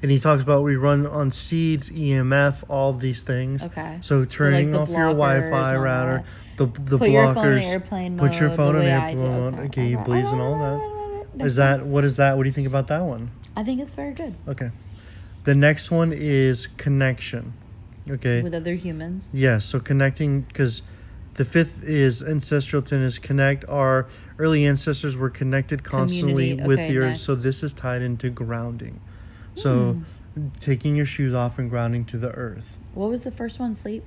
And 0.02 0.12
he 0.12 0.20
talks 0.20 0.44
about 0.44 0.64
we 0.64 0.76
run 0.76 1.08
on 1.08 1.32
seeds, 1.32 1.90
EMF, 1.90 2.64
all 2.70 2.92
of 2.92 3.00
these 3.00 3.24
things. 3.24 3.64
Okay. 3.64 3.98
So 4.02 4.26
turning 4.26 4.72
the 4.72 4.80
off 4.82 4.90
your 4.90 5.08
Wi-Fi 5.14 5.76
router, 5.76 6.24
the 6.58 6.66
the 6.68 6.98
Put 7.00 7.10
your 7.10 7.34
phone 7.34 7.46
in 7.54 7.60
blockers. 7.60 7.64
airplane 7.66 8.18
put 8.18 8.40
your 8.40 8.50
phone 8.52 8.76
in 8.76 8.82
airplane 8.84 9.18
mode. 9.18 9.54
Okay, 9.56 9.64
Okay, 9.66 9.96
okay. 9.96 10.04
believes 10.04 10.32
in 10.32 10.40
all 10.40 10.58
that. 10.60 11.44
Is 11.46 11.56
that 11.56 11.86
what 11.86 12.04
is 12.04 12.18
that? 12.18 12.38
What 12.38 12.44
do 12.44 12.50
you 12.50 12.54
think 12.54 12.68
about 12.68 12.88
that 12.90 13.02
one? 13.02 13.32
I 13.56 13.64
think 13.64 13.82
it's 13.82 13.96
very 13.96 14.14
good 14.14 14.36
Okay. 14.48 14.70
The 15.46 15.56
next 15.56 15.90
one 15.92 16.12
is 16.14 16.68
connection. 16.68 17.54
Okay. 18.10 18.42
with 18.42 18.54
other 18.54 18.76
humans. 18.76 19.30
Yes, 19.34 19.66
so 19.66 19.80
connecting 19.80 20.42
because 20.42 20.82
the 21.34 21.44
fifth 21.46 21.84
is 21.84 22.22
ancestral 22.24 22.82
tenets 22.82 23.18
connect. 23.20 23.68
Our 23.68 24.08
early 24.40 24.66
ancestors 24.66 25.18
were 25.18 25.30
connected 25.30 25.84
constantly 25.84 26.50
Community, 26.56 26.68
with 26.68 26.88
the 26.88 26.98
earth, 27.00 27.10
nice. 27.12 27.22
so 27.22 27.36
this 27.36 27.64
is 27.64 27.74
tied 27.74 28.02
into 28.02 28.30
grounding. 28.30 29.02
So 29.58 29.94
Hmm. 30.36 30.48
taking 30.60 30.96
your 30.96 31.06
shoes 31.06 31.34
off 31.34 31.58
and 31.58 31.70
grounding 31.70 32.06
to 32.06 32.18
the 32.18 32.30
earth. 32.32 32.78
What 32.94 33.10
was 33.10 33.24
the 33.24 33.32
first 33.32 33.60
one? 33.60 33.74
Sleep. 33.76 34.04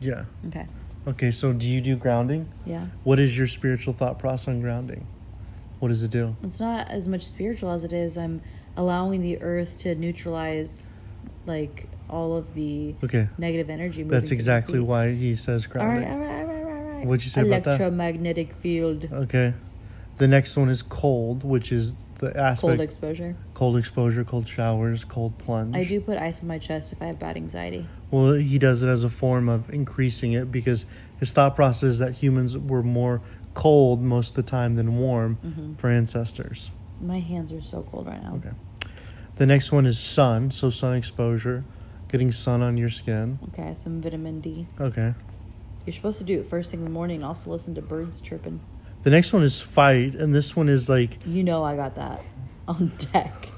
Yeah. 0.00 0.24
Okay. 0.48 0.66
Okay, 1.06 1.30
so 1.30 1.52
do 1.52 1.66
you 1.68 1.80
do 1.80 1.94
grounding? 1.96 2.48
Yeah. 2.64 2.86
What 3.04 3.18
is 3.20 3.38
your 3.38 3.46
spiritual 3.46 3.94
thought 3.94 4.18
process 4.18 4.48
on 4.48 4.60
grounding? 4.60 5.06
What 5.78 5.88
does 5.88 6.02
it 6.02 6.10
do? 6.10 6.34
It's 6.42 6.58
not 6.58 6.88
as 6.88 7.06
much 7.06 7.24
spiritual 7.24 7.70
as 7.70 7.84
it 7.84 7.92
is. 7.92 8.16
I'm 8.18 8.40
allowing 8.76 9.22
the 9.22 9.40
earth 9.40 9.78
to 9.78 9.94
neutralize, 9.94 10.86
like 11.46 11.88
all 12.10 12.36
of 12.36 12.54
the 12.54 12.94
Okay, 13.04 13.28
negative 13.38 13.70
energy. 13.70 14.02
moving 14.02 14.18
that's 14.18 14.30
exactly 14.32 14.80
why 14.80 15.12
he 15.14 15.34
says 15.34 15.66
grounding. 15.66 16.04
All 16.10 16.18
right, 16.18 16.28
all 16.28 16.36
right, 16.36 16.40
all 16.40 16.64
right, 16.64 16.64
all 16.64 16.96
right. 16.98 17.06
What'd 17.06 17.24
you 17.24 17.30
say 17.30 17.42
about 17.42 17.62
that? 17.64 17.80
Electromagnetic 17.80 18.52
field. 18.54 19.08
Okay. 19.12 19.54
The 20.18 20.26
next 20.26 20.56
one 20.56 20.68
is 20.70 20.82
cold, 20.82 21.44
which 21.44 21.70
is 21.70 21.92
the 22.18 22.28
aspect 22.36 22.60
Cold 22.60 22.80
exposure. 22.80 23.36
cold 23.54 23.76
exposure, 23.76 24.24
cold 24.24 24.48
showers, 24.48 25.04
cold 25.04 25.36
plunge. 25.38 25.76
I 25.76 25.84
do 25.84 26.00
put 26.00 26.18
ice 26.18 26.40
on 26.42 26.48
my 26.48 26.58
chest 26.58 26.92
if 26.92 27.00
I 27.02 27.06
have 27.06 27.18
bad 27.18 27.36
anxiety. 27.36 27.86
Well, 28.10 28.32
he 28.34 28.58
does 28.58 28.82
it 28.82 28.88
as 28.88 29.04
a 29.04 29.10
form 29.10 29.48
of 29.48 29.68
increasing 29.70 30.32
it 30.32 30.50
because 30.52 30.86
his 31.18 31.32
thought 31.32 31.54
process 31.56 31.82
is 31.90 31.98
that 31.98 32.14
humans 32.14 32.56
were 32.56 32.82
more 32.82 33.20
cold 33.54 34.00
most 34.02 34.30
of 34.30 34.36
the 34.44 34.50
time 34.50 34.74
than 34.74 34.98
warm 34.98 35.38
Mm-hmm. 35.44 35.74
for 35.74 35.88
ancestors. 35.90 36.70
My 37.00 37.20
hands 37.20 37.52
are 37.52 37.60
so 37.62 37.82
cold 37.90 38.06
right 38.06 38.22
now. 38.22 38.36
Okay. 38.36 38.54
The 39.36 39.46
next 39.46 39.70
one 39.72 39.84
is 39.86 39.98
sun, 39.98 40.50
so 40.50 40.70
sun 40.70 40.94
exposure, 40.96 41.64
getting 42.08 42.32
sun 42.32 42.62
on 42.62 42.78
your 42.78 42.88
skin. 42.88 43.38
Okay, 43.52 43.74
some 43.74 44.00
vitamin 44.00 44.40
D. 44.40 44.66
Okay. 44.80 45.12
You're 45.84 45.92
supposed 45.92 46.18
to 46.18 46.24
do 46.24 46.40
it 46.40 46.46
first 46.48 46.70
thing 46.70 46.80
in 46.80 46.84
the 46.84 46.90
morning. 46.90 47.22
Also 47.22 47.50
listen 47.50 47.74
to 47.74 47.82
birds 47.82 48.20
chirping. 48.22 48.60
The 49.06 49.12
next 49.12 49.32
one 49.32 49.44
is 49.44 49.60
fight, 49.62 50.16
and 50.16 50.34
this 50.34 50.56
one 50.56 50.68
is 50.68 50.88
like 50.88 51.18
You 51.24 51.44
know 51.44 51.62
I 51.62 51.76
got 51.76 51.94
that 51.94 52.22
on 52.66 52.90
deck. 53.12 53.48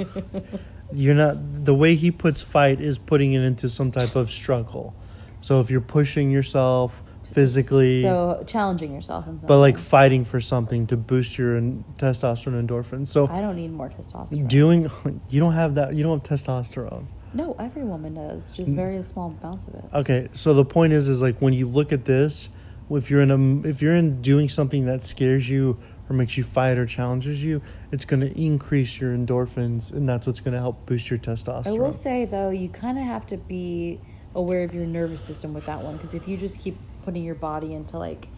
you're 0.93 1.15
not 1.15 1.65
the 1.65 1.75
way 1.75 1.95
he 1.95 2.11
puts 2.11 2.43
fight 2.43 2.83
is 2.83 2.99
putting 2.99 3.33
it 3.33 3.41
into 3.41 3.71
some 3.71 3.91
type 3.91 4.15
of 4.15 4.31
struggle. 4.31 4.95
So 5.41 5.61
if 5.61 5.71
you're 5.71 5.81
pushing 5.81 6.31
yourself 6.31 7.03
physically, 7.33 8.03
so 8.03 8.45
challenging 8.47 8.93
yourself 8.93 9.27
in 9.27 9.39
but 9.39 9.59
like 9.59 9.79
fighting 9.79 10.23
for 10.23 10.39
something 10.39 10.87
to 10.89 10.99
boost 10.99 11.39
your 11.39 11.57
en- 11.57 11.83
testosterone 11.97 12.67
endorphins. 12.67 13.07
So 13.07 13.27
I 13.29 13.41
don't 13.41 13.57
need 13.57 13.73
more 13.73 13.89
testosterone. 13.89 14.49
doing 14.49 14.91
you 15.31 15.41
don't 15.41 15.55
have 15.55 15.77
that 15.77 15.95
you 15.95 16.03
don't 16.03 16.29
have 16.29 16.41
testosterone 16.41 17.07
no, 17.35 17.55
every 17.59 17.85
woman 17.85 18.15
does. 18.15 18.51
Just 18.51 18.75
very 18.75 19.03
small 19.03 19.37
amounts 19.41 19.67
of 19.67 19.77
it. 19.77 19.85
okay 19.95 20.29
so 20.35 20.53
the 20.53 20.65
point 20.67 20.93
is 20.93 21.09
is 21.09 21.23
like 21.23 21.41
when 21.41 21.55
you 21.55 21.67
look 21.67 21.91
at 21.91 22.05
this 22.05 22.51
if 22.97 23.11
you're 23.11 23.21
in 23.21 23.31
a 23.31 23.69
if 23.69 23.83
you're 23.83 23.95
in 23.95 24.23
doing 24.23 24.49
something 24.49 24.87
that 24.87 25.05
scares 25.05 25.49
you 25.49 25.79
or 26.09 26.17
makes 26.17 26.37
you 26.37 26.45
fight 26.45 26.79
or 26.79 26.87
challenges 26.87 27.45
you 27.45 27.61
it's 27.93 28.05
going 28.05 28.21
to 28.21 28.41
increase 28.41 29.01
your 29.01 29.15
endorphins 29.15 29.93
and 29.93 30.09
that's 30.09 30.27
what's 30.27 30.41
going 30.41 30.55
to 30.55 30.59
help 30.59 30.87
boost 30.87 31.11
your 31.11 31.19
testosterone 31.19 31.67
I 31.67 31.73
will 31.73 31.93
say 31.93 32.25
though, 32.25 32.51
you 32.51 32.69
kind 32.69 32.99
of 32.99 33.05
have 33.05 33.27
to 33.29 33.37
be 33.37 34.01
aware 34.35 34.65
of 34.65 34.75
your 34.75 34.87
nervous 34.87 35.23
system 35.23 35.53
with 35.55 35.67
that 35.67 35.83
one 35.83 35.97
because 35.97 36.15
if 36.15 36.29
you 36.29 36.37
just 36.37 36.59
keep 36.59 36.77
putting 37.05 37.25
your 37.25 37.35
body 37.35 37.75
into 37.75 37.99
like 37.99 38.29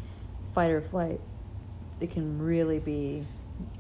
fight 0.54 0.70
or 0.70 0.80
flight, 0.80 1.20
it 2.00 2.10
can 2.10 2.40
really 2.40 2.78
be. 2.78 3.24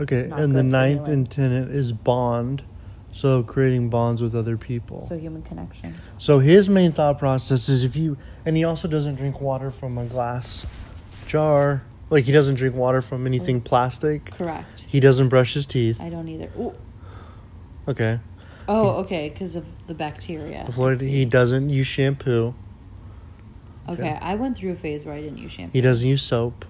okay 0.00 0.28
and 0.30 0.54
the 0.54 0.62
ninth 0.62 1.06
healing. 1.06 1.26
tenet 1.26 1.70
is 1.70 1.92
bond 1.92 2.62
so 3.12 3.42
creating 3.42 3.90
bonds 3.90 4.22
with 4.22 4.34
other 4.34 4.56
people 4.56 5.00
So 5.00 5.18
human 5.18 5.42
connection. 5.42 6.00
So 6.18 6.38
his 6.38 6.68
main 6.68 6.92
thought 6.92 7.18
process 7.18 7.68
is 7.68 7.84
if 7.84 7.96
you, 7.96 8.16
and 8.44 8.56
he 8.56 8.64
also 8.64 8.88
doesn't 8.88 9.16
drink 9.16 9.40
water 9.40 9.70
from 9.70 9.98
a 9.98 10.04
glass 10.04 10.66
jar. 11.26 11.82
Like 12.08 12.24
he 12.24 12.32
doesn't 12.32 12.56
drink 12.56 12.74
water 12.74 13.02
from 13.02 13.26
anything 13.26 13.58
oh. 13.58 13.60
plastic. 13.60 14.26
Correct. 14.36 14.84
He 14.86 15.00
doesn't 15.00 15.28
brush 15.28 15.54
his 15.54 15.66
teeth. 15.66 16.00
I 16.00 16.08
don't 16.08 16.28
either. 16.28 16.50
Ooh. 16.58 16.74
Okay. 17.86 18.20
Oh, 18.68 18.90
okay, 19.00 19.28
because 19.28 19.56
of 19.56 19.64
the 19.88 19.94
bacteria. 19.94 20.62
The 20.64 20.72
flora, 20.72 20.96
he 20.96 21.24
doesn't 21.24 21.70
use 21.70 21.88
shampoo. 21.88 22.54
Okay, 23.88 24.02
okay. 24.02 24.18
I 24.22 24.36
went 24.36 24.58
through 24.58 24.72
a 24.72 24.76
phase 24.76 25.04
where 25.04 25.14
I 25.14 25.20
didn't 25.20 25.38
use 25.38 25.50
shampoo. 25.50 25.72
He 25.72 25.80
doesn't 25.80 26.08
use 26.08 26.22
soap. 26.22 26.64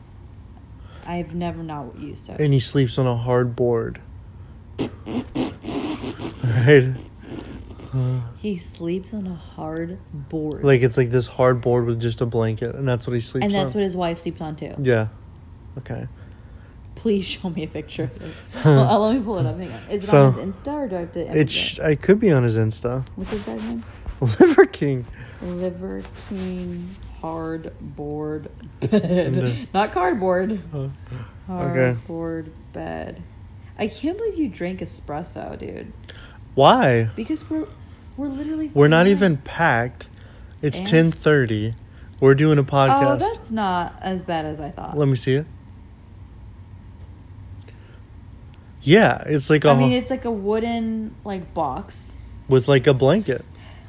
I've 1.07 1.35
never 1.35 1.63
not 1.63 1.99
used 1.99 2.27
soap. 2.27 2.41
And 2.41 2.55
he 2.55 2.61
sleeps 2.61 2.97
on 2.99 3.07
a 3.07 3.17
hard 3.17 3.55
board. 3.55 4.01
Right? 6.45 6.95
He 8.39 8.57
sleeps 8.57 9.13
on 9.13 9.27
a 9.27 9.35
hard 9.35 9.99
board. 10.29 10.63
Like 10.65 10.83
it's 10.83 10.97
like 10.97 11.11
this 11.11 11.27
hard 11.27 11.61
board 11.61 11.87
with 11.87 12.01
just 12.01 12.21
a 12.21 12.27
blanket, 12.27 12.75
and 12.77 12.87
that's 12.89 13.07
what 13.07 13.15
he 13.15 13.21
sleeps 13.21 13.45
and 13.45 13.53
that's 13.53 13.73
on. 13.75 13.81
what 13.81 13.85
his 13.85 13.97
wife 13.97 14.21
sleeps 14.21 14.41
on 14.41 14.55
too. 14.57 14.75
yeah. 14.81 15.09
Okay. 15.79 16.07
Please 16.95 17.25
show 17.27 17.49
me 17.51 17.65
a 17.65 17.67
picture 17.69 18.05
of 18.05 18.19
this. 18.19 18.49
well, 18.65 18.81
uh, 18.91 18.99
let 18.99 19.17
me 19.17 19.23
pull 19.25 19.39
it 19.39 19.47
up. 19.47 19.59
Hang 19.59 19.73
on. 19.73 19.81
Is 19.91 20.05
it 20.05 20.07
So, 20.07 20.27
on 20.27 20.35
his 20.35 20.55
Insta 20.55 20.73
or 20.73 20.87
do 20.89 20.97
I 20.97 20.99
have 21.01 21.13
to? 21.13 21.39
It 21.39 21.51
sh- 21.51 21.79
it 21.79 22.03
could 22.03 22.21
be 22.21 22.31
on 22.31 22.43
his 22.43 22.57
Insta. 22.57 23.07
What's 23.17 23.31
his 23.31 23.43
guy's 23.43 23.63
name? 23.63 23.85
Liver 24.21 24.67
King. 24.67 25.07
Liver 25.43 26.03
King 26.29 26.91
hard 27.23 27.73
board 27.81 28.51
bed. 28.81 29.43
uh, 29.43 29.67
Not 29.75 29.93
cardboard. 29.93 30.61
okay. 30.75 30.93
Hardboard 31.49 32.51
bed. 32.73 33.23
I 33.79 33.89
can't 33.89 34.19
believe 34.19 34.39
you 34.39 34.49
drank 34.49 34.81
espresso, 34.81 35.59
dude. 35.59 35.93
Why? 36.55 37.11
Because 37.17 37.49
we're 37.49 37.67
we're 38.17 38.29
literally 38.29 38.71
We're 38.75 38.89
not 38.89 39.07
even 39.07 39.37
packed. 39.39 40.09
It's 40.63 40.79
And? 40.79 40.87
ten 40.87 41.13
thirty. 41.13 41.75
We're 42.21 42.35
doing 42.35 42.59
a 42.59 42.63
Oh, 42.63 42.65
podcast. 42.65 43.21
that's 43.21 43.51
not 43.51 43.95
as 44.03 44.21
bad 44.23 44.45
as 44.45 44.61
I 44.61 44.71
thought. 44.71 44.97
Let 44.99 45.09
me 45.09 45.17
see 45.17 45.35
it. 45.35 45.47
Yeah, 48.83 49.23
it's 49.27 49.51
like 49.51 49.65
a 49.65 49.71
I 49.71 49.75
mean, 49.79 49.93
it's 49.93 50.11
like 50.11 50.25
a 50.25 50.31
wooden 50.31 51.15
like 51.25 51.53
box 51.55 52.15
with 52.49 52.67
like 52.69 52.87
a 52.87 52.95
blanket. 52.95 53.45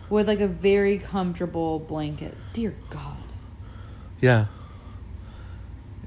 with 0.10 0.28
like 0.28 0.42
a 0.42 0.48
very 0.48 0.98
comfortable 0.98 1.80
blanket. 1.80 2.36
Dear 2.54 2.76
God. 2.90 3.18
Yeah. 4.20 4.48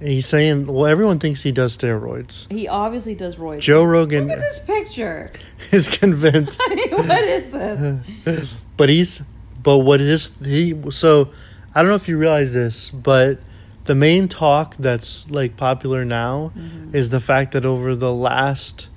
He's 0.05 0.26
saying, 0.26 0.66
well, 0.66 0.86
everyone 0.86 1.18
thinks 1.18 1.42
he 1.42 1.50
does 1.50 1.76
steroids. 1.78 2.50
He 2.52 2.68
obviously 2.68 3.14
does 3.14 3.36
roids. 3.36 3.61
Joe 3.61 3.82
Rogan 3.84 4.24
Look 4.28 4.36
at 4.36 4.40
this 4.40 4.59
picture. 4.59 5.28
is 5.72 5.88
convinced, 5.88 6.61
I 6.70 6.74
mean, 6.74 6.90
what 6.90 7.24
is 7.24 7.50
this? 7.50 8.50
but 8.76 8.88
he's, 8.90 9.22
but 9.62 9.78
what 9.78 10.00
is 10.02 10.38
he? 10.44 10.74
So, 10.90 11.30
I 11.74 11.80
don't 11.80 11.88
know 11.88 11.94
if 11.96 12.07
you 12.09 12.18
realize 12.18 12.52
this, 12.52 12.90
but 12.90 13.40
the 13.84 13.94
main 13.94 14.28
talk 14.28 14.76
that's 14.76 15.30
like 15.30 15.57
popular 15.57 16.05
now 16.05 16.52
Mm-hmm. 16.57 16.94
is 16.94 17.09
the 17.11 17.20
fact 17.20 17.52
that 17.52 17.64
over 17.64 17.94
the 17.94 18.12
last 18.12 18.88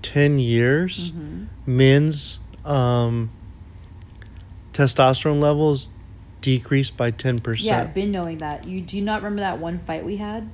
ten 0.00 0.38
years, 0.38 1.10
Mm-hmm. 1.12 1.76
men's 1.76 2.38
um, 2.64 3.30
testosterone 4.72 5.40
levels 5.40 5.88
decreased 6.42 6.96
by 6.98 7.10
10. 7.10 7.36
Yeah, 7.36 7.40
percent. 7.40 7.94
been 7.94 8.10
knowing 8.12 8.38
that. 8.38 8.66
You 8.66 8.82
do 8.82 8.98
you 8.98 9.02
not 9.02 9.22
remember 9.22 9.40
that 9.40 9.58
one 9.58 9.78
fight 9.78 10.04
we 10.04 10.18
had 10.18 10.50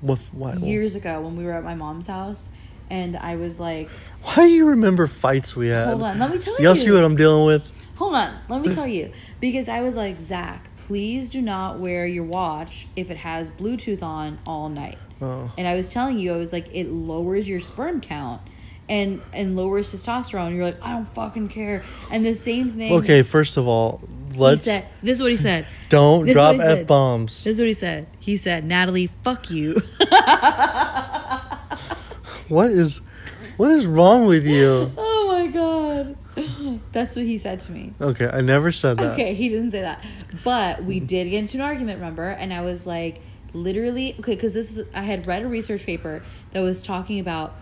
What? 0.00 0.18
What? 0.32 0.60
years 0.60 0.94
ago 0.94 1.20
when 1.20 1.36
we 1.36 1.44
were 1.44 1.52
at 1.52 1.64
my 1.64 1.74
mom's 1.74 2.06
house, 2.06 2.48
and 2.88 3.16
I 3.16 3.36
was 3.36 3.60
like, 3.60 3.90
Why 4.22 4.36
do 4.36 4.48
you 4.48 4.68
remember 4.70 5.06
fights 5.06 5.54
we 5.54 5.68
had? 5.68 5.88
"Hold 5.88 6.02
on, 6.02 6.18
let 6.18 6.30
me 6.30 6.38
tell 6.38 6.56
you." 6.58 6.64
Y'all 6.64 6.74
see 6.74 6.90
what 6.90 7.04
I'm 7.04 7.16
dealing 7.16 7.44
with? 7.44 7.70
Hold 7.96 8.14
on, 8.14 8.34
let 8.48 8.62
me 8.62 8.74
tell 8.74 8.86
you. 8.86 9.12
Because 9.40 9.68
I 9.68 9.82
was 9.82 9.96
like, 9.96 10.18
Zach, 10.18 10.68
please 10.86 11.30
do 11.30 11.42
not 11.42 11.78
wear 11.78 12.06
your 12.06 12.24
watch 12.24 12.86
if 12.96 13.10
it 13.10 13.18
has 13.18 13.50
Bluetooth 13.50 14.02
on 14.02 14.38
all 14.46 14.68
night. 14.68 14.98
Oh. 15.20 15.52
And 15.56 15.68
I 15.68 15.74
was 15.74 15.88
telling 15.88 16.18
you, 16.18 16.34
I 16.34 16.36
was 16.36 16.52
like, 16.52 16.68
it 16.72 16.88
lowers 16.90 17.48
your 17.48 17.60
sperm 17.60 18.00
count 18.00 18.40
and 18.88 19.22
and 19.32 19.56
lowers 19.56 19.92
testosterone. 19.92 20.54
You're 20.54 20.64
like, 20.64 20.82
I 20.82 20.92
don't 20.92 21.04
fucking 21.06 21.48
care. 21.48 21.84
And 22.10 22.26
the 22.26 22.34
same 22.34 22.72
thing. 22.72 22.92
Okay, 22.92 23.22
first 23.22 23.56
of 23.56 23.68
all, 23.68 24.00
let's 24.36 24.64
said, 24.64 24.86
this 25.02 25.18
is 25.18 25.22
what 25.22 25.30
he 25.30 25.36
said. 25.36 25.66
don't 25.88 26.26
this 26.26 26.34
drop 26.34 26.56
what 26.56 26.64
he 26.64 26.70
said. 26.72 26.78
f 26.82 26.86
bombs. 26.86 27.44
This 27.44 27.54
is 27.54 27.58
what 27.58 27.68
he 27.68 27.74
said. 27.74 28.06
He 28.18 28.36
said, 28.36 28.64
Natalie, 28.64 29.10
fuck 29.22 29.50
you. 29.50 29.80
What 32.52 32.70
is, 32.70 33.00
what 33.56 33.70
is 33.70 33.86
wrong 33.86 34.26
with 34.26 34.46
you? 34.46 34.92
oh 34.98 35.28
my 35.28 35.46
god. 35.46 36.16
That's 36.92 37.16
what 37.16 37.24
he 37.24 37.38
said 37.38 37.60
to 37.60 37.72
me. 37.72 37.94
Okay, 37.98 38.28
I 38.30 38.42
never 38.42 38.70
said 38.70 38.98
that. 38.98 39.12
Okay, 39.12 39.32
he 39.32 39.48
didn't 39.48 39.70
say 39.70 39.80
that. 39.80 40.04
But 40.44 40.84
we 40.84 41.00
did 41.00 41.30
get 41.30 41.38
into 41.38 41.56
an 41.56 41.62
argument, 41.62 41.98
remember? 41.98 42.28
And 42.28 42.52
I 42.52 42.60
was 42.60 42.86
like, 42.86 43.22
literally, 43.54 44.14
okay, 44.20 44.34
because 44.34 44.52
this 44.52 44.76
is, 44.76 44.86
I 44.94 45.02
had 45.02 45.26
read 45.26 45.42
a 45.42 45.48
research 45.48 45.86
paper 45.86 46.22
that 46.52 46.60
was 46.60 46.82
talking 46.82 47.18
about 47.18 47.54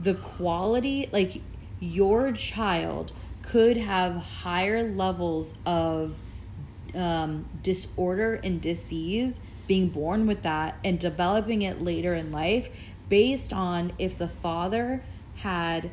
the 0.00 0.14
quality, 0.14 1.10
like, 1.12 1.42
your 1.78 2.32
child 2.32 3.12
could 3.52 3.76
have 3.76 4.16
higher 4.16 4.82
levels 4.82 5.52
of 5.66 6.18
um, 6.94 7.44
disorder 7.62 8.40
and 8.42 8.62
disease 8.62 9.42
being 9.66 9.90
born 9.90 10.26
with 10.26 10.40
that 10.40 10.74
and 10.82 10.98
developing 10.98 11.60
it 11.60 11.82
later 11.82 12.14
in 12.14 12.32
life 12.32 12.70
based 13.10 13.52
on 13.52 13.92
if 13.98 14.16
the 14.16 14.26
father 14.26 15.02
had 15.36 15.90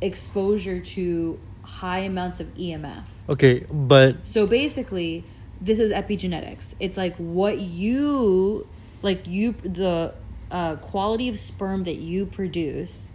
exposure 0.00 0.80
to 0.80 1.38
high 1.62 1.98
amounts 1.98 2.40
of 2.40 2.46
EMF. 2.54 3.04
Okay, 3.28 3.66
but 3.70 4.16
So 4.26 4.46
basically, 4.46 5.22
this 5.60 5.78
is 5.78 5.92
epigenetics. 5.92 6.74
It's 6.80 6.96
like 6.96 7.14
what 7.16 7.58
you 7.58 8.66
like 9.02 9.26
you 9.26 9.52
the 9.52 10.14
uh, 10.50 10.76
quality 10.76 11.28
of 11.28 11.38
sperm 11.38 11.84
that 11.84 11.98
you 11.98 12.24
produce 12.24 13.12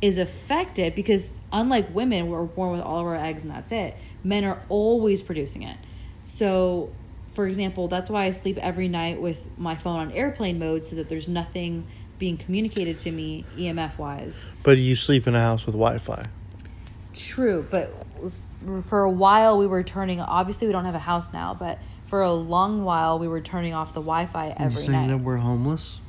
is 0.00 0.18
affected 0.18 0.94
because 0.94 1.38
unlike 1.52 1.92
women, 1.94 2.28
we're 2.28 2.44
born 2.44 2.72
with 2.72 2.80
all 2.80 3.00
of 3.00 3.06
our 3.06 3.16
eggs 3.16 3.42
and 3.42 3.50
that's 3.52 3.72
it. 3.72 3.96
Men 4.22 4.44
are 4.44 4.60
always 4.68 5.22
producing 5.22 5.62
it. 5.62 5.76
So, 6.24 6.90
for 7.34 7.46
example, 7.46 7.88
that's 7.88 8.08
why 8.10 8.24
I 8.24 8.30
sleep 8.32 8.58
every 8.58 8.88
night 8.88 9.20
with 9.20 9.46
my 9.58 9.74
phone 9.74 9.98
on 9.98 10.12
airplane 10.12 10.58
mode 10.58 10.84
so 10.84 10.96
that 10.96 11.08
there's 11.08 11.26
nothing 11.28 11.86
being 12.18 12.36
communicated 12.36 12.98
to 12.98 13.10
me 13.12 13.44
EMF 13.56 13.96
wise. 13.98 14.44
but 14.64 14.76
you 14.76 14.96
sleep 14.96 15.26
in 15.26 15.34
a 15.36 15.40
house 15.40 15.66
with 15.66 15.74
Wi-Fi. 15.74 16.26
True, 17.14 17.66
but 17.70 17.94
for 18.82 19.02
a 19.02 19.10
while 19.10 19.56
we 19.58 19.66
were 19.66 19.82
turning. 19.82 20.20
Obviously, 20.20 20.66
we 20.66 20.72
don't 20.72 20.84
have 20.84 20.94
a 20.96 21.00
house 21.00 21.32
now, 21.32 21.54
but 21.54 21.78
for 22.04 22.22
a 22.22 22.32
long 22.32 22.84
while 22.84 23.18
we 23.18 23.28
were 23.28 23.40
turning 23.40 23.74
off 23.74 23.92
the 23.92 24.00
Wi-Fi 24.00 24.46
You 24.48 24.54
every 24.58 24.82
saying 24.82 24.92
night. 24.92 25.08
that 25.08 25.18
we're 25.18 25.36
homeless? 25.36 26.00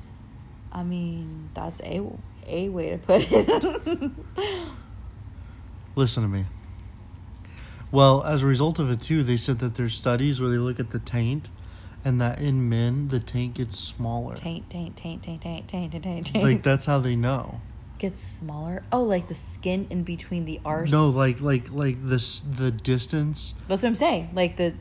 I 0.71 0.83
mean, 0.83 1.49
that's 1.53 1.81
a 1.83 2.01
a 2.49 2.69
way 2.69 2.89
to 2.89 2.97
put 2.97 3.25
it. 3.29 4.11
Listen 5.95 6.23
to 6.23 6.29
me. 6.29 6.45
Well, 7.91 8.23
as 8.23 8.43
a 8.43 8.45
result 8.45 8.79
of 8.79 8.91
it 8.91 9.01
too, 9.01 9.23
they 9.23 9.37
said 9.37 9.59
that 9.59 9.75
there's 9.75 9.93
studies 9.95 10.39
where 10.39 10.49
they 10.49 10.57
look 10.57 10.79
at 10.79 10.91
the 10.91 10.99
taint, 10.99 11.49
and 12.05 12.21
that 12.21 12.39
in 12.39 12.69
men 12.69 13.07
the 13.07 13.19
taint 13.19 13.55
gets 13.55 13.79
smaller. 13.79 14.35
taint, 14.35 14.69
taint, 14.69 14.95
taint, 14.95 15.23
taint, 15.23 15.41
taint, 15.41 15.67
taint, 15.67 15.91
taint, 15.91 16.27
taint. 16.27 16.43
Like 16.43 16.63
that's 16.63 16.85
how 16.85 16.99
they 16.99 17.15
know. 17.15 17.61
Gets 17.97 18.21
smaller. 18.21 18.83
Oh, 18.91 19.03
like 19.03 19.27
the 19.27 19.35
skin 19.35 19.87
in 19.89 20.03
between 20.03 20.45
the 20.45 20.61
arse. 20.63 20.91
No, 20.91 21.09
like 21.09 21.41
like 21.41 21.71
like 21.71 21.97
this 22.05 22.39
the 22.39 22.71
distance. 22.71 23.55
that's 23.67 23.81
what 23.83 23.89
I'm 23.89 23.95
saying. 23.95 24.29
Like 24.33 24.55
the 24.55 24.75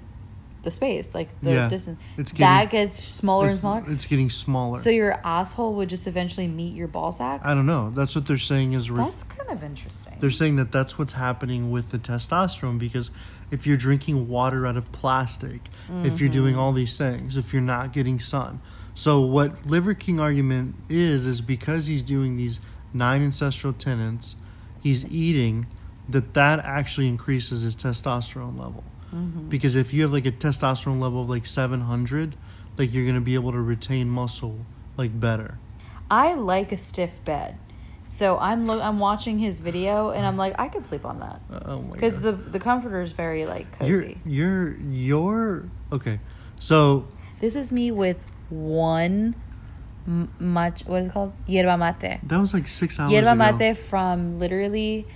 the 0.62 0.70
space, 0.70 1.14
like 1.14 1.28
the 1.40 1.52
Yeah, 1.52 1.68
distance. 1.68 1.98
it's 2.16 2.32
that 2.32 2.70
gets 2.70 3.02
smaller 3.02 3.48
and 3.48 3.58
smaller. 3.58 3.84
it's 3.88 4.06
getting 4.06 4.30
smaller. 4.30 4.78
So 4.78 4.90
your 4.90 5.20
asshole 5.24 5.74
would 5.74 5.88
just 5.88 6.06
eventually 6.06 6.48
meet 6.48 6.74
your 6.74 6.88
ball 6.88 7.12
sack. 7.12 7.40
I 7.44 7.54
don't 7.54 7.66
know. 7.66 7.90
That's 7.90 8.14
what 8.14 8.26
they're 8.26 8.38
saying 8.38 8.72
is. 8.72 8.90
Re- 8.90 9.04
That's 9.04 9.22
kind 9.22 9.50
of 9.50 9.62
interesting. 9.62 10.16
they're 10.20 10.30
saying 10.30 10.56
that 10.56 10.72
that's 10.72 10.98
what's 10.98 11.12
happening 11.12 11.70
with 11.70 11.90
the 11.90 11.98
testosterone 11.98 12.78
because 12.78 13.10
if 13.50 13.66
you're 13.66 13.76
drinking 13.76 14.28
water 14.28 14.66
out 14.66 14.76
of 14.76 14.90
plastic, 14.92 15.62
if 16.04 16.20
you're 16.20 16.28
doing 16.28 16.52
mm-hmm. 16.52 16.60
all 16.60 16.72
these 16.72 16.98
things, 16.98 17.38
if 17.38 17.52
you're 17.52 17.62
not 17.62 17.94
getting 17.94 18.20
sun. 18.20 18.60
So 18.94 19.20
what 19.20 19.64
Liver 19.64 19.94
King 19.94 20.20
argument 20.20 20.74
is 20.88 21.26
is 21.26 21.40
because 21.40 21.86
he's 21.86 22.02
doing 22.02 22.36
these 22.36 22.60
nine 22.92 23.22
ancestral 23.22 23.72
tenets, 23.72 24.36
he's 24.82 25.06
eating 25.06 25.66
that 26.08 26.34
that 26.34 26.58
actually 26.60 27.08
increases 27.08 27.62
his 27.62 27.76
testosterone 27.76 28.58
level. 28.58 28.84
Because 29.48 29.74
if 29.74 29.92
you 29.94 30.02
have 30.02 30.12
like 30.12 30.26
a 30.26 30.32
testosterone 30.32 31.00
level 31.00 31.22
of 31.22 31.30
like 31.30 31.46
700, 31.46 32.36
like 32.76 32.92
you're 32.92 33.04
going 33.04 33.14
to 33.14 33.20
be 33.22 33.34
able 33.34 33.52
to 33.52 33.60
retain 33.60 34.10
muscle 34.10 34.66
like 34.96 35.18
better. 35.18 35.58
I 36.10 36.34
like 36.34 36.72
a 36.72 36.78
stiff 36.78 37.22
bed. 37.24 37.56
So 38.08 38.38
I'm 38.38 38.66
lo- 38.66 38.80
I'm 38.80 38.98
watching 38.98 39.38
his 39.38 39.60
video 39.60 40.10
and 40.10 40.24
I'm 40.26 40.36
like 40.38 40.54
I 40.58 40.68
could 40.68 40.86
sleep 40.86 41.04
on 41.04 41.20
that 41.20 41.40
Uh, 41.52 41.60
Oh 41.72 41.82
my 41.82 41.90
because 41.90 42.18
the 42.20 42.32
the 42.32 42.58
comforter 42.58 43.02
is 43.02 43.12
very 43.12 43.44
like 43.44 43.66
You're 43.82 44.02
cozy. 44.02 44.18
you're 44.24 44.76
you're 44.80 45.64
okay. 45.92 46.18
So 46.58 47.06
This 47.40 47.54
is 47.54 47.70
me 47.70 47.90
with 47.90 48.16
one 48.48 49.34
m- 50.06 50.32
much 50.38 50.86
what 50.86 51.02
is 51.02 51.08
it 51.08 51.12
called 51.12 51.32
yerba 51.46 51.76
mate. 51.76 52.20
that 52.22 52.38
was 52.40 52.54
like 52.54 52.66
six 52.66 52.98
hours 52.98 53.12
Yerba 53.12 53.32
ago. 53.32 53.56
mate 53.58 53.76
from 53.76 54.38
literally 54.38 55.06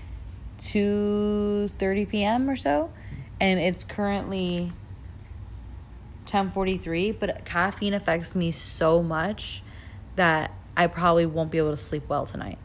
two 0.59 1.68
thirty 1.78 2.05
p.m. 2.07 2.49
or 2.49 2.57
so, 2.57 2.90
and 3.43 3.59
it's 3.59 3.82
currently 3.82 4.72
ten 6.24 6.49
forty 6.51 6.78
three. 6.78 7.11
But 7.11 7.45
caffeine 7.45 7.93
affects 7.93 8.34
me 8.34 8.53
so 8.53 9.03
much 9.03 9.62
that 10.14 10.53
I 10.76 10.86
probably 10.86 11.26
won't 11.26 11.51
be 11.51 11.59
able 11.59 11.72
to 11.72 11.76
sleep 11.76 12.05
well 12.09 12.24
tonight. 12.24 12.59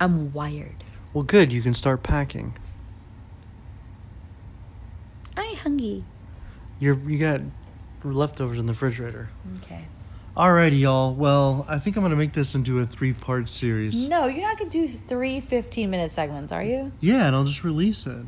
I'm 0.00 0.32
wired. 0.32 0.84
Well, 1.14 1.22
good. 1.22 1.52
You 1.52 1.62
can 1.62 1.74
start 1.74 2.02
packing. 2.02 2.56
I'm 5.36 5.56
hungry. 5.56 6.04
You're 6.80 6.98
you 7.08 7.18
got 7.18 7.40
leftovers 8.02 8.58
in 8.58 8.66
the 8.66 8.72
refrigerator. 8.72 9.30
Okay. 9.62 9.86
Alrighty, 10.36 10.80
y'all. 10.80 11.14
Well, 11.14 11.64
I 11.68 11.78
think 11.78 11.96
I'm 11.96 12.02
gonna 12.02 12.16
make 12.16 12.32
this 12.32 12.56
into 12.56 12.80
a 12.80 12.86
three 12.86 13.12
part 13.12 13.48
series. 13.48 14.08
No, 14.08 14.26
you're 14.26 14.42
not 14.42 14.58
gonna 14.58 14.70
do 14.70 14.88
three 14.88 15.40
15 15.40 15.88
minute 15.88 16.10
segments, 16.10 16.52
are 16.52 16.64
you? 16.64 16.90
Yeah, 17.00 17.26
and 17.28 17.36
I'll 17.36 17.44
just 17.44 17.62
release 17.62 18.06
it. 18.08 18.26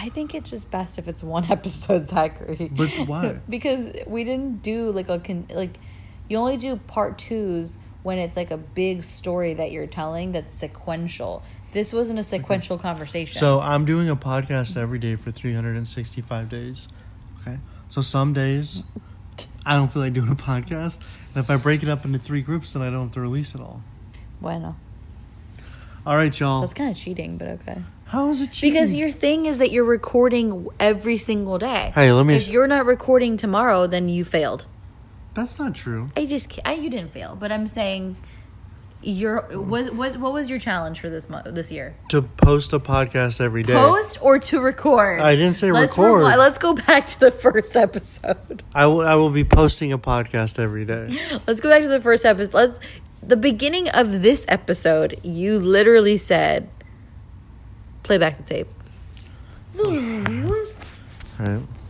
I 0.00 0.08
think 0.10 0.34
it's 0.34 0.50
just 0.50 0.70
best 0.70 0.98
if 0.98 1.08
it's 1.08 1.22
one 1.22 1.44
episode, 1.50 2.06
Zachary. 2.06 2.70
But 2.72 2.88
why? 3.08 3.40
because 3.48 3.92
we 4.06 4.24
didn't 4.24 4.62
do 4.62 4.90
like 4.92 5.08
a 5.08 5.18
con- 5.18 5.46
like 5.50 5.78
you 6.28 6.36
only 6.36 6.56
do 6.56 6.76
part 6.76 7.18
twos 7.18 7.78
when 8.02 8.18
it's 8.18 8.36
like 8.36 8.50
a 8.50 8.56
big 8.56 9.02
story 9.02 9.54
that 9.54 9.72
you're 9.72 9.86
telling 9.86 10.32
that's 10.32 10.52
sequential. 10.54 11.42
This 11.72 11.92
wasn't 11.92 12.18
a 12.18 12.24
sequential 12.24 12.78
conversation. 12.78 13.38
So 13.38 13.60
I'm 13.60 13.84
doing 13.84 14.08
a 14.08 14.16
podcast 14.16 14.76
every 14.76 14.98
day 14.98 15.16
for 15.16 15.30
365 15.30 16.48
days. 16.48 16.88
Okay. 17.40 17.58
So 17.88 18.00
some 18.00 18.32
days 18.32 18.82
I 19.66 19.74
don't 19.74 19.92
feel 19.92 20.00
like 20.02 20.12
doing 20.14 20.30
a 20.30 20.34
podcast, 20.34 20.98
and 21.34 21.44
if 21.44 21.50
I 21.50 21.56
break 21.56 21.82
it 21.82 21.88
up 21.88 22.04
into 22.04 22.18
three 22.18 22.40
groups, 22.42 22.72
then 22.72 22.82
I 22.82 22.90
don't 22.90 23.02
have 23.04 23.12
to 23.12 23.20
release 23.20 23.54
it 23.54 23.60
all. 23.60 23.82
bueno, 24.40 24.76
All 26.06 26.16
right, 26.16 26.38
y'all. 26.40 26.60
that's 26.62 26.72
kind 26.74 26.90
of 26.90 26.96
cheating, 26.96 27.36
but 27.36 27.48
okay. 27.48 27.82
How 28.08 28.30
is 28.30 28.40
it 28.40 28.52
cheating? 28.52 28.72
Because 28.74 28.96
your 28.96 29.10
thing 29.10 29.46
is 29.46 29.58
that 29.58 29.70
you're 29.70 29.84
recording 29.84 30.68
every 30.80 31.18
single 31.18 31.58
day. 31.58 31.92
Hey, 31.94 32.10
let 32.12 32.24
me- 32.26 32.36
If 32.36 32.48
you're 32.48 32.66
not 32.66 32.86
recording 32.86 33.36
tomorrow, 33.36 33.86
then 33.86 34.08
you 34.08 34.24
failed. 34.24 34.66
That's 35.34 35.58
not 35.58 35.74
true. 35.74 36.08
I 36.16 36.24
just, 36.26 36.50
ca- 36.50 36.62
I, 36.64 36.72
you 36.74 36.90
didn't 36.90 37.10
fail, 37.12 37.36
but 37.36 37.52
I'm 37.52 37.66
saying 37.66 38.16
Your 39.00 39.42
what 39.56 39.94
what 39.94 40.16
what 40.16 40.32
was 40.32 40.50
your 40.50 40.58
challenge 40.58 40.98
for 40.98 41.08
this 41.08 41.28
month 41.30 41.46
this 41.54 41.70
year? 41.70 41.94
To 42.08 42.20
post 42.20 42.72
a 42.72 42.80
podcast 42.80 43.40
every 43.40 43.62
day. 43.62 43.72
Post 43.74 44.18
or 44.20 44.40
to 44.40 44.60
record? 44.60 45.20
I 45.20 45.36
didn't 45.36 45.54
say 45.54 45.70
let's 45.70 45.96
record. 45.96 46.24
rewi- 46.24 46.36
let's 46.36 46.58
go 46.58 46.74
back 46.74 47.06
to 47.06 47.20
the 47.20 47.30
first 47.44 47.76
episode. 47.76 48.64
I 48.74 48.86
will, 48.86 49.02
I 49.02 49.14
will 49.14 49.30
be 49.30 49.44
posting 49.44 49.92
a 49.92 49.98
podcast 49.98 50.58
every 50.58 50.84
day. 50.84 51.16
Let's 51.46 51.60
go 51.60 51.68
back 51.70 51.82
to 51.82 51.88
the 51.88 52.00
first 52.00 52.24
episode. 52.24 52.54
Let's 52.54 52.80
the 53.22 53.36
beginning 53.36 53.88
of 53.90 54.22
this 54.22 54.44
episode. 54.48 55.20
You 55.22 55.60
literally 55.60 56.16
said, 56.16 56.68
"Play 58.08 58.16
back 58.16 58.38
the 58.38 58.42
tape." 58.42 58.68
All 59.78 61.46
right. 61.46 61.60